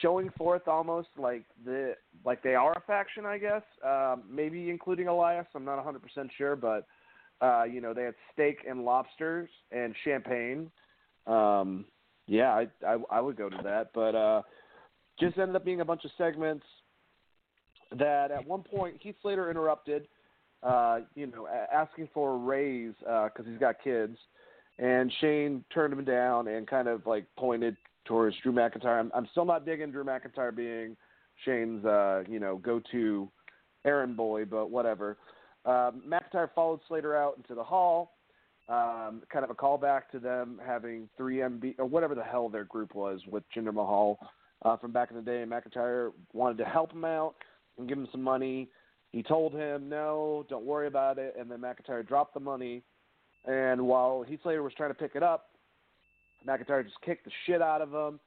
[0.00, 1.94] showing forth almost like the
[2.24, 3.62] like they are a faction, I guess.
[3.84, 5.46] Um, maybe including Elias.
[5.54, 6.86] I'm not 100 percent sure, but
[7.40, 10.70] uh, you know they had steak and lobsters and champagne.
[11.26, 11.84] Um,
[12.26, 14.42] yeah, I, I I would go to that, but uh,
[15.20, 16.64] just ended up being a bunch of segments
[17.98, 20.08] that at one point Heath Slater interrupted,
[20.62, 24.16] uh, you know, asking for a raise because uh, he's got kids,
[24.78, 28.98] and Shane turned him down and kind of like pointed towards Drew McIntyre.
[28.98, 30.96] I'm, I'm still not digging Drew McIntyre being
[31.44, 33.28] Shane's, uh, you know, go-to
[33.84, 35.16] errand boy, but whatever.
[35.64, 38.12] Um, McIntyre followed Slater out into the hall.
[38.68, 42.94] Um, kind of a callback to them having 3MB or whatever the hell their group
[42.94, 44.18] was with Jinder Mahal
[44.64, 45.44] uh, from back in the day.
[45.46, 47.34] McIntyre wanted to help him out
[47.76, 48.68] and give him some money.
[49.12, 52.82] He told him, "No, don't worry about it." And then McIntyre dropped the money.
[53.44, 55.50] And while Heath Slater was trying to pick it up,
[56.46, 58.20] McIntyre just kicked the shit out of him.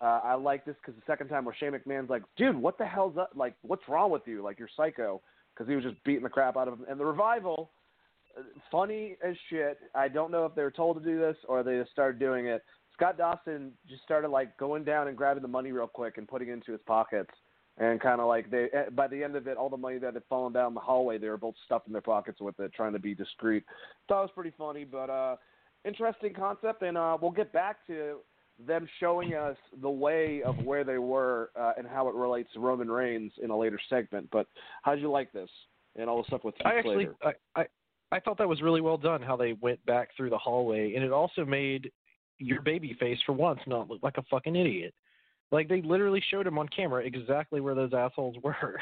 [0.00, 2.86] Uh, I like this because the second time where Shane McMahon's like, dude, what the
[2.86, 3.30] hell's up?
[3.34, 4.42] Like, what's wrong with you?
[4.42, 5.20] Like, you're psycho.
[5.52, 6.86] Because he was just beating the crap out of him.
[6.88, 7.70] And the revival,
[8.70, 9.78] funny as shit.
[9.94, 12.46] I don't know if they were told to do this or they just started doing
[12.46, 12.62] it.
[12.94, 16.48] Scott Dawson just started like going down and grabbing the money real quick and putting
[16.48, 17.30] it into his pockets.
[17.78, 20.14] And kind of like they, eh, by the end of it, all the money that
[20.14, 22.92] had fallen down the hallway, they were both stuffed in their pockets with it, trying
[22.92, 23.62] to be discreet.
[24.08, 25.36] Thought it was pretty funny, but uh,
[25.84, 28.18] interesting concept, and uh, we'll get back to
[28.66, 32.60] them showing us the way of where they were uh, and how it relates to
[32.60, 34.28] Roman Reigns in a later segment.
[34.32, 34.46] But
[34.82, 35.50] how did you like this
[35.96, 37.66] and all the stuff with Heath I actually, I, I,
[38.10, 41.04] I thought that was really well done how they went back through the hallway, and
[41.04, 41.92] it also made
[42.38, 44.94] your baby face for once not look like a fucking idiot.
[45.50, 48.80] Like they literally showed him on camera exactly where those assholes were.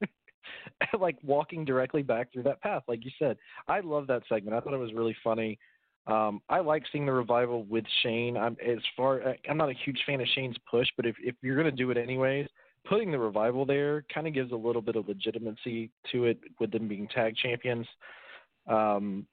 [0.98, 3.36] like walking directly back through that path, like you said.
[3.68, 4.56] I love that segment.
[4.56, 5.58] I thought it was really funny.
[6.06, 8.36] Um, I like seeing the revival with Shane.
[8.36, 11.60] I'm as far I'm not a huge fan of Shane's push, but if if you're
[11.62, 12.46] to do it anyways,
[12.88, 16.70] putting the revival there kind of gives a little bit of legitimacy to it with
[16.70, 17.86] them being tag champions.
[18.68, 19.26] Um,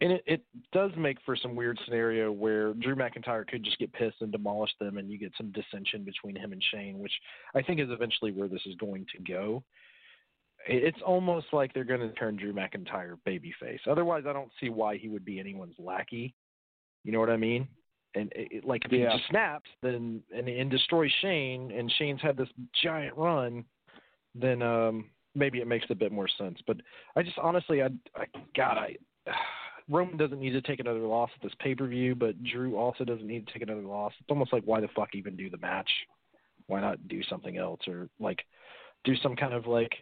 [0.00, 0.42] and it, it
[0.72, 4.70] does make for some weird scenario where Drew McIntyre could just get pissed and demolish
[4.80, 7.12] them, and you get some dissension between him and Shane, which
[7.54, 9.62] I think is eventually where this is going to go
[10.66, 13.80] it's almost like they're going to turn Drew McIntyre babyface.
[13.88, 16.34] Otherwise, I don't see why he would be anyone's lackey.
[17.04, 17.68] You know what I mean?
[18.14, 19.10] And it, like if yeah.
[19.10, 22.48] he just snaps, then and, and destroys Shane, and Shane's had this
[22.82, 23.64] giant run,
[24.34, 26.58] then um maybe it makes a bit more sense.
[26.66, 26.78] But
[27.16, 28.24] I just honestly, I, I
[28.56, 28.96] God, I.
[29.88, 33.04] Roman doesn't need to take another loss at this pay per view, but Drew also
[33.04, 34.12] doesn't need to take another loss.
[34.20, 35.90] It's almost like why the fuck even do the match?
[36.66, 38.40] Why not do something else or like
[39.04, 39.92] do some kind of like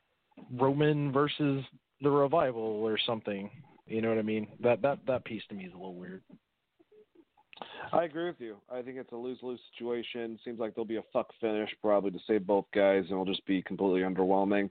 [0.53, 1.65] Roman versus
[2.01, 3.51] the revival or something.
[3.87, 4.49] You know what I mean?
[4.61, 6.23] That that that piece to me is a little weird.
[7.93, 8.57] I agree with you.
[8.71, 10.39] I think it's a lose lose situation.
[10.45, 13.47] Seems like there'll be a fuck finish probably to save both guys, and it'll just
[13.47, 14.69] be completely underwhelming.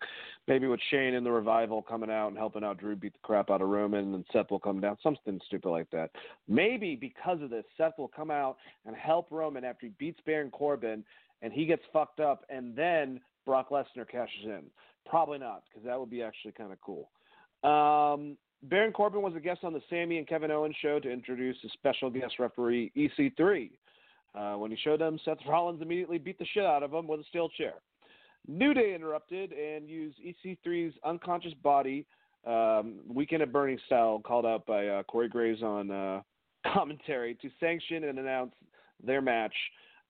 [0.47, 3.49] Maybe with Shane in the revival coming out and helping out Drew beat the crap
[3.49, 6.11] out of Roman, and Seth will come down, something stupid like that.
[6.47, 10.51] Maybe because of this, Seth will come out and help Roman after he beats Baron
[10.51, 11.03] Corbin,
[11.41, 14.63] and he gets fucked up, and then Brock Lesnar cashes in.
[15.07, 17.09] Probably not, because that would be actually kind of cool.
[17.63, 21.57] Um, Baron Corbin was a guest on the Sami and Kevin Owens show to introduce
[21.63, 23.71] a special guest referee, EC3.
[24.33, 27.19] Uh, when he showed them, Seth Rollins immediately beat the shit out of him with
[27.19, 27.73] a steel chair.
[28.47, 32.05] New Day interrupted and used EC3's unconscious body,
[32.45, 36.21] um, Weekend at Bernie style, called out by uh, Corey Graves on uh,
[36.73, 38.53] commentary, to sanction and announce
[39.03, 39.53] their match.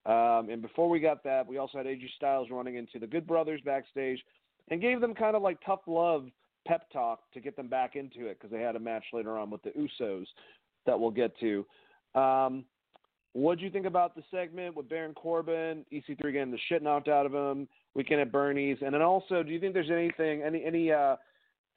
[0.06, 3.26] Um, and before we got that, we also had AJ Styles running into the Good
[3.26, 4.20] Brothers backstage
[4.70, 6.28] and gave them kind of like tough love
[6.66, 9.50] pep talk to get them back into it because they had a match later on
[9.50, 10.26] with the Usos
[10.86, 11.66] that we'll get to.
[12.14, 12.66] Um,
[13.34, 17.10] what do you think about the segment with Baron Corbin, EC3 getting the shit knocked
[17.10, 20.64] out of him, Weekend at Bernie's, and then also, do you think there's anything, any
[20.64, 21.18] any uh,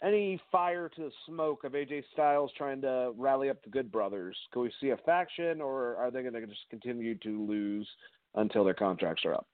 [0.02, 4.36] any fire to the smoke of AJ Styles trying to rally up the Good Brothers?
[4.52, 7.89] Can we see a faction, or are they going to just continue to lose
[8.36, 9.48] until their contracts are up?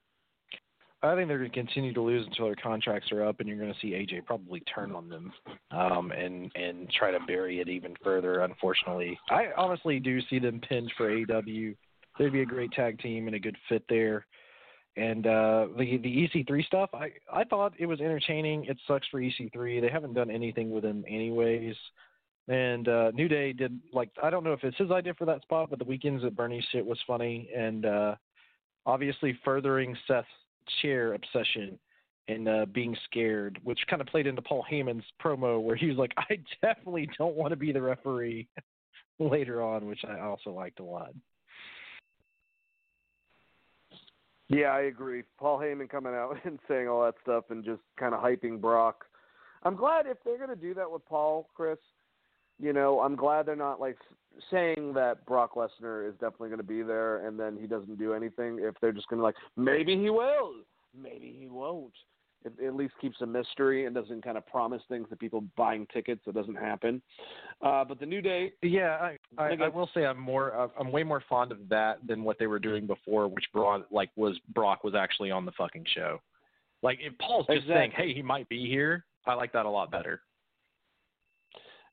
[1.04, 3.58] I think they're going to continue to lose until their contracts are up, and you're
[3.58, 5.32] going to see AJ probably turn on them
[5.70, 8.40] um, and and try to bury it even further.
[8.40, 11.76] Unfortunately, I honestly do see them pinned for AEW.
[12.18, 14.26] They'd be a great tag team and a good fit there.
[14.96, 18.64] And uh, the the EC3 stuff, I I thought it was entertaining.
[18.66, 19.80] It sucks for EC3.
[19.80, 21.74] They haven't done anything with him anyways.
[22.46, 25.42] And uh, New Day did like I don't know if it's his idea for that
[25.42, 28.14] spot, but the weekends at Bernie shit was funny and uh,
[28.86, 30.28] obviously furthering Seth's
[30.82, 31.78] chair obsession
[32.28, 35.96] and uh, being scared, which kind of played into Paul Heyman's promo where he was
[35.96, 38.48] like, "I definitely don't want to be the referee."
[39.18, 41.12] later on, which I also liked a lot.
[44.48, 45.22] Yeah, I agree.
[45.38, 49.04] Paul Heyman coming out and saying all that stuff and just kind of hyping Brock.
[49.62, 51.78] I'm glad if they're going to do that with Paul, Chris.
[52.60, 53.96] You know, I'm glad they're not like
[54.50, 58.14] saying that Brock Lesnar is definitely going to be there and then he doesn't do
[58.14, 58.58] anything.
[58.60, 60.52] If they're just going to like, maybe he will,
[60.96, 61.92] maybe he won't.
[62.44, 65.86] It at least keeps a mystery and doesn't kind of promise things to people buying
[65.92, 67.00] tickets that doesn't happen.
[67.62, 70.92] Uh, but the New Day, yeah, I, I, I will say I'm more uh, I'm
[70.92, 74.38] way more fond of that than what they were doing before, which brought like was
[74.54, 76.20] Brock was actually on the fucking show.
[76.82, 77.74] Like if Paul's just exactly.
[77.74, 80.20] saying, "Hey, he might be here," I like that a lot better.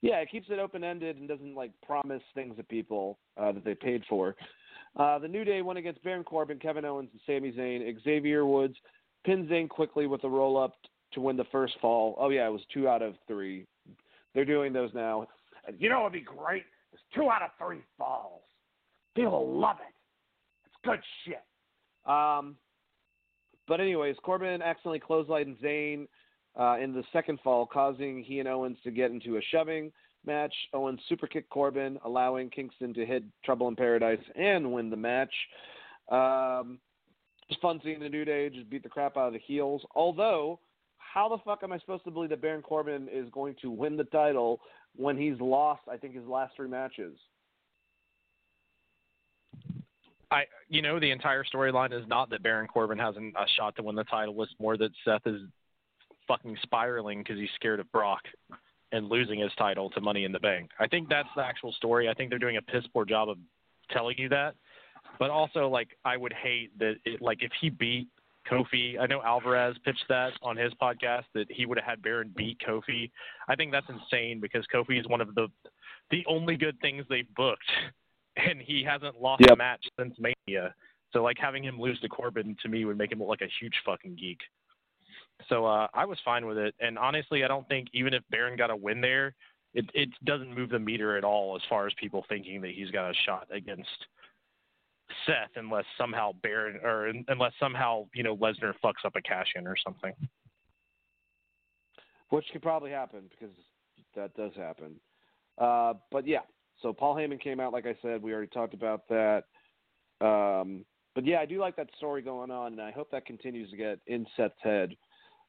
[0.02, 3.64] Yeah, it keeps it open ended and doesn't like promise things to people uh, that
[3.64, 4.36] they paid for.
[4.98, 8.04] Uh, the New Day went against Baron Corbin, Kevin Owens, and Sami Zayn.
[8.04, 8.76] Xavier Woods
[9.26, 10.76] pins Zayn quickly with a roll up
[11.14, 12.16] to win the first fall.
[12.20, 13.68] Oh yeah, it was two out of three.
[14.34, 15.28] They're doing those now.
[15.78, 16.64] You know what'd be great?
[16.94, 18.42] It's two out of three falls.
[19.16, 19.94] People love it.
[20.66, 21.44] It's good shit.
[22.12, 22.56] Um,
[23.68, 26.08] but anyways, Corbin accidentally clotheslined Zayn
[26.60, 29.92] uh, in the second fall, causing he and Owens to get into a shoving
[30.26, 30.54] match.
[30.74, 35.34] Owens super kicked Corbin, allowing Kingston to hit Trouble in Paradise and win the match.
[36.12, 36.80] Um,
[37.50, 39.82] it's fun seeing the New Day just beat the crap out of the heels.
[39.96, 40.60] Although,
[40.98, 43.98] how the fuck am I supposed to believe that Baron Corbin is going to win
[43.98, 44.62] the title
[44.96, 47.18] when he's lost, I think, his last three matches?
[50.32, 53.84] I, you know, the entire storyline is not that Baron Corbin has a shot to
[53.84, 54.42] win the title.
[54.44, 55.42] It's more that Seth is
[56.32, 58.22] fucking spiraling because he's scared of Brock
[58.94, 60.70] and losing his title to Money in the Bank.
[60.80, 62.08] I think that's the actual story.
[62.08, 63.38] I think they're doing a piss poor job of
[63.90, 64.56] telling you that.
[65.20, 68.08] But also, like, I would hate that, it, like, if he beat
[68.50, 72.34] Kofi, I know Alvarez pitched that on his podcast that he would have had Baron
[72.36, 73.12] beat Kofi.
[73.48, 75.48] I think that's insane because Kofi is one of the
[76.10, 77.70] the only good things they've booked,
[78.36, 79.52] and he hasn't lost yep.
[79.52, 80.74] a match since Mania.
[81.14, 83.52] So, like, having him lose to Corbin to me would make him look like a
[83.60, 84.40] huge fucking geek.
[85.50, 88.58] So uh, I was fine with it, and honestly, I don't think even if Baron
[88.58, 89.34] got a win there,
[89.74, 92.92] it it doesn't move the meter at all as far as people thinking that he's
[92.92, 93.90] got a shot against
[95.26, 99.68] Seth unless somehow Baron or unless somehow you know Lesnar fucks up a cash in
[99.68, 100.14] or something.
[102.30, 103.56] Which could probably happen because
[104.16, 104.96] that does happen.
[105.58, 106.40] Uh, but yeah,
[106.82, 108.22] so Paul Heyman came out like I said.
[108.22, 109.44] We already talked about that.
[110.22, 113.70] Um, but yeah, I do like that story going on, and I hope that continues
[113.72, 114.96] to get in Seth's head.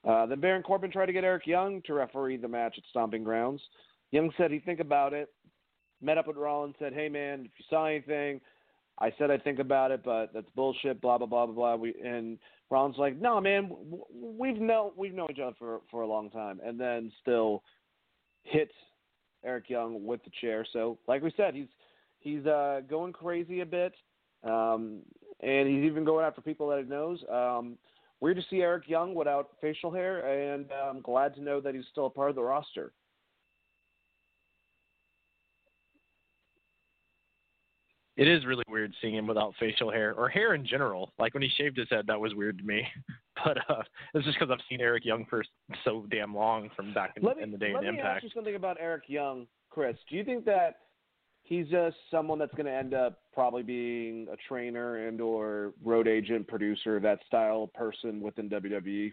[0.05, 3.23] Uh, then Baron Corbin tried to get Eric Young to referee the match at Stomping
[3.23, 3.61] Grounds.
[4.11, 5.29] Young said he'd think about it.
[6.01, 8.41] Met up with Rollins, said, "Hey man, if you saw anything,
[8.99, 11.01] I said I'd think about it, but that's bullshit.
[11.01, 11.77] Blah blah blah blah blah.
[11.77, 12.39] We and
[12.71, 13.71] Ron's like, no, man,
[14.13, 17.63] we've known we've known each other for for a long time, and then still
[18.45, 18.73] hits
[19.45, 20.67] Eric Young with the chair.
[20.73, 21.69] So, like we said, he's
[22.21, 23.93] he's uh, going crazy a bit,
[24.43, 25.01] um,
[25.41, 27.23] and he's even going after people that he knows.
[27.31, 27.77] Um,
[28.23, 31.85] weird to see Eric Young without facial hair, and I'm glad to know that he's
[31.91, 32.93] still a part of the roster.
[38.17, 41.13] it is really weird seeing him without facial hair or hair in general.
[41.19, 42.87] Like when he shaved his head, that was weird to me.
[43.47, 43.83] But uh,
[44.13, 45.43] it's just because I've seen Eric Young for
[45.85, 48.17] so damn long from back in, me, in the day let me Impact.
[48.17, 49.97] ask you something about Eric Young, Chris.
[50.11, 50.77] Do you think that
[51.43, 56.09] he's just someone that's going to end up probably being a trainer and or road
[56.09, 59.13] agent, producer, that style person within WWE?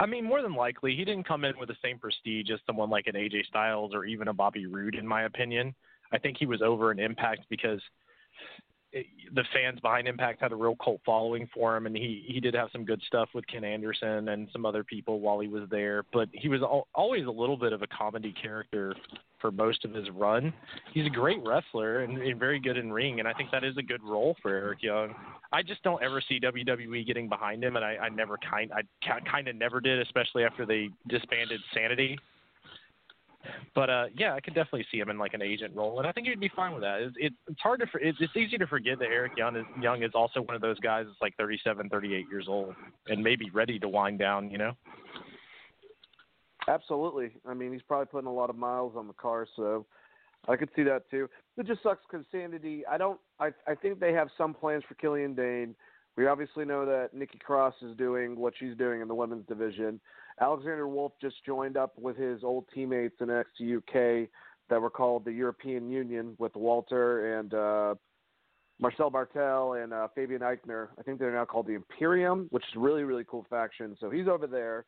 [0.00, 2.88] I mean, more than likely, he didn't come in with the same prestige as someone
[2.88, 5.74] like an AJ Styles or even a Bobby Roode, in my opinion.
[6.12, 7.80] I think he was over an Impact because
[8.92, 12.54] the fans behind Impact had a real cult following for him, and he he did
[12.54, 16.04] have some good stuff with Ken Anderson and some other people while he was there.
[16.12, 18.94] But he was al- always a little bit of a comedy character
[19.40, 20.52] for most of his run.
[20.92, 23.76] He's a great wrestler and, and very good in ring, and I think that is
[23.76, 25.14] a good role for Eric Young.
[25.52, 28.82] I just don't ever see WWE getting behind him, and I, I never kind I
[29.30, 32.18] kind of never did, especially after they disbanded Sanity
[33.74, 36.12] but uh, yeah, I could definitely see him in like an agent role, and I
[36.12, 37.00] think he'd be fine with that.
[37.00, 40.12] It's, it's, hard to it's, it's easy to forget that Eric Young is Young is
[40.14, 42.74] also one of those guys that's like 37, 38 years old,
[43.06, 44.50] and maybe ready to wind down.
[44.50, 44.72] You know.
[46.68, 47.30] Absolutely.
[47.46, 49.86] I mean, he's probably putting a lot of miles on the car, so
[50.48, 51.28] I could see that too.
[51.56, 52.84] It just sucks because Sanity.
[52.86, 53.18] I don't.
[53.40, 55.74] I I think they have some plans for Killian Dain.
[56.16, 60.00] We obviously know that Nikki Cross is doing what she's doing in the women's division.
[60.40, 64.28] Alexander Wolfe just joined up with his old teammates in NXT UK
[64.70, 67.94] that were called the European Union with Walter and uh,
[68.80, 70.88] Marcel Barthel and uh, Fabian Aichner.
[70.98, 73.96] I think they're now called the Imperium, which is a really, really cool faction.
[74.00, 74.84] So he's over there.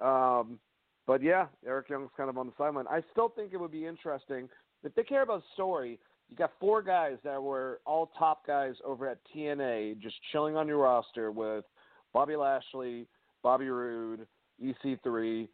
[0.00, 0.58] Um,
[1.06, 2.86] but yeah, Eric Young's kind of on the sideline.
[2.88, 4.48] I still think it would be interesting
[4.82, 5.98] if they care about story.
[6.28, 10.66] you got four guys that were all top guys over at TNA, just chilling on
[10.66, 11.64] your roster with
[12.12, 13.06] Bobby Lashley,
[13.42, 14.26] Bobby Roode,
[14.62, 15.48] EC3,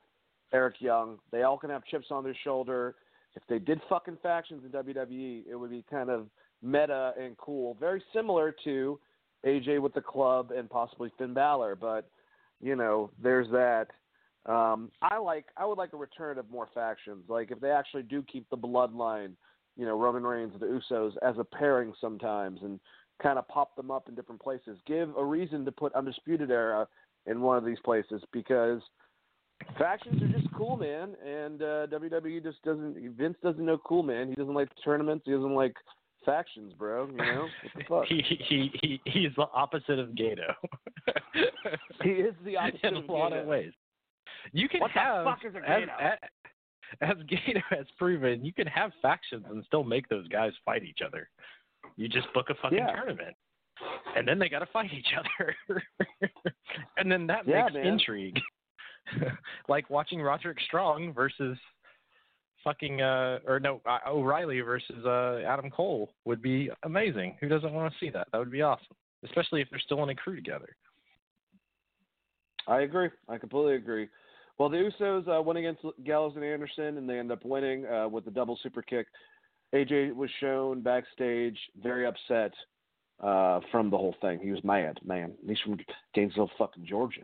[0.52, 1.18] Eric Young.
[1.32, 2.96] They all can have chips on their shoulder.
[3.34, 6.26] If they did fucking factions in WWE, it would be kind of
[6.62, 8.98] meta and cool, very similar to
[9.44, 11.76] AJ with the club and possibly Finn Balor.
[11.76, 12.08] But
[12.60, 13.88] you know, there's that.
[14.46, 17.24] Um, I like I would like a return of more factions.
[17.28, 19.32] Like if they actually do keep the bloodline,
[19.76, 22.80] you know, Roman Reigns and the Usos as a pairing sometimes and
[23.22, 24.78] kind of pop them up in different places.
[24.86, 26.86] Give a reason to put Undisputed Era
[27.26, 28.80] in one of these places because
[29.78, 31.14] factions are just cool, man.
[31.24, 32.96] And uh, WWE just doesn't.
[33.16, 34.28] Vince doesn't know cool, man.
[34.28, 35.24] He doesn't like tournaments.
[35.26, 35.74] He doesn't like
[36.24, 37.06] factions, bro.
[37.06, 38.04] You know what the fuck?
[38.06, 40.52] he he he he's the opposite of Gedo.
[42.02, 43.42] he is the opposite in of a lot Gedo.
[43.42, 43.72] of ways.
[44.52, 46.00] You can What the have fuck is a as, Gedo?
[46.00, 46.18] as
[47.00, 51.00] as Gedo has proven, you can have factions and still make those guys fight each
[51.04, 51.28] other.
[51.96, 52.92] You just book a fucking Yeah.
[52.94, 53.34] tournament.
[54.16, 55.54] And then they got to fight each other.
[56.96, 57.86] and then that Yeah, makes man.
[57.86, 58.40] intrigue.
[59.68, 61.58] like watching Roderick Strong versus
[62.64, 67.36] fucking uh or no uh, O'Reilly versus uh Adam Cole would be amazing.
[67.40, 68.26] Who doesn't want to see that?
[68.32, 70.74] That would be awesome, especially if they're still in a crew together.
[72.66, 73.10] I agree.
[73.28, 74.08] I completely agree.
[74.58, 78.08] Well, the Usos uh, went against Gallows and Anderson, and they end up winning uh,
[78.08, 79.06] with the double super kick.
[79.74, 82.52] AJ was shown backstage, very upset
[83.22, 84.38] uh, from the whole thing.
[84.40, 85.32] He was mad, man.
[85.46, 85.78] He's from
[86.14, 87.22] Gainesville, fucking Georgia.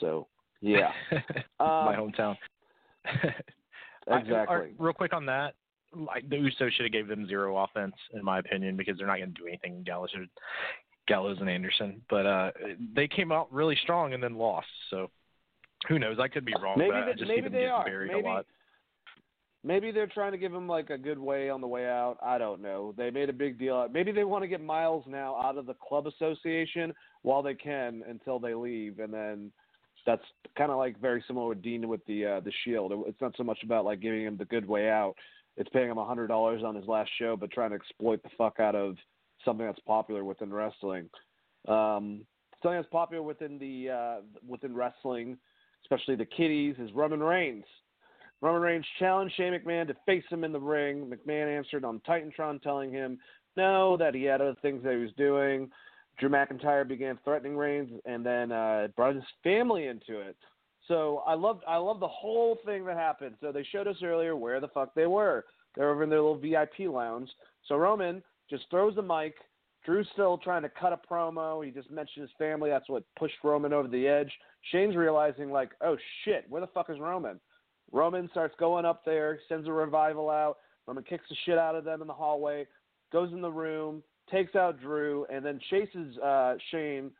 [0.00, 0.26] So,
[0.60, 0.92] yeah,
[1.60, 2.36] My Um, hometown.
[4.10, 4.74] I- exactly.
[4.78, 5.54] real quick on that,
[5.94, 9.18] like the Usos should have gave them zero offense, in my opinion, because they're not
[9.18, 9.82] going to do anything.
[9.84, 10.26] Gallows, or,
[11.06, 12.50] Gallows and Anderson, but uh
[12.94, 14.66] they came out really strong and then lost.
[14.90, 15.10] So
[15.88, 16.16] who knows?
[16.18, 16.78] I could be wrong.
[16.78, 17.84] Maybe but I they- just maybe they are.
[17.84, 18.46] buried Maybe- a lot.
[19.66, 22.18] Maybe they're trying to give him like a good way on the way out.
[22.22, 22.92] I don't know.
[22.98, 23.88] They made a big deal.
[23.90, 26.92] Maybe they want to get Miles now out of the club association
[27.22, 29.50] while they can until they leave, and then
[30.04, 30.22] that's
[30.58, 32.92] kind of like very similar with Dean with the uh, the Shield.
[33.06, 35.14] It's not so much about like giving him the good way out.
[35.56, 38.30] It's paying him a hundred dollars on his last show, but trying to exploit the
[38.36, 38.96] fuck out of
[39.46, 41.08] something that's popular within wrestling.
[41.68, 42.26] Um,
[42.62, 44.16] something that's popular within the uh,
[44.46, 45.38] within wrestling,
[45.84, 47.64] especially the kiddies, is Roman Reigns.
[48.44, 51.10] Roman Reigns challenged Shane McMahon to face him in the ring.
[51.10, 53.18] McMahon answered on Titantron, telling him
[53.56, 55.70] no, that he had other things that he was doing.
[56.18, 60.36] Drew McIntyre began threatening Reigns, and then uh, brought his family into it.
[60.88, 63.36] So I love I love the whole thing that happened.
[63.40, 65.46] So they showed us earlier where the fuck they were.
[65.74, 67.30] They're over in their little VIP lounge.
[67.66, 69.36] So Roman just throws the mic.
[69.86, 71.64] Drew's still trying to cut a promo.
[71.64, 72.68] He just mentioned his family.
[72.68, 74.30] That's what pushed Roman over the edge.
[74.70, 77.40] Shane's realizing like, oh shit, where the fuck is Roman?
[77.94, 80.58] Roman starts going up there, sends a revival out.
[80.86, 82.66] Roman kicks the shit out of them in the hallway,
[83.12, 87.12] goes in the room, takes out Drew, and then chases uh, Shane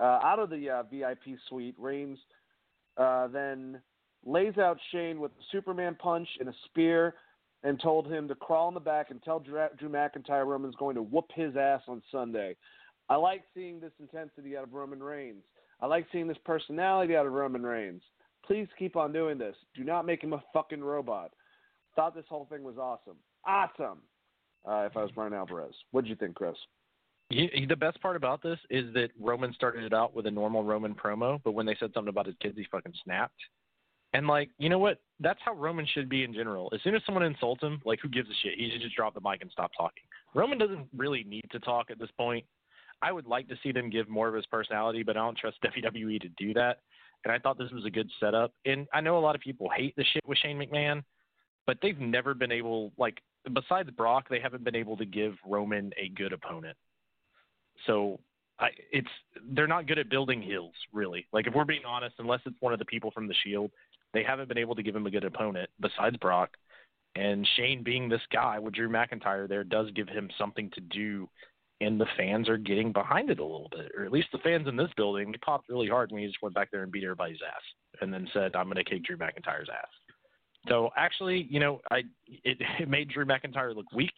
[0.00, 1.74] uh, out of the uh, VIP suite.
[1.78, 2.18] Reigns
[2.96, 3.82] uh, then
[4.24, 7.16] lays out Shane with a Superman punch and a spear
[7.62, 10.96] and told him to crawl in the back and tell Drew, Drew McIntyre Roman's going
[10.96, 12.56] to whoop his ass on Sunday.
[13.10, 15.44] I like seeing this intensity out of Roman Reigns.
[15.82, 18.00] I like seeing this personality out of Roman Reigns.
[18.46, 19.56] Please keep on doing this.
[19.74, 21.32] Do not make him a fucking robot.
[21.96, 23.16] Thought this whole thing was awesome.
[23.46, 23.98] Awesome.
[24.66, 26.54] Uh, if I was Brian Alvarez, what'd you think, Chris?
[27.30, 30.30] He, he, the best part about this is that Roman started it out with a
[30.30, 33.40] normal Roman promo, but when they said something about his kids, he fucking snapped.
[34.12, 34.98] And like, you know what?
[35.20, 36.70] That's how Roman should be in general.
[36.72, 38.56] As soon as someone insults him, like, who gives a shit?
[38.56, 40.04] He should just drop the mic and stop talking.
[40.34, 42.44] Roman doesn't really need to talk at this point.
[43.02, 45.58] I would like to see them give more of his personality, but I don't trust
[45.64, 46.78] WWE to do that.
[47.24, 48.52] And I thought this was a good setup.
[48.64, 51.02] And I know a lot of people hate the shit with Shane McMahon,
[51.66, 53.20] but they've never been able, like,
[53.52, 56.76] besides Brock, they haven't been able to give Roman a good opponent.
[57.86, 58.20] So
[58.58, 59.08] I, it's
[59.52, 61.26] they're not good at building heels, really.
[61.32, 63.70] Like if we're being honest, unless it's one of the people from the Shield,
[64.12, 66.50] they haven't been able to give him a good opponent besides Brock.
[67.16, 71.28] And Shane being this guy with Drew McIntyre there does give him something to do,
[71.84, 74.68] and the fans are getting behind it a little bit, or at least the fans
[74.68, 75.32] in this building.
[75.32, 77.62] They popped really hard when he just went back there and beat everybody's ass,
[78.00, 79.88] and then said, "I'm going to kick Drew McIntyre's ass."
[80.68, 84.14] So actually, you know, I it, it made Drew McIntyre look weak,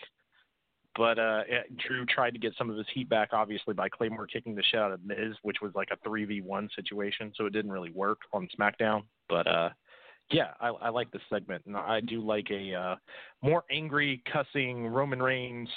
[0.97, 4.27] but uh, it, Drew tried to get some of his heat back, obviously, by Claymore
[4.27, 7.47] kicking the shit out of Miz, which was like a three v one situation, so
[7.47, 9.03] it didn't really work on SmackDown.
[9.29, 9.71] But uh,
[10.31, 12.97] yeah, I, I like this segment, and I do like a uh,
[13.43, 15.69] more angry, cussing Roman Reigns.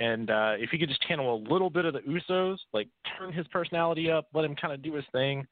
[0.00, 2.88] And uh, if he could just channel a little bit of the Usos, like
[3.18, 5.46] turn his personality up, let him kind of do his thing,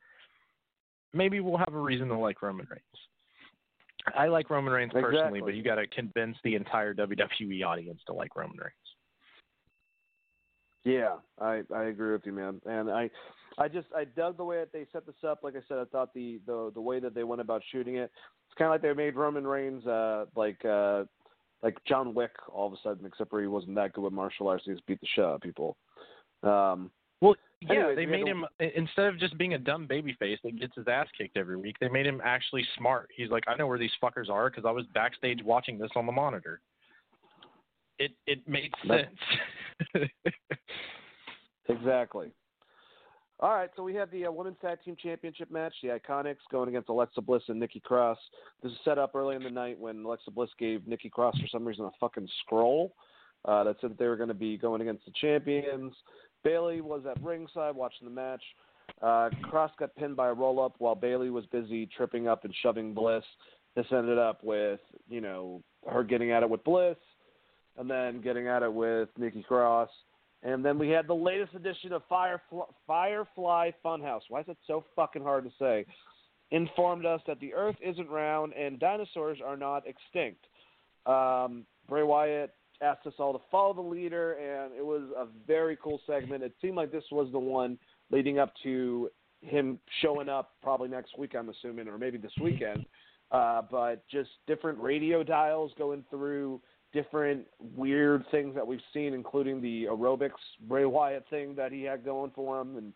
[1.12, 2.82] maybe we'll have a reason to like Roman Reigns.
[4.16, 8.12] I like Roman Reigns personally, but you got to convince the entire WWE audience to
[8.12, 8.72] like Roman Reigns.
[10.84, 12.60] Yeah, I I agree with you, man.
[12.64, 13.10] And I
[13.58, 15.40] I just I dug the way that they set this up.
[15.42, 18.12] Like I said, I thought the the the way that they went about shooting it,
[18.48, 21.04] it's kind of like they made Roman Reigns uh like uh
[21.62, 24.48] like John Wick all of a sudden, except for he wasn't that good with martial
[24.48, 24.64] arts.
[24.66, 25.76] He just beat the shit out of people.
[26.42, 30.14] Um, well, yeah, anyways, they made had him instead of just being a dumb baby
[30.18, 31.76] face that gets his ass kicked every week.
[31.80, 33.08] They made him actually smart.
[33.16, 36.04] He's like, I know where these fuckers are because I was backstage watching this on
[36.06, 36.60] the monitor.
[37.98, 40.10] It it made sense.
[41.68, 42.30] Exactly.
[43.38, 46.70] All right, so we have the uh, women's tag team championship match, the Iconics going
[46.70, 48.16] against Alexa Bliss and Nikki Cross.
[48.62, 51.46] This is set up early in the night when Alexa Bliss gave Nikki Cross for
[51.48, 52.94] some reason a fucking scroll
[53.44, 55.92] uh, that said they were going to be going against the champions.
[56.44, 58.42] Bayley was at ringside watching the match.
[59.02, 62.54] Uh, Cross got pinned by a roll up while Bayley was busy tripping up and
[62.62, 63.24] shoving Bliss.
[63.74, 64.80] This ended up with
[65.10, 66.96] you know her getting at it with Bliss,
[67.76, 69.90] and then getting at it with Nikki Cross.
[70.46, 74.20] And then we had the latest edition of Firefly, Firefly Funhouse.
[74.28, 75.84] Why is it so fucking hard to say?
[76.52, 80.46] Informed us that the Earth isn't round and dinosaurs are not extinct.
[81.04, 85.76] Um, Bray Wyatt asked us all to follow the leader, and it was a very
[85.82, 86.44] cool segment.
[86.44, 87.76] It seemed like this was the one
[88.12, 89.10] leading up to
[89.40, 92.86] him showing up probably next week, I'm assuming, or maybe this weekend.
[93.32, 96.60] Uh, but just different radio dials going through
[96.96, 97.46] different
[97.76, 100.30] weird things that we've seen, including the aerobics
[100.66, 102.94] Bray Wyatt thing that he had going for him, and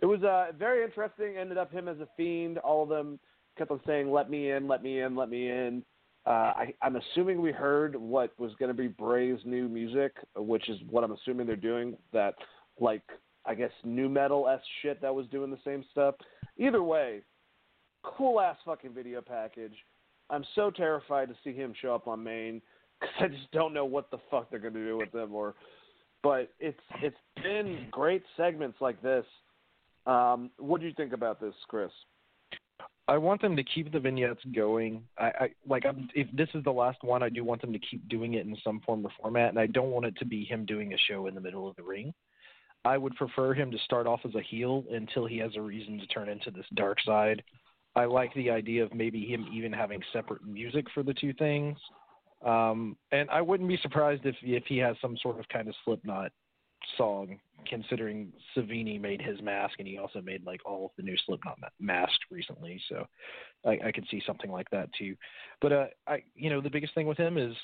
[0.00, 1.38] it was uh, very interesting.
[1.38, 2.58] Ended up him as a fiend.
[2.58, 3.18] All of them
[3.56, 5.82] kept on saying, "Let me in, let me in, let me in."
[6.26, 10.68] Uh, I, I'm assuming we heard what was going to be Bray's new music, which
[10.68, 11.96] is what I'm assuming they're doing.
[12.12, 12.34] That
[12.78, 13.02] like
[13.46, 16.16] I guess new metal s shit that was doing the same stuff.
[16.58, 17.22] Either way,
[18.04, 19.74] cool ass fucking video package.
[20.28, 22.60] I'm so terrified to see him show up on main
[23.00, 25.34] because I just don't know what the fuck they're going to do with them.
[25.34, 25.54] Or,
[26.22, 29.24] but it's it's been great segments like this.
[30.06, 31.90] Um, what do you think about this, Chris?
[33.08, 35.02] I want them to keep the vignettes going.
[35.16, 37.78] I, I like I'm, if this is the last one, I do want them to
[37.78, 40.44] keep doing it in some form or format, and I don't want it to be
[40.44, 42.12] him doing a show in the middle of the ring.
[42.84, 45.98] I would prefer him to start off as a heel until he has a reason
[45.98, 47.42] to turn into this dark side.
[47.96, 51.76] I like the idea of maybe him even having separate music for the two things.
[52.44, 55.74] Um, and I wouldn't be surprised if if he has some sort of kind of
[55.84, 56.30] Slipknot
[56.96, 57.38] song,
[57.68, 61.58] considering Savini made his mask and he also made like all of the new Slipknot
[61.60, 62.80] ma- masks recently.
[62.88, 63.06] So
[63.66, 65.16] I, I could see something like that too.
[65.60, 67.54] But uh, I, you know, the biggest thing with him is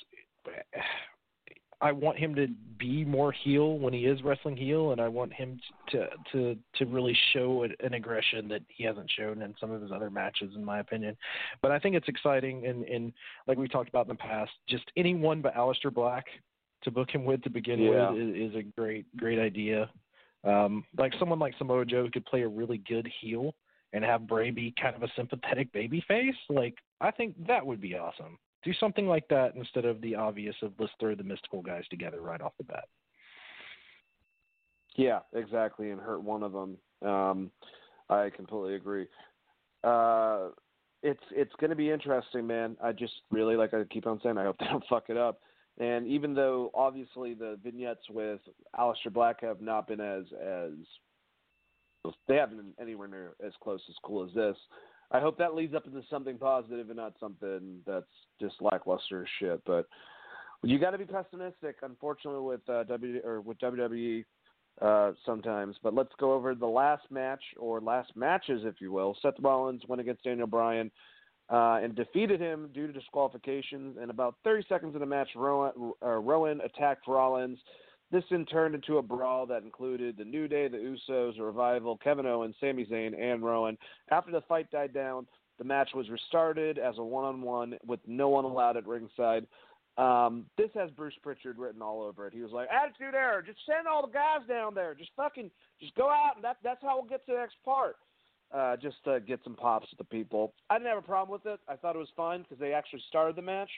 [1.85, 2.49] I want him to
[2.79, 6.87] be more heel when he is wrestling heel, and I want him to to to
[6.87, 10.65] really show an aggression that he hasn't shown in some of his other matches, in
[10.65, 11.15] my opinion.
[11.61, 13.13] But I think it's exciting, and and
[13.47, 16.25] like we talked about in the past, just anyone but Aleister Black
[16.85, 18.11] to book him with to begin Yeah.
[18.11, 19.91] with is, is a great great idea.
[20.43, 23.55] Um, like someone like Samoa Joe who could play a really good heel
[23.93, 26.35] and have Bray be kind of a sympathetic baby face.
[26.49, 28.39] Like I think that would be awesome.
[28.65, 32.21] Do something like that instead of the obvious of let's throw the mystical guys together
[32.21, 32.85] right off the bat.
[34.97, 36.77] Yeah, exactly, and hurt one of them.
[37.09, 37.51] Um,
[38.09, 39.07] I completely agree.
[39.83, 40.49] Uh,
[41.03, 42.77] it's it's going to be interesting, man.
[42.83, 44.39] I just really like I keep on saying.
[44.39, 45.41] I hope they don't fuck it up.
[45.79, 48.41] And even though obviously the vignettes with
[48.79, 50.73] Aleister Black have not been as as
[52.29, 54.57] they haven't been anywhere near as close as cool as this.
[55.11, 58.07] I hope that leads up into something positive and not something that's
[58.41, 59.61] just lackluster shit.
[59.65, 59.87] But
[60.63, 64.25] you got to be pessimistic, unfortunately, with uh, W or with WWE
[64.81, 65.77] uh, sometimes.
[65.83, 69.17] But let's go over the last match or last matches, if you will.
[69.23, 70.91] Seth Rollins went against Daniel Bryan
[71.51, 73.99] uh, and defeated him due to disqualifications.
[74.01, 77.59] And about 30 seconds of the match, Rowan, uh, Rowan attacked Rollins.
[78.11, 81.97] This then turned into a brawl that included the New Day, the Usos, the Revival,
[81.99, 83.77] Kevin Owens, Sami Zayn, and Rowan.
[84.11, 85.27] After the fight died down,
[85.59, 89.47] the match was restarted as a one-on-one with no one allowed at ringside.
[89.97, 92.35] Um, this has Bruce Pritchard written all over it.
[92.35, 93.43] He was like, "Attitude Era.
[93.45, 94.95] Just send all the guys down there.
[94.95, 95.51] Just fucking,
[95.81, 97.97] just go out, and that that's how we'll get to the next part."
[98.53, 100.53] Uh, just get some pops to the people.
[100.71, 101.61] I didn't have a problem with it.
[101.69, 103.71] I thought it was fine because they actually started the match.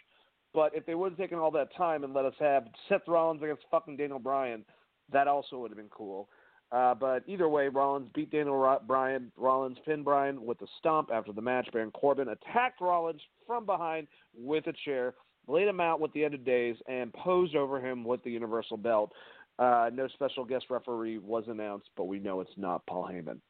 [0.56, 3.42] But if they would have taken all that time and let us have Seth Rollins
[3.42, 4.64] against fucking Daniel Bryan,
[5.12, 6.30] that also would have been cool.
[6.72, 9.30] Uh, but either way, Rollins beat Daniel Ro- Bryan.
[9.36, 11.68] Rollins pinned Bryan with a stomp after the match.
[11.74, 15.12] Baron Corbin attacked Rollins from behind with a chair,
[15.46, 18.78] laid him out with the end of days, and posed over him with the Universal
[18.78, 19.12] Belt.
[19.58, 23.40] Uh, no special guest referee was announced, but we know it's not Paul Heyman.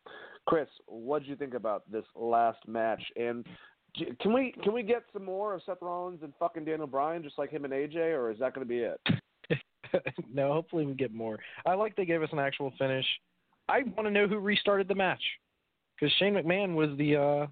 [0.46, 3.02] Chris, what did you think about this last match?
[3.14, 3.46] And
[4.20, 7.38] can we can we get some more of Seth Rollins and fucking Daniel Bryan, just
[7.38, 9.00] like him and AJ, or is that going to be it?
[10.32, 11.38] no, hopefully we get more.
[11.64, 13.06] I like they gave us an actual finish.
[13.68, 15.22] I want to know who restarted the match
[15.98, 17.46] because Shane McMahon was the uh,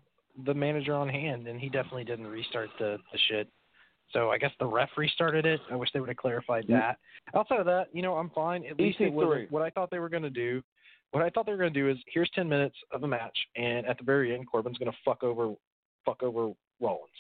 [0.45, 3.49] the manager on hand, and he definitely didn't restart the the shit.
[4.12, 5.61] So I guess the ref restarted it.
[5.71, 6.75] I wish they would have clarified Mm-hmm.
[6.75, 6.99] that.
[7.35, 8.65] Outside of that, you know, I'm fine.
[8.66, 9.15] At least it EC3.
[9.15, 10.62] was what I thought they were going to do.
[11.12, 13.37] What I thought they were going to do is here's 10 minutes of a match,
[13.57, 15.55] and at the very end, Corbin's going to fuck over
[16.05, 17.10] fuck over Rollins,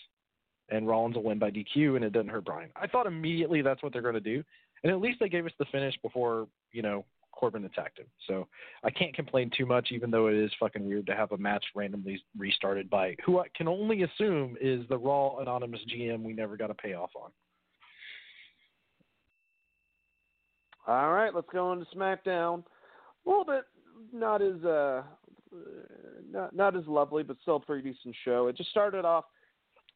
[0.70, 2.70] and Rollins will win by DQ, and it doesn't hurt Bryan.
[2.76, 4.42] I thought immediately that's what they're going to do,
[4.82, 8.06] and at least they gave us the finish before you know Corbin attacked him.
[8.26, 8.46] So
[8.84, 11.64] I can't complain too much, even though it is fucking weird to have a match
[11.74, 16.56] randomly restarted by who I can only assume is the Raw anonymous GM we never
[16.56, 17.30] got a payoff on.
[20.86, 22.62] All right, let's go on to SmackDown.
[23.26, 23.64] A little bit
[24.12, 25.02] not as uh,
[26.30, 28.48] not not as lovely, but still a pretty decent show.
[28.48, 29.24] It just started off.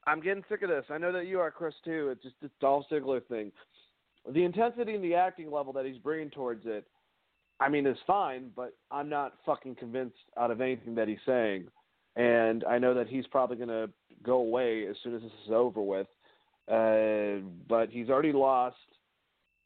[0.06, 0.84] I'm getting sick of this.
[0.90, 2.08] I know that you are, Chris, too.
[2.10, 3.52] It's just this Dolph Ziggler thing.
[4.32, 6.86] The intensity and the acting level that he's bringing towards it,
[7.60, 11.66] I mean, is fine, but I'm not fucking convinced out of anything that he's saying.
[12.16, 13.90] And I know that he's probably going to
[14.22, 16.06] go away as soon as this is over with.
[16.70, 18.76] Uh, but he's already lost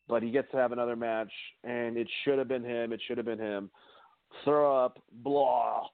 [0.09, 1.32] but he gets to have another match,
[1.64, 2.93] and it should have been him.
[2.93, 3.70] It should have been him.
[4.45, 5.87] Throw up, blah.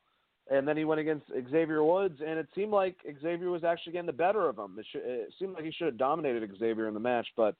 [0.51, 4.07] And then he went against Xavier Woods, and it seemed like Xavier was actually getting
[4.07, 4.79] the better of him.
[4.79, 7.55] It, it seemed like he should have dominated Xavier in the match, but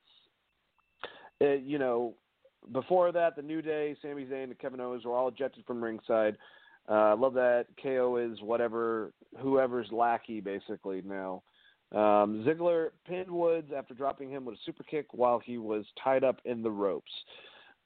[1.41, 2.15] it, you know,
[2.73, 6.37] before that, the New Day, Sami Zayn, and Kevin Owens were all ejected from ringside.
[6.89, 11.43] Uh, I love that KO is whatever, whoever's lackey basically now.
[11.93, 16.25] Um, Ziggler pinned Woods after dropping him with a super kick while he was tied
[16.25, 17.13] up in the ropes.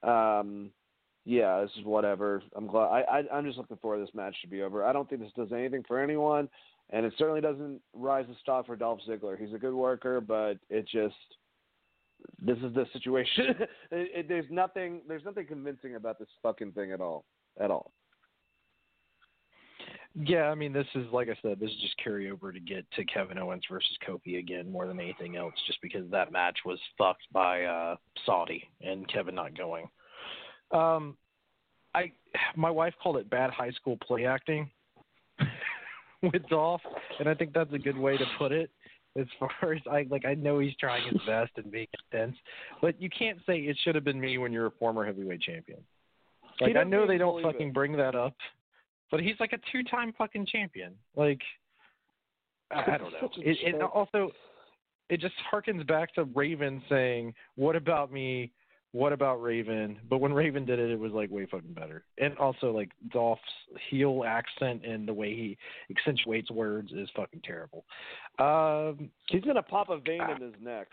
[0.03, 0.71] Um,
[1.25, 2.43] yeah, this is whatever.
[2.57, 2.87] I'm glad.
[2.87, 4.85] I, I I'm just looking for this match to be over.
[4.85, 6.49] I don't think this does anything for anyone,
[6.91, 9.39] and it certainly doesn't rise the stock for Dolph Ziggler.
[9.39, 11.15] He's a good worker, but it just
[12.41, 13.47] this is the situation.
[13.59, 15.03] it, it, there's nothing.
[15.07, 17.25] There's nothing convincing about this fucking thing at all.
[17.61, 17.93] At all.
[20.15, 23.05] Yeah, I mean, this is like I said, this is just carryover to get to
[23.05, 27.27] Kevin Owens versus Kofi again, more than anything else, just because that match was fucked
[27.33, 27.97] by uh,
[28.27, 29.87] Saudi and Kevin not going.
[30.73, 31.17] Um,
[31.95, 32.13] I,
[32.57, 34.71] my wife called it bad high school play acting
[36.23, 36.81] with Dolph,
[37.19, 38.71] and I think that's a good way to put it.
[39.15, 42.37] As far as I like, I know he's trying his best and being intense,
[42.81, 45.81] but you can't say it should have been me when you're a former heavyweight champion.
[46.61, 47.75] Like I know they don't fucking it.
[47.75, 48.35] bring that up,
[49.11, 50.95] but he's like a two-time fucking champion.
[51.15, 51.41] Like
[52.71, 53.29] I I don't know.
[53.37, 54.31] It, it also
[55.11, 58.51] it just harkens back to Raven saying, "What about me?
[58.93, 62.05] What about Raven?" But when Raven did it, it was like way fucking better.
[62.19, 63.43] And also like Dolph's
[63.91, 65.59] heel accent and the way he
[65.91, 67.85] accentuates words is fucking terrible.
[68.39, 70.35] Um, He's gonna pop a vein Ah.
[70.37, 70.89] in his neck.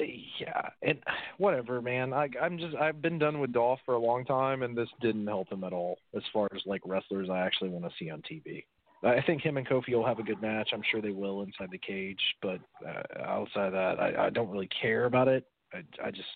[0.00, 0.98] yeah, and
[1.38, 2.12] whatever, man.
[2.12, 5.26] I, I'm just I've been done with Dolph for a long time, and this didn't
[5.26, 8.22] help him at all as far as like wrestlers I actually want to see on
[8.22, 8.64] TV.
[9.02, 10.70] I think him and Kofi will have a good match.
[10.72, 14.50] I'm sure they will inside the cage, but uh, outside of that, I, I don't
[14.50, 15.44] really care about it.
[15.72, 16.26] I, I just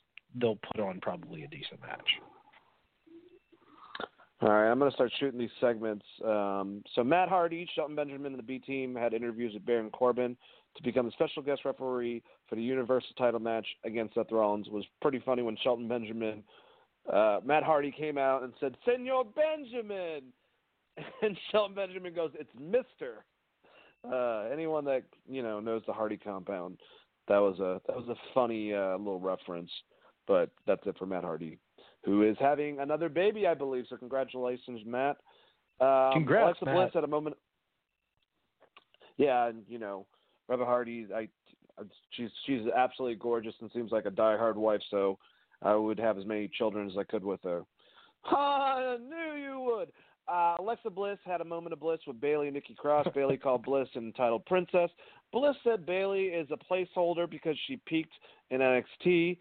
[0.40, 2.09] they'll put on probably a decent match.
[4.42, 6.04] All right, I'm going to start shooting these segments.
[6.24, 10.36] Um, so Matt Hardy, Shelton Benjamin, and the B team had interviews with Baron Corbin
[10.76, 14.66] to become the special guest referee for the Universal title match against Seth Rollins.
[14.66, 16.42] It was pretty funny when Shelton Benjamin,
[17.12, 20.22] uh, Matt Hardy came out and said, "Senor Benjamin,"
[21.22, 23.24] and Shelton Benjamin goes, "It's Mister."
[24.10, 26.78] Uh, anyone that you know knows the Hardy compound,
[27.28, 29.70] that was a that was a funny uh, little reference.
[30.26, 31.58] But that's it for Matt Hardy
[32.04, 33.84] who is having another baby, I believe.
[33.88, 35.16] So congratulations, Matt.
[35.80, 36.74] Um, Congrats, Alexa Matt.
[36.74, 37.36] Bliss at a moment.
[39.16, 40.06] Yeah, and you know,
[40.48, 41.28] Rebecca Hardy, I,
[42.10, 44.80] she's she's absolutely gorgeous and seems like a diehard wife.
[44.90, 45.18] So
[45.62, 47.62] I would have as many children as I could with her.
[48.24, 49.92] I knew you would.
[50.28, 53.08] Uh, Alexa Bliss had a moment of bliss with Bayley and Nikki Cross.
[53.14, 54.90] Bayley called Bliss entitled Princess.
[55.32, 58.12] Bliss said Bayley is a placeholder because she peaked
[58.50, 59.38] in NXT.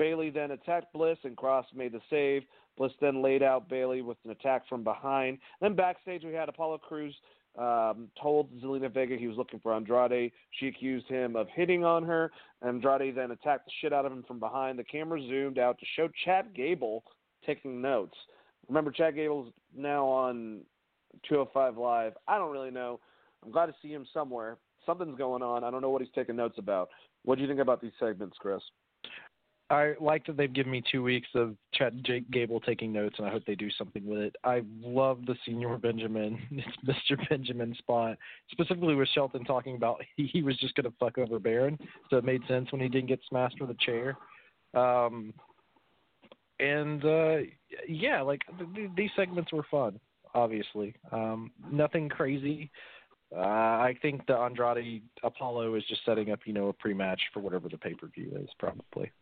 [0.00, 2.44] Bayley then attacked Bliss and Cross made the save.
[2.78, 5.36] Bliss then laid out Bayley with an attack from behind.
[5.60, 7.14] Then backstage we had Apollo Crews
[7.58, 10.32] um, told Zelina Vega he was looking for Andrade.
[10.58, 12.32] She accused him of hitting on her.
[12.62, 14.78] Andrade then attacked the shit out of him from behind.
[14.78, 17.04] The camera zoomed out to show Chad Gable
[17.44, 18.16] taking notes.
[18.68, 20.60] Remember, Chad Gable's now on
[21.28, 22.14] 205 Live.
[22.26, 23.00] I don't really know.
[23.44, 24.56] I'm glad to see him somewhere.
[24.86, 25.62] Something's going on.
[25.62, 26.88] I don't know what he's taking notes about.
[27.26, 28.62] What do you think about these segments, Chris?
[29.70, 33.26] I like that they've given me two weeks of Chad Jake Gable taking notes, and
[33.26, 34.36] I hope they do something with it.
[34.42, 36.66] I love the Senor Benjamin, it's
[37.10, 37.28] Mr.
[37.28, 38.18] Benjamin spot,
[38.50, 41.78] specifically with Shelton talking about he, he was just going to fuck over Baron,
[42.10, 44.16] so it made sense when he didn't get smashed with a chair.
[44.74, 45.32] Um,
[46.58, 47.36] and uh,
[47.88, 50.00] yeah, like th- th- these segments were fun.
[50.34, 52.70] Obviously, um, nothing crazy.
[53.34, 57.38] Uh, I think the Andrade Apollo is just setting up, you know, a pre-match for
[57.38, 59.12] whatever the pay-per-view is, probably.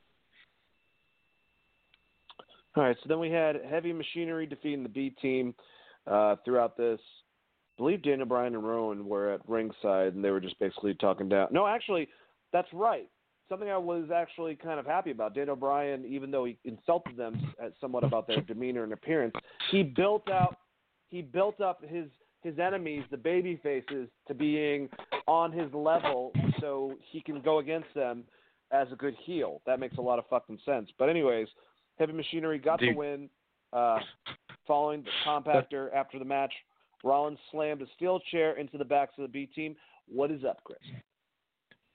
[2.78, 5.52] All right, so then we had Heavy Machinery defeating the B team
[6.06, 7.00] uh, throughout this.
[7.00, 11.28] I believe Daniel Bryan and Rowan were at ringside, and they were just basically talking
[11.28, 11.48] down.
[11.50, 12.08] No, actually,
[12.52, 13.08] that's right.
[13.48, 15.34] Something I was actually kind of happy about.
[15.34, 19.34] Daniel Bryan, even though he insulted them somewhat about their demeanor and appearance,
[19.72, 20.56] he built out,
[21.08, 22.06] he built up his
[22.44, 24.88] his enemies, the baby faces, to being
[25.26, 28.22] on his level, so he can go against them
[28.70, 29.60] as a good heel.
[29.66, 30.88] That makes a lot of fucking sense.
[30.96, 31.48] But anyways,
[31.98, 32.94] Heavy Machinery got Dude.
[32.94, 33.30] the win.
[33.72, 33.98] Uh,
[34.66, 36.52] following the compactor after the match,
[37.04, 39.76] Rollins slammed a steel chair into the backs of the B team.
[40.06, 40.78] What is up, Chris?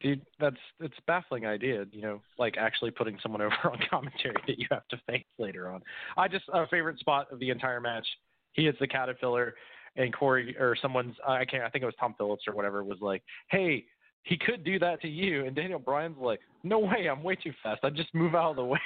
[0.02, 4.36] Dude, that's it's a baffling idea, you know, like actually putting someone over on commentary
[4.48, 5.82] that you have to face later on.
[6.18, 8.06] I just a favorite spot of the entire match.
[8.52, 9.56] He hits the caterpillar,
[9.96, 13.00] and Corey or someone's I can't I think it was Tom Phillips or whatever was
[13.02, 13.86] like, hey.
[14.24, 17.54] He could do that to you, and Daniel Bryan's like, "No way, I'm way too
[17.62, 17.82] fast.
[17.84, 18.80] I just move out of the way."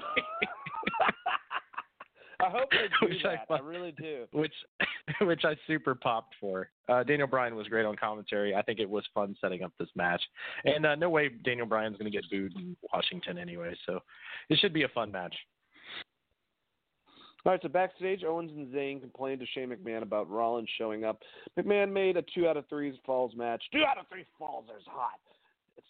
[2.42, 3.40] I hope they do Which I that.
[3.42, 4.24] I, find- really do.
[4.32, 4.52] which
[5.20, 6.70] which I super popped for.
[6.88, 8.54] Uh, Daniel Bryan was great on commentary.
[8.54, 10.22] I think it was fun setting up this match,
[10.64, 13.74] and uh, no way Daniel Bryan's going to get booed in Washington anyway.
[13.86, 14.00] So
[14.48, 15.34] it should be a fun match.
[17.44, 21.20] All right, so backstage, Owens and Zayn complained to Shane McMahon about Rollins showing up.
[21.58, 23.62] McMahon made a two out of three falls match.
[23.72, 25.18] Two out of three falls is hot.
[25.76, 25.86] It's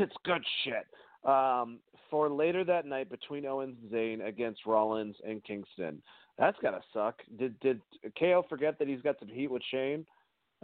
[0.00, 0.86] it's good shit.
[1.28, 1.78] Um,
[2.10, 6.02] for later that night between Owens and Zayn against Rollins and Kingston.
[6.38, 7.20] That's gotta suck.
[7.38, 7.80] Did did
[8.18, 10.06] KO forget that he's got some heat with Shane?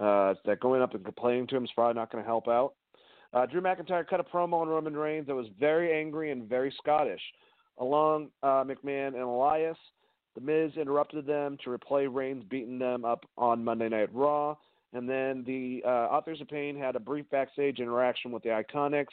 [0.01, 2.73] Uh, that going up and complaining to him is probably not going to help out.
[3.35, 6.73] Uh, Drew McIntyre cut a promo on Roman Reigns that was very angry and very
[6.79, 7.21] Scottish.
[7.79, 9.77] Along uh, McMahon and Elias,
[10.35, 14.57] The Miz interrupted them to replay Reigns beating them up on Monday Night Raw.
[14.93, 19.07] And then the uh, Authors of Pain had a brief backstage interaction with the Iconics.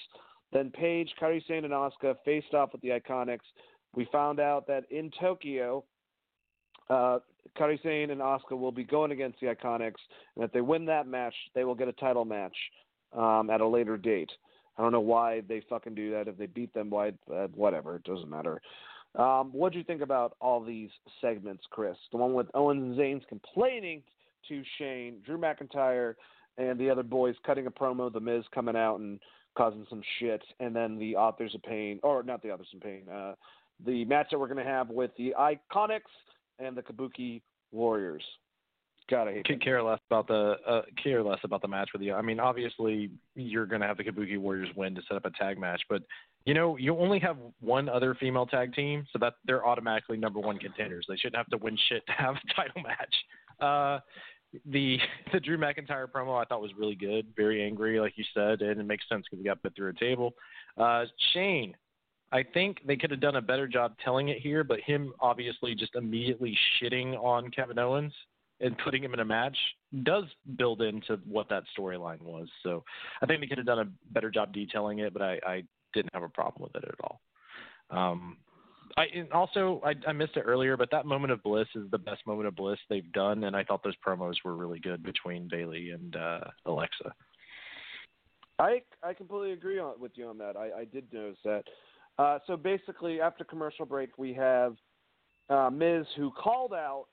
[0.52, 3.40] Then Paige, Kairi Sane, and Asuka faced off with the Iconics.
[3.96, 5.84] We found out that in Tokyo,
[6.90, 7.20] uh,
[7.58, 9.96] Kairi Sane and Asuka will be going against the Iconics,
[10.36, 12.56] and if they win that match, they will get a title match
[13.16, 14.32] um, at a later date.
[14.78, 16.28] I don't know why they fucking do that.
[16.28, 17.14] If they beat them, why?
[17.32, 18.62] Uh, whatever, it doesn't matter.
[19.18, 20.90] Um, what do you think about all these
[21.22, 21.98] segments, Chris?
[22.12, 24.04] The one with Owens and Zayn's complaining
[24.48, 26.14] to Shane, Drew McIntyre,
[26.58, 29.20] and the other boys cutting a promo, The Miz coming out and
[29.58, 33.04] causing some shit, and then the Authors of Pain, or not the Authors of Pain,
[33.12, 33.34] uh,
[33.86, 36.02] the match that we're going to have with the Iconics
[36.60, 37.42] and the Kabuki
[37.72, 38.24] Warriors.
[39.10, 42.14] Gotta hate Could care less about the uh, care less about the match with you.
[42.14, 45.30] I mean, obviously you're going to have the Kabuki Warriors win to set up a
[45.30, 46.02] tag match, but
[46.48, 50.40] you know you only have one other female tag team, so that they're automatically number
[50.40, 51.06] one contenders.
[51.10, 53.16] They shouldn't have to win shit to have a title match.
[53.60, 54.00] Uh,
[54.66, 54.98] the
[55.34, 58.80] the Drew McIntyre promo I thought was really good, very angry, like you said, and
[58.80, 60.36] it makes sense because he got put through a table.
[60.78, 61.04] Uh,
[61.34, 61.76] Shane,
[62.32, 65.76] I think they could have done a better job telling it here, but him obviously
[65.76, 68.14] just immediately shitting on Kevin Owens
[68.62, 69.58] and putting him in a match
[70.04, 70.24] does
[70.58, 72.48] build into what that storyline was.
[72.64, 72.86] So
[73.22, 75.64] I think they could have done a better job detailing it, but I, I
[75.98, 77.22] didn't have a problem with it at all.
[77.90, 78.38] Um,
[78.96, 81.98] I and also I, I missed it earlier, but that moment of bliss is the
[81.98, 85.48] best moment of bliss they've done, and I thought those promos were really good between
[85.50, 87.12] Bayley and uh, Alexa.
[88.60, 90.56] I I completely agree on, with you on that.
[90.56, 91.64] I, I did notice that.
[92.18, 94.76] Uh, so basically, after commercial break, we have
[95.50, 97.06] uh, Miz who called out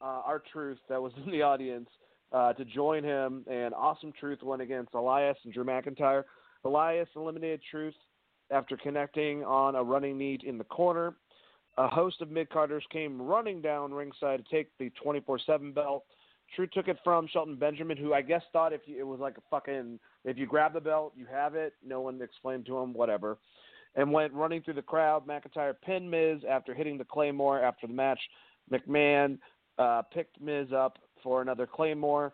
[0.00, 1.88] uh, our Truth that was in the audience
[2.32, 6.24] uh, to join him, and Awesome Truth went against Elias and Drew McIntyre.
[6.64, 7.94] Elias eliminated Truth
[8.50, 11.14] after connecting on a running knee in the corner.
[11.76, 16.04] A host of mid carders came running down ringside to take the 24 7 belt.
[16.56, 19.36] True took it from Shelton Benjamin, who I guess thought if you, it was like
[19.36, 21.74] a fucking if you grab the belt, you have it.
[21.86, 23.38] No one explained to him, whatever.
[23.94, 25.26] And went running through the crowd.
[25.26, 28.20] McIntyre pinned Miz after hitting the Claymore after the match.
[28.72, 29.38] McMahon
[29.78, 32.32] uh, picked Miz up for another Claymore.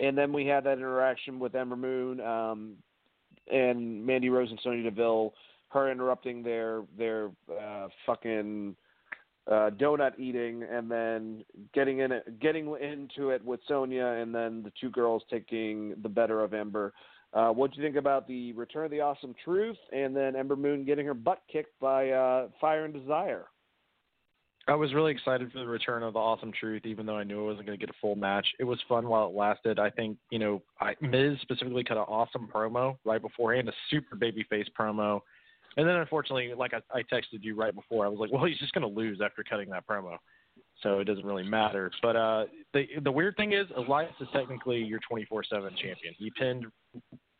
[0.00, 2.76] And then we had that interaction with Ember Moon um,
[3.52, 5.34] and Mandy Rose and Sonya Deville,
[5.68, 8.74] her interrupting their their uh, fucking
[9.46, 11.44] uh, donut eating, and then
[11.74, 16.08] getting in it, getting into it with Sonya, and then the two girls taking the
[16.08, 16.92] better of Ember.
[17.32, 20.56] Uh, what do you think about the return of the awesome truth, and then Ember
[20.56, 23.46] Moon getting her butt kicked by uh, Fire and Desire?
[24.68, 27.40] I was really excited for the return of the Awesome Truth, even though I knew
[27.40, 28.46] I wasn't going to get a full match.
[28.60, 29.78] It was fun while it lasted.
[29.78, 34.14] I think you know, I, Miz specifically cut an awesome promo right beforehand, a super
[34.14, 35.20] babyface promo,
[35.76, 38.58] And then unfortunately, like I, I texted you right before, I was like, well, he's
[38.58, 40.16] just going to lose after cutting that promo,
[40.82, 41.90] so it doesn't really matter.
[42.02, 45.44] But uh, the the weird thing is, Elias is technically your 24/7
[45.76, 46.14] champion.
[46.18, 46.66] He pinned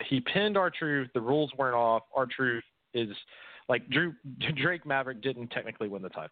[0.05, 1.09] he pinned R-Truth.
[1.15, 2.05] The rules weren't off.
[2.15, 2.65] R-Truth
[2.95, 3.09] is
[3.69, 4.15] like Drew
[4.57, 6.31] Drake Maverick didn't technically win the title,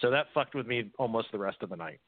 [0.00, 2.00] so that fucked with me almost the rest of the night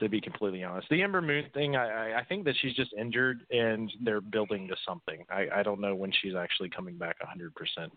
[0.00, 0.88] to be completely honest.
[0.90, 4.76] The Ember Moon thing, I, I think that she's just injured and they're building to
[4.86, 5.24] something.
[5.30, 7.50] I, I don't know when she's actually coming back 100%.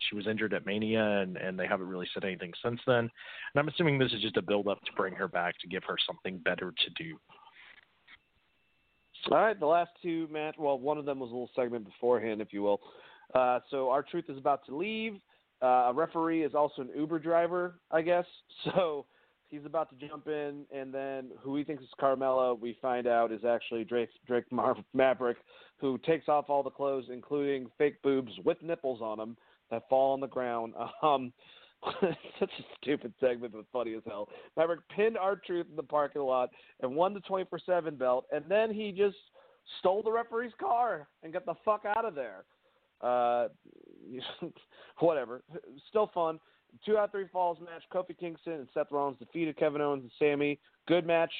[0.09, 2.97] She was injured at Mania and, and they haven't really said anything since then.
[2.97, 3.09] And
[3.55, 5.95] I'm assuming this is just a build up to bring her back to give her
[6.05, 7.17] something better to do.
[9.31, 10.55] All right, the last two match.
[10.59, 12.81] Well, one of them was a little segment beforehand, if you will.
[13.33, 15.13] Uh, so R-Truth is about to leave.
[15.63, 18.25] Uh, a referee is also an Uber driver, I guess.
[18.75, 19.05] So
[19.49, 23.31] he's about to jump in, and then who he thinks is Carmella, we find out
[23.31, 25.37] is actually Drake Drake Mar- Maverick,
[25.77, 29.37] who takes off all the clothes, including fake boobs with nipples on them
[29.69, 30.73] that fall on the ground.
[31.03, 31.33] Um,
[32.39, 34.29] such a stupid segment, but funny as hell.
[34.55, 36.49] Maverick pinned R-Truth in the parking lot
[36.81, 39.17] and won the 24/7 belt, and then he just
[39.79, 42.45] stole the referee's car and got the fuck out of there.
[43.01, 43.49] Uh,
[44.99, 45.43] whatever.
[45.89, 46.39] Still fun.
[46.85, 47.83] Two out of three falls match.
[47.93, 50.59] Kofi Kingston and Seth Rollins defeated Kevin Owens and Sami.
[50.87, 51.31] Good match.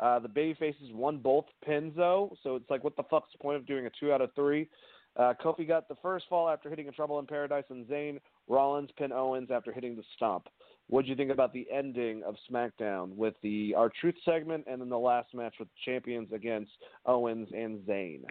[0.00, 3.38] Uh, the baby faces won both pins though, so it's like, what the fuck's the
[3.38, 4.68] point of doing a two out of three?
[5.16, 8.18] Uh, Kofi got the first fall after hitting a Trouble in Paradise, and Zayn
[8.48, 10.48] Rollins pin Owens after hitting the stomp.
[10.88, 14.88] What do you think about the ending of SmackDown with the R-Truth segment, and then
[14.88, 16.72] the last match with the champions against
[17.06, 18.22] Owens and Zayn?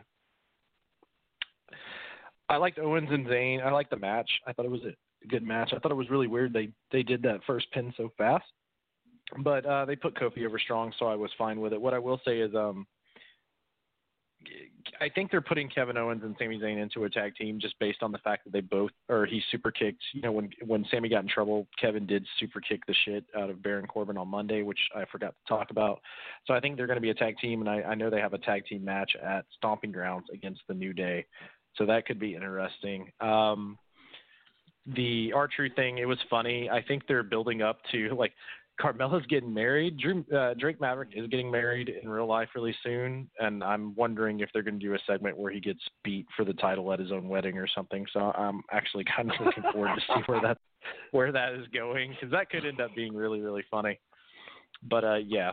[2.50, 3.64] I liked Owens and Zayn.
[3.64, 4.30] I liked the match.
[4.48, 5.72] I thought it was a good match.
[5.74, 8.46] I thought it was really weird they they did that first pin so fast,
[9.44, 11.82] but uh, they put Kofi over strong, so I was fine with it.
[11.82, 12.88] What I will say is, um,
[15.02, 18.02] I think they're putting Kevin Owens and Sami Zayn into a tag team just based
[18.02, 20.02] on the fact that they both, or he super kicked.
[20.14, 23.50] You know, when when Sami got in trouble, Kevin did super kick the shit out
[23.50, 26.00] of Baron Corbin on Monday, which I forgot to talk about.
[26.46, 28.22] So I think they're going to be a tag team, and I, I know they
[28.22, 31.26] have a tag team match at Stomping Grounds against the New Day.
[31.76, 33.12] So that could be interesting.
[33.22, 33.78] Um,
[34.96, 36.70] the R-Truth thing, it was funny.
[36.70, 38.34] I think they're building up to like
[38.80, 39.98] Carmella's getting married.
[39.98, 44.40] Drew, uh, Drake Maverick is getting married in real life really soon, and I'm wondering
[44.40, 47.00] if they're going to do a segment where he gets beat for the title at
[47.00, 48.06] his own wedding or something.
[48.14, 50.58] So I'm actually kind of looking forward to see where that
[51.12, 54.00] where that is going because that could end up being really really funny.
[54.84, 55.52] But uh, yeah.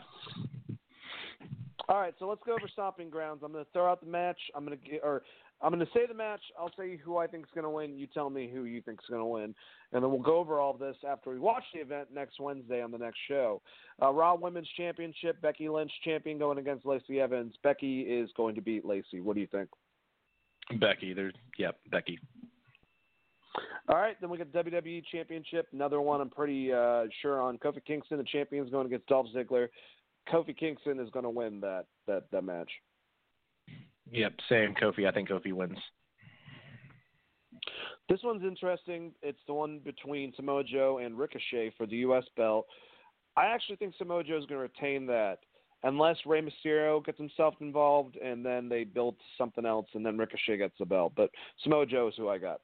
[1.88, 3.42] All right, so let's go over stomping grounds.
[3.44, 4.38] I'm going to throw out the match.
[4.54, 5.22] I'm going to get, or
[5.62, 6.40] I'm going to say the match.
[6.58, 7.96] I'll say who I think is going to win.
[7.96, 9.54] You tell me who you think is going to win,
[9.92, 12.82] and then we'll go over all of this after we watch the event next Wednesday
[12.82, 13.62] on the next show.
[14.02, 17.54] Uh, Raw Women's Championship: Becky Lynch champion going against Lacey Evans.
[17.62, 19.20] Becky is going to beat Lacey.
[19.20, 19.68] What do you think?
[20.80, 22.18] Becky, there's yep, Becky.
[23.88, 25.68] All right, then we got WWE Championship.
[25.72, 27.56] Another one I'm pretty uh, sure on.
[27.58, 29.68] Kofi Kingston, the champion, is going against Dolph Ziggler.
[30.32, 32.70] Kofi Kingston is going to win that that that match.
[34.10, 35.08] Yep, same Kofi.
[35.08, 35.78] I think Kofi wins.
[38.08, 39.12] This one's interesting.
[39.22, 42.24] It's the one between Samoa Joe and Ricochet for the U.S.
[42.36, 42.66] belt.
[43.36, 45.38] I actually think Samoa Joe is going to retain that
[45.82, 50.56] unless Rey Mysterio gets himself involved and then they build something else and then Ricochet
[50.56, 51.12] gets the belt.
[51.16, 51.30] But
[51.62, 52.60] Samoa Joe is who I got.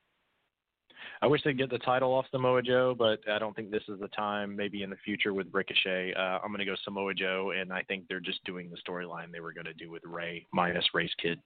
[1.21, 4.01] I wish they'd get the title off Samoa Joe, but I don't think this is
[4.01, 4.57] the time.
[4.57, 7.83] Maybe in the future with Ricochet, uh, I'm going to go Samoa Joe, and I
[7.83, 11.13] think they're just doing the storyline they were going to do with Rey minus Rey's
[11.21, 11.39] kid.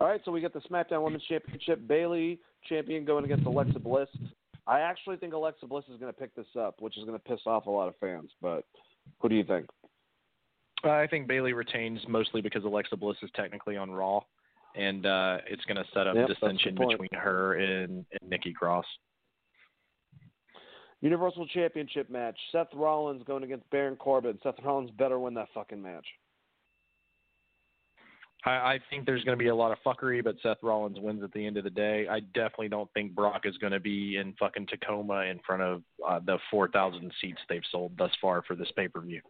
[0.00, 1.86] All right, so we got the SmackDown Women's Championship.
[1.88, 4.08] Bayley champion going against Alexa Bliss.
[4.66, 7.24] I actually think Alexa Bliss is going to pick this up, which is going to
[7.24, 8.30] piss off a lot of fans.
[8.40, 8.64] But
[9.20, 9.66] who do you think?
[10.84, 14.20] I think Bayley retains mostly because Alexa Bliss is technically on Raw,
[14.76, 18.86] and uh, it's going to set up yep, dissension between her and, and Nikki Cross.
[21.00, 24.38] Universal Championship match: Seth Rollins going against Baron Corbin.
[24.42, 26.06] Seth Rollins better win that fucking match.
[28.44, 31.22] I, I think there's going to be a lot of fuckery, but Seth Rollins wins
[31.22, 32.06] at the end of the day.
[32.08, 35.82] I definitely don't think Brock is going to be in fucking Tacoma in front of
[36.06, 39.20] uh, the 4,000 seats they've sold thus far for this pay per view.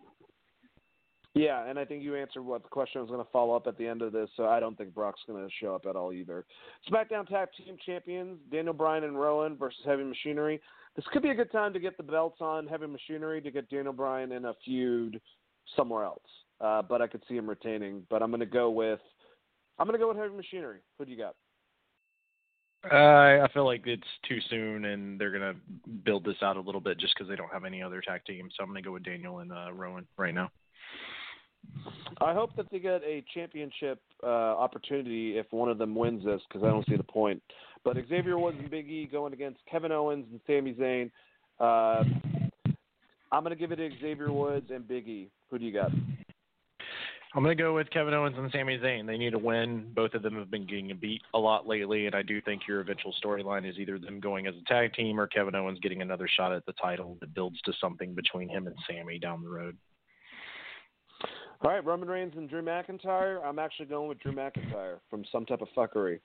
[1.39, 3.78] Yeah, and I think you answered what the question was going to follow up at
[3.78, 6.12] the end of this, so I don't think Brock's going to show up at all
[6.12, 6.44] either.
[6.90, 10.60] SmackDown Tag Team Champions Daniel Bryan and Rowan versus Heavy Machinery.
[10.97, 13.70] This could be a good time to get the belts on Heavy Machinery to get
[13.70, 15.20] Daniel Bryan in a feud
[15.77, 16.23] somewhere else.
[16.60, 18.02] Uh, but I could see him retaining.
[18.10, 18.98] But I'm going to go with
[19.78, 20.81] I'm going to go with Heavy Machinery.
[20.98, 21.36] Who do you got?
[22.90, 26.60] Uh, I feel like it's too soon, and they're going to build this out a
[26.60, 28.55] little bit just because they don't have any other tag teams.
[28.56, 30.51] So I'm going to go with Daniel and uh, Rowan right now.
[32.20, 36.40] I hope that they get a championship uh, opportunity if one of them wins this
[36.48, 37.43] because I don't see the point.
[37.85, 41.10] But Xavier Woods and Big E going against Kevin Owens and Sami Zayn.
[41.60, 42.05] Uh,
[43.30, 45.30] I'm going to give it to Xavier Woods and Big E.
[45.51, 45.90] Who do you got?
[47.35, 49.06] I'm going to go with Kevin Owens and Sami Zayn.
[49.06, 49.93] They need to win.
[49.94, 52.80] Both of them have been getting beat a lot lately, and I do think your
[52.80, 56.26] eventual storyline is either them going as a tag team or Kevin Owens getting another
[56.36, 59.76] shot at the title that builds to something between him and Sami down the road.
[61.60, 63.44] All right, Roman Reigns and Drew McIntyre.
[63.44, 66.20] I'm actually going with Drew McIntyre from some type of fuckery.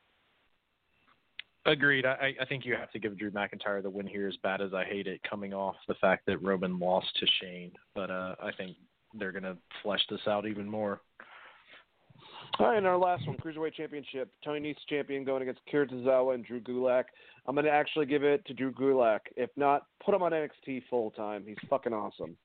[1.66, 2.06] Agreed.
[2.06, 4.74] I, I think you have to give Drew McIntyre the win here, as bad as
[4.74, 7.72] I hate it, coming off the fact that Roman lost to Shane.
[7.96, 8.76] But uh, I think
[9.18, 11.02] they're going to flesh this out even more.
[12.60, 14.30] All right, and our last one, Cruiserweight Championship.
[14.44, 17.06] Tony Nese champion going against Kira Tozawa and Drew Gulak.
[17.48, 19.20] I'm going to actually give it to Drew Gulak.
[19.36, 21.44] If not, put him on NXT full time.
[21.48, 22.38] He's fucking awesome.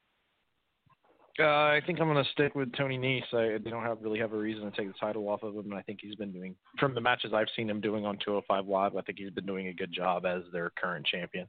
[1.40, 3.32] Uh, I think I'm going to stick with Tony Nese.
[3.32, 5.66] I, they don't have really have a reason to take the title off of him,
[5.66, 8.66] and I think he's been doing from the matches I've seen him doing on 205
[8.66, 8.96] Live.
[8.96, 11.46] I think he's been doing a good job as their current champion.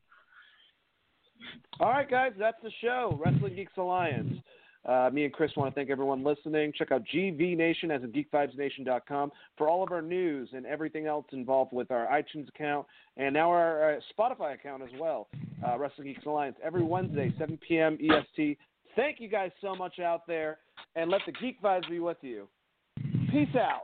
[1.80, 3.20] All right, guys, that's the show.
[3.24, 4.34] Wrestling Geeks Alliance.
[4.86, 6.72] Uh, me and Chris want to thank everyone listening.
[6.78, 11.26] Check out GV Nation as a geekvibesnation.com for all of our news and everything else
[11.32, 12.86] involved with our iTunes account
[13.18, 15.28] and now our uh, Spotify account as well.
[15.66, 17.98] Uh, Wrestling Geeks Alliance every Wednesday, 7 p.m.
[18.02, 18.58] EST.
[18.96, 20.60] Thank you guys so much out there,
[20.96, 22.48] and let the geek vibes be with you.
[23.32, 23.84] Peace out.